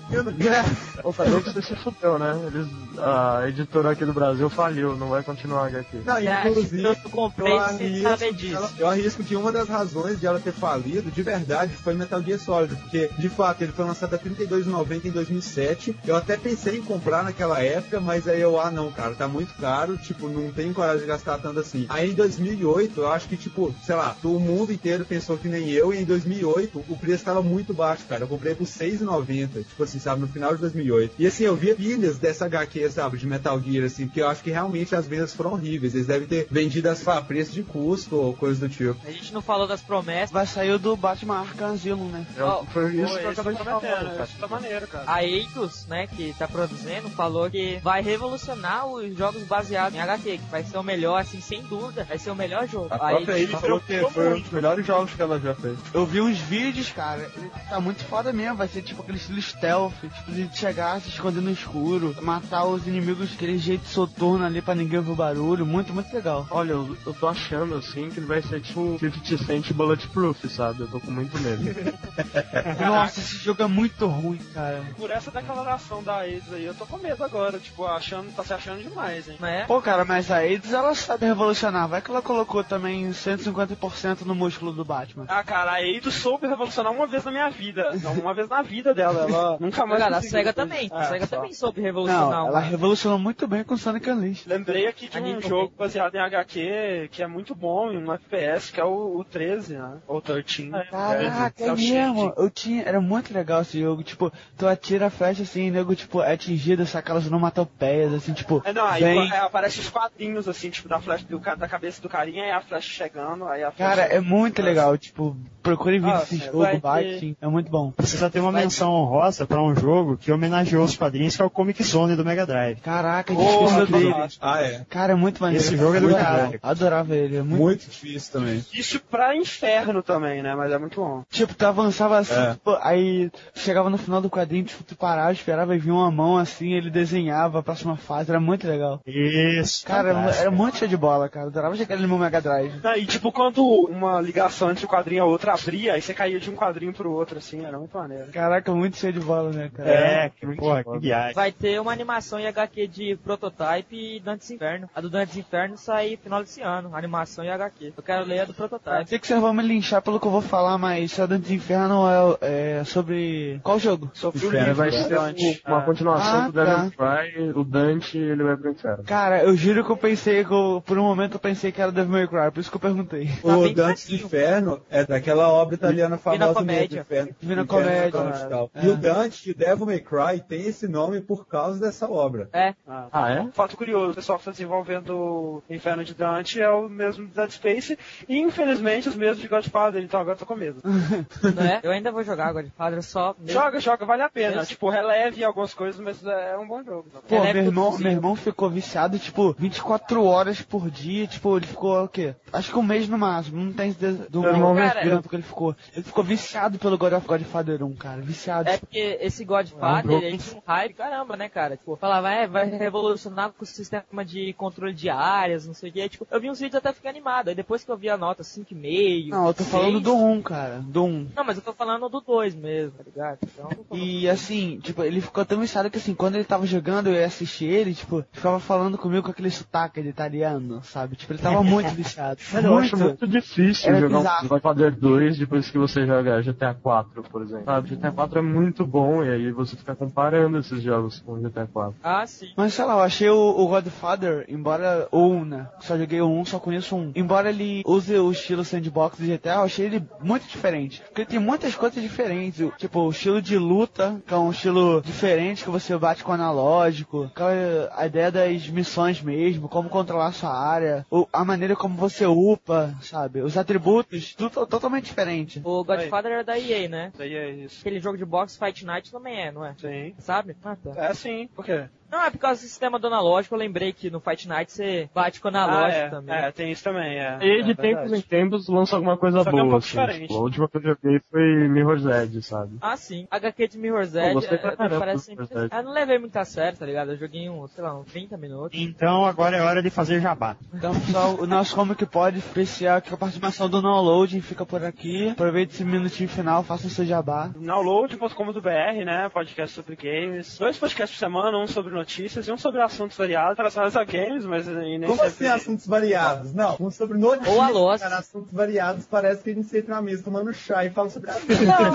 [1.04, 2.34] Ô, sabia que você se fudeu, né?
[2.48, 2.68] Eles,
[3.00, 6.02] a editora aqui do Brasil faliu, não vai continuar a HQ.
[6.06, 8.56] Não, É, inclusive, eu comprei eu sem saber arrisco, disso.
[8.56, 12.22] ela- eu arrisco que uma das razões de ela ter falido, de verdade, foi Metal
[12.22, 15.96] Gear Solid, porque, de fato, ele foi lançado a R$ 32,90 em 2007.
[16.06, 19.54] Eu até pensei em comprar naquela época, mas aí eu, ah, não, cara, tá muito
[19.56, 21.86] caro, tipo, não tenho coragem de gastar tanto assim.
[21.90, 25.70] Aí em 2008, eu acho que, tipo, sei lá, o mundo inteiro pensou que nem
[25.70, 28.24] eu, e em 2008 o preço tava muito baixo, cara.
[28.24, 31.16] Eu comprei por R$ 6,90, tipo assim, sabe, no final de 2008.
[31.20, 34.44] E assim, eu via pilhas dessa HQ, sabe, de Metal Gear, assim, porque eu acho
[34.44, 35.94] que realmente as vendas foram horríveis.
[35.94, 38.96] Eles devem ter vendido as a preço de custo ou coisa do tipo.
[39.06, 40.32] A gente não falou das promessas.
[40.32, 42.26] Vai sair o do Batman Arkham Asylum, né?
[42.40, 43.82] Ó, Foi isso que eu acabei de falar.
[43.82, 44.28] cara.
[44.40, 45.04] tá maneiro, cara.
[45.08, 50.38] A Eidos, né, que tá produzindo, falou que vai revolucionar os jogos baseados em HQ,
[50.38, 52.88] que vai ser o melhor, assim, sem dúvida, vai ser o melhor jogo.
[52.90, 55.78] A Aí, própria Eidos falou que foi um dos melhores jogos que ela já fez.
[55.94, 57.30] Eu vi uns vídeos, cara,
[57.70, 61.42] tá muito foda mesmo, vai ser tipo aquele estilo stealth, tipo de chegar, se esconder
[61.42, 65.94] no escuro, matar os inimigos aquele jeito soturno ali pra ninguém ouvir o barulho, muito,
[65.94, 66.48] muito legal.
[66.50, 70.48] Olha, eu, eu tô achando assim que ele vai ser tipo um 50 Cent Bulletproof,
[70.50, 70.82] sabe?
[70.82, 71.64] Eu tô com muito medo.
[72.80, 74.82] Nossa, esse jogo é muito ruim, cara.
[74.98, 78.54] Por essa declaração da AIDS aí, eu tô com medo agora, tipo, achando, tá se
[78.54, 79.38] achando demais, hein?
[79.40, 79.66] né?
[79.68, 84.36] Pô, cara, mas a AIDS ela sabe revolucionar, vai que ela colocou também 150% no
[84.36, 85.26] músculo do Batman.
[85.28, 87.92] Ah, cara, a Eidos soube revolucionar uma vez na minha vida.
[88.02, 89.28] Não, uma vez na vida dela.
[89.30, 90.02] Ela nunca mais.
[90.02, 90.90] Cara, a SEGA também.
[90.92, 91.36] Ah, a SEGA só.
[91.38, 92.30] também soube revolucionar.
[92.30, 94.48] Não, ela revolucionou muito bem com Sonic Unleashed.
[94.48, 98.72] Lembrei aqui de um jogo baseado em HQ que é muito bom, em um FPS,
[98.72, 99.98] que é o, o 13, né?
[100.08, 100.42] Ou 13.
[100.90, 102.34] Caraca, é, é o mesmo.
[102.38, 104.04] Eu tinha, era muito legal esse jogo.
[104.04, 108.34] Tipo, tu atira a flecha assim, e nego, tipo, é atingido, saca elas onomatopeias, assim,
[108.34, 108.62] tipo.
[108.66, 112.02] É, não, aí vem- é, aparece os quadrinhos, assim, tipo, da flecha do, da cabeça
[112.02, 113.96] do carinha, e a flecha chegando, aí a flecha...
[113.96, 114.98] Cara, é muito legal.
[114.98, 117.36] Tipo, procure vídeo Ah, desse jogo, vai vai, ter-.
[117.42, 117.92] É muito bom.
[117.92, 121.50] Precisa ter uma menção honrosa pra um jogo que homenageou os quadrinhos, que é o
[121.50, 122.80] Comic Zone do Mega Drive.
[122.82, 124.30] Caraca, Porra, difícil que dele.
[124.42, 124.86] Ah, é.
[124.90, 125.64] Cara, é muito maneiro.
[125.64, 126.58] Esse jogo é muito bom.
[126.64, 127.38] Adorava ele.
[127.38, 127.62] É muito...
[127.62, 128.66] Muito difícil também.
[128.74, 130.56] Isso pra inferno também, né?
[130.56, 131.24] Mas é muito bom.
[131.30, 132.54] Tipo, tu avançava assim, É.
[132.54, 136.38] tipo, aí chegava no final do quadrinho, tipo, tu parava, esperava e vinha uma mão
[136.38, 139.00] assim, ele desenhava a próxima fase, era muito legal.
[139.06, 139.86] Isso.
[139.86, 140.42] Cara, era, fantástico.
[140.42, 141.48] era muito show de bola, cara.
[141.48, 142.74] Adorava jogar ele no Mega Drive.
[142.84, 146.14] Ah, E tipo, quando uma ligação entre um quadrinho e a outra abria, aí você
[146.14, 148.32] caía de um quadrinho pro outro, assim, era muito maneiro.
[148.32, 149.90] Caraca, muito cheio de bola, né, cara?
[149.90, 151.34] É, que, porra, que viagem.
[151.34, 154.90] Vai ter uma animação em HQ de Prototype e Dantes Inferno.
[154.96, 157.94] A do Dantes Inferno sai final desse ano, animação em HQ.
[157.98, 159.10] Eu quero ler a do Prototype.
[159.10, 162.04] Sei que vocês vão me linchar pelo que eu vou falar, mas Shadow do Inferno
[162.42, 163.60] é, é sobre.
[163.64, 164.10] Qual jogo?
[164.14, 165.04] Sofri o Inferno livro, vai né?
[165.04, 165.62] ser Dante.
[165.68, 167.06] uma continuação Ah, do Devil tá.
[167.06, 169.04] May Cry, o Dante ele vai pro inferno.
[169.04, 171.92] Cara, eu juro que eu pensei que eu, por um momento eu pensei que era
[171.92, 173.28] Devil May Cry, por isso que eu perguntei.
[173.42, 174.16] Tá O Dantes do.
[174.16, 177.02] Inferno é daquela obra italiana famosa Comédia.
[177.02, 177.36] Inferno.
[177.40, 178.40] Divina Inferno Comédia, Dante
[178.76, 178.80] e.
[178.80, 178.86] É.
[178.86, 182.50] E o Dante e o Devil May Cry tem esse nome por causa dessa obra.
[182.54, 183.48] É, Ah, é?
[183.52, 187.34] Fato curioso, o pessoal que está desenvolvendo o Inferno de Dante é o mesmo de
[187.34, 190.82] Dead Space e infelizmente os mesmos de Godfather, então agora eu tô com medo.
[191.56, 191.80] não é?
[191.84, 193.36] Eu ainda vou jogar Godfather só.
[193.46, 194.62] joga, joga, vale a pena.
[194.62, 197.06] Esse- Tipo, releve algumas coisas, mas é um bom jogo.
[197.28, 201.68] Pô, é meu irmão, meu irmão ficou viciado, tipo, 24 horas por dia, tipo, ele
[201.68, 202.36] ficou quê?
[202.52, 205.76] Acho que um mês no máximo, não tem certeza do Cara, tanto que ele ficou.
[205.94, 208.70] Ele ficou viciado pelo God of Godfather 1, cara, viciado.
[208.70, 211.78] É porque esse Godfather, ele tinha um hype, caramba, né, cara?
[211.78, 215.94] Tipo, falava, é, vai revolucionar com o sistema de controle de áreas, não sei o
[215.94, 216.10] que.
[216.10, 217.48] Tipo, eu vi uns vídeos até ficar animado.
[217.50, 219.30] Aí depois que eu vi a nota 5,5.
[219.30, 221.28] Não, eu tô falando seis, do 1, cara, do 1.
[221.36, 223.38] Não, mas eu tô falando do 2 mesmo, tá ligado?
[223.44, 226.66] Então, eu falando- E assim, tipo, ele ficou tão viciado que assim, quando ele tava
[226.66, 231.16] jogando, eu ia assistir ele, tipo, ficava falando comigo com aquele sotaque de italiano, sabe?
[231.16, 232.40] Tipo, ele tava muito viciado.
[232.52, 234.46] Cara, eu acho muito difícil Era jogar bizarro.
[234.46, 237.66] um Godfather 2 depois que você joga GTA 4, por exemplo.
[237.66, 241.42] Sabe, GTA 4 é muito bom e aí você fica comparando esses jogos com o
[241.42, 241.96] GTA 4.
[242.04, 242.52] Ah, sim.
[242.56, 245.68] Mas sei lá, eu achei o, o Godfather, embora o 1, né?
[245.82, 247.12] Só joguei o 1, só conheço um.
[247.16, 251.02] Embora ele use o estilo sandbox do GTA, eu achei ele muito diferente.
[251.08, 252.66] Porque tem muitas coisas diferentes.
[252.78, 256.36] Tipo, o estilo de luta, que é um estilo diferente que você bate com o
[256.36, 257.24] analógico.
[257.34, 257.52] aquela-
[257.96, 263.42] A ideia das missões mesmo, como controlar sua área, a maneira como você upa, sabe?
[263.42, 265.60] Os atributos, tudo to- totalmente diferente.
[265.64, 267.12] O Godfather era da EA, né?
[267.18, 267.80] Daí é isso.
[267.82, 269.74] Aquele jogo de boxe Fight Night também é, não é?
[269.80, 270.14] Sim.
[270.20, 270.56] Sabe?
[270.64, 270.92] Ah, tá.
[270.96, 271.86] É sim, por quê?
[272.12, 275.10] Não, é por causa do sistema do analógico, eu lembrei que no Fight Night você
[275.16, 276.10] bate com o analógico ah, é.
[276.10, 276.36] também.
[276.36, 277.40] É, tem isso também, é.
[277.42, 279.88] E de é tempos em tempos lança alguma coisa Só que é um boa, assim.
[279.88, 280.22] diferente.
[280.28, 282.78] Tipo, a última que eu joguei foi Mirror's Edge, sabe?
[282.82, 283.26] Ah, sim.
[283.32, 285.32] HQ de Mirror's Edge, pra é, caramba parece.
[285.32, 285.70] Mirror's Edge.
[285.72, 287.12] Eu não levei muito a sério, tá ligado?
[287.12, 288.78] Eu joguei uns, sei lá, uns 30 minutos.
[288.78, 290.58] Então agora é hora de fazer jabá.
[290.74, 294.84] Então, pessoal, o nosso Como Que Pode especial, que a participação do Downloading fica por
[294.84, 295.30] aqui.
[295.30, 297.52] Aproveite esse minutinho final, faça o seu jabá.
[297.56, 299.30] Download.com.br, né?
[299.30, 300.58] Podcast sobre games.
[300.58, 304.46] Dois podcasts por semana, um sobre notícias e um sobre assuntos variados relacionados a games,
[304.46, 306.54] mas nem Como sempre- assim assuntos variados?
[306.54, 307.56] Não, um sobre notícias.
[307.56, 308.04] Ou a louça.
[308.04, 311.30] Cara, assuntos variados parece que a gente senta na mesa tomando chá e fala sobre
[311.32, 311.66] a vida.
[311.66, 311.92] Não,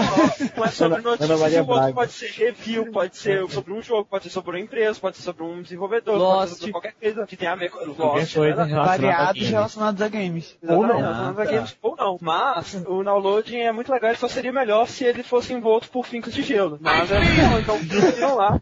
[0.56, 3.82] não é sobre Ana- Ana notícias, o outro pode ser review, pode ser sobre um
[3.82, 6.48] jogo, pode ser sobre uma empresa, pode ser sobre um desenvolvedor, pode Lost.
[6.52, 8.52] ser sobre qualquer coisa que tenha a ver com Lost, né?
[8.52, 9.50] a Variados games.
[9.50, 10.56] relacionados a games.
[10.66, 12.18] Ou não, Ah, não, games, ou não.
[12.20, 16.06] Mas o downloading é muito legal e só seria melhor se ele fosse envolto por
[16.06, 16.78] fincos de gelo.
[16.80, 17.16] Mas é
[17.60, 17.78] então
[18.20, 18.60] vão lá.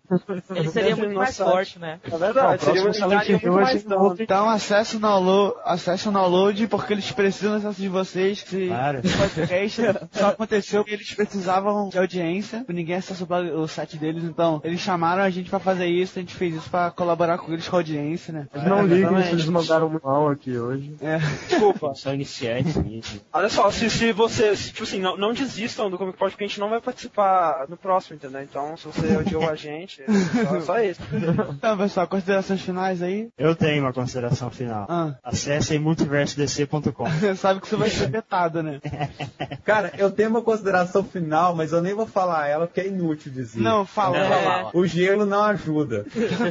[0.54, 1.52] Ele seria muito mais Nossa.
[1.56, 2.00] forte, né?
[2.04, 4.16] É verdade, Bom, seria é mais esse dano.
[4.18, 8.40] Então acesse o download, acesse o download porque eles precisam do acesso de vocês.
[8.40, 9.00] Se Claro.
[9.02, 9.82] podcast
[10.12, 15.22] só aconteceu porque eles precisavam de audiência, ninguém acessou o site deles, então eles chamaram
[15.22, 17.78] a gente pra fazer isso, a gente fez isso pra colaborar com eles com a
[17.78, 18.48] audiência, né?
[18.52, 19.26] Mas não liguem Exatamente.
[19.28, 20.96] se eles mandaram mal aqui hoje.
[21.00, 21.18] É.
[21.48, 21.94] Desculpa.
[21.94, 23.20] São iniciantes nisso.
[23.32, 26.46] Olha só, se, se vocês, tipo assim, não, não desistam do Comic Pod, porque a
[26.46, 28.42] gente não vai participar no próximo, entendeu?
[28.42, 31.00] Então, se você odiou a gente, é só, só isso.
[31.54, 33.28] Então, pessoal, considerações finais aí?
[33.38, 34.86] Eu tenho uma consideração final.
[34.88, 37.06] Ah, Acessem multiversodc.com.
[37.36, 38.80] sabe que você vai ser vetado, né?
[39.64, 43.32] Cara, eu tenho uma consideração final, mas eu nem vou falar ela porque é inútil
[43.32, 43.60] dizer.
[43.60, 44.18] Não, fala.
[44.18, 44.28] É.
[44.28, 44.70] fala.
[44.74, 46.04] O gelo não ajuda.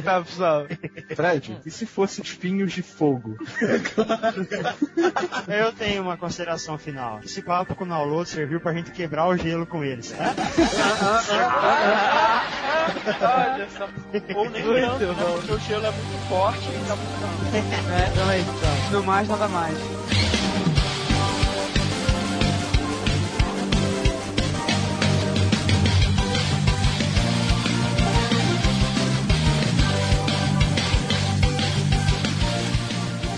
[0.04, 0.66] tá, pessoal.
[1.14, 3.36] Fred, e se fosse espinhos de fogo?
[5.48, 7.20] Eu tenho uma consideração final.
[7.22, 10.10] Esse papo com o download serviu pra gente quebrar o gelo com eles.
[10.12, 10.34] tá?
[13.54, 13.88] Olha só.
[14.38, 15.32] Ou nem tanto, né?
[15.34, 17.24] Porque o gelo é muito forte e tá muito.
[17.54, 18.90] É, então é então.
[18.92, 20.03] No mais, nada mais.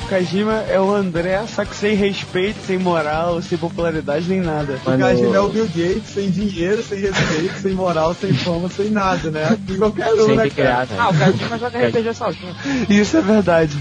[0.07, 4.78] Kajima é o André, só que sem respeito, sem moral, sem popularidade nem nada.
[4.85, 8.91] O Kajima é o Bill Gates, sem dinheiro, sem respeito, sem moral, sem fama, sem
[8.91, 9.45] nada, né?
[9.45, 10.87] Assim qualquer um, Sem né, cara?
[10.87, 10.89] criado.
[10.99, 12.57] Ah, o Kajima joga RPG sozinho.
[12.89, 13.77] Isso é verdade.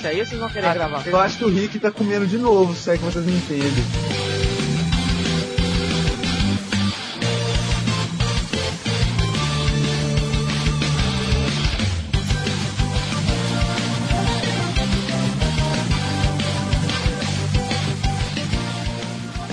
[0.00, 1.06] Bichice aí vocês vão querer gravar?
[1.06, 3.84] Eu acho que o Rick tá comendo de novo, se é que vocês entendem.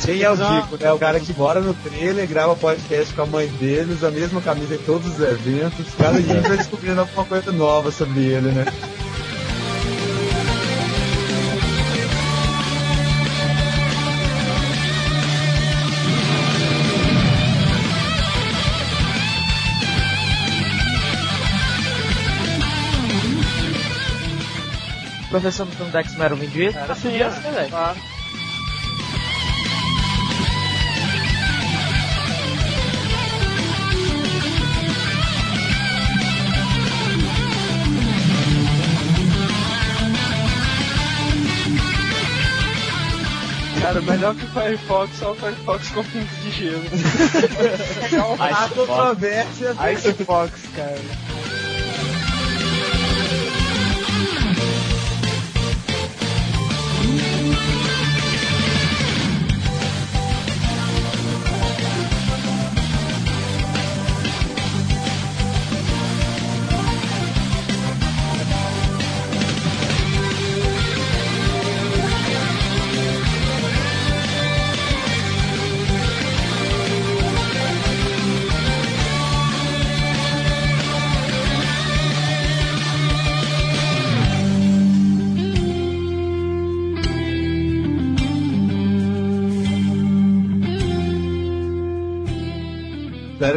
[0.06, 0.90] Quem é o Dico, né?
[0.94, 4.40] O cara que mora no trailer, grava podcast com a mãe dele, usa a mesma
[4.40, 5.86] camisa em todos os eventos.
[5.98, 8.64] Cada dia vai descobrindo alguma coisa nova sobre ele, né?
[25.30, 26.82] Professor do Tundex não era o Vin Diesel?
[26.82, 27.42] Era Podia né?
[27.42, 27.70] ser, velho.
[27.70, 27.98] Claro.
[43.82, 46.84] Cara, melhor que o Firefox, só o Firefox com pintos de gelo.
[48.38, 49.76] A controvérsia.
[49.94, 51.27] Ice Fox, cara.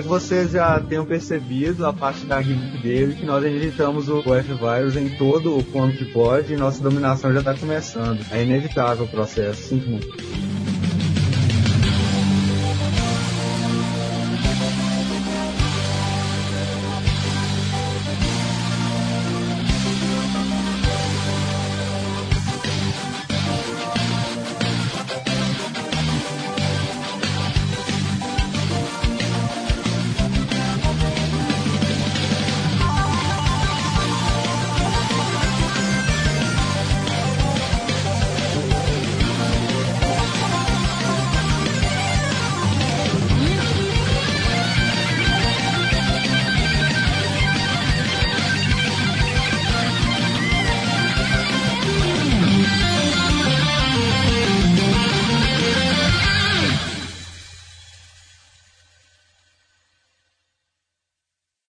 [0.00, 4.20] Espero que vocês já tenham percebido a parte da gimmick dele, que nós editamos o
[4.20, 8.24] F-Virus em todo o quanto que pode e nossa dominação já está começando.
[8.30, 10.49] É inevitável o processo, sinto muito.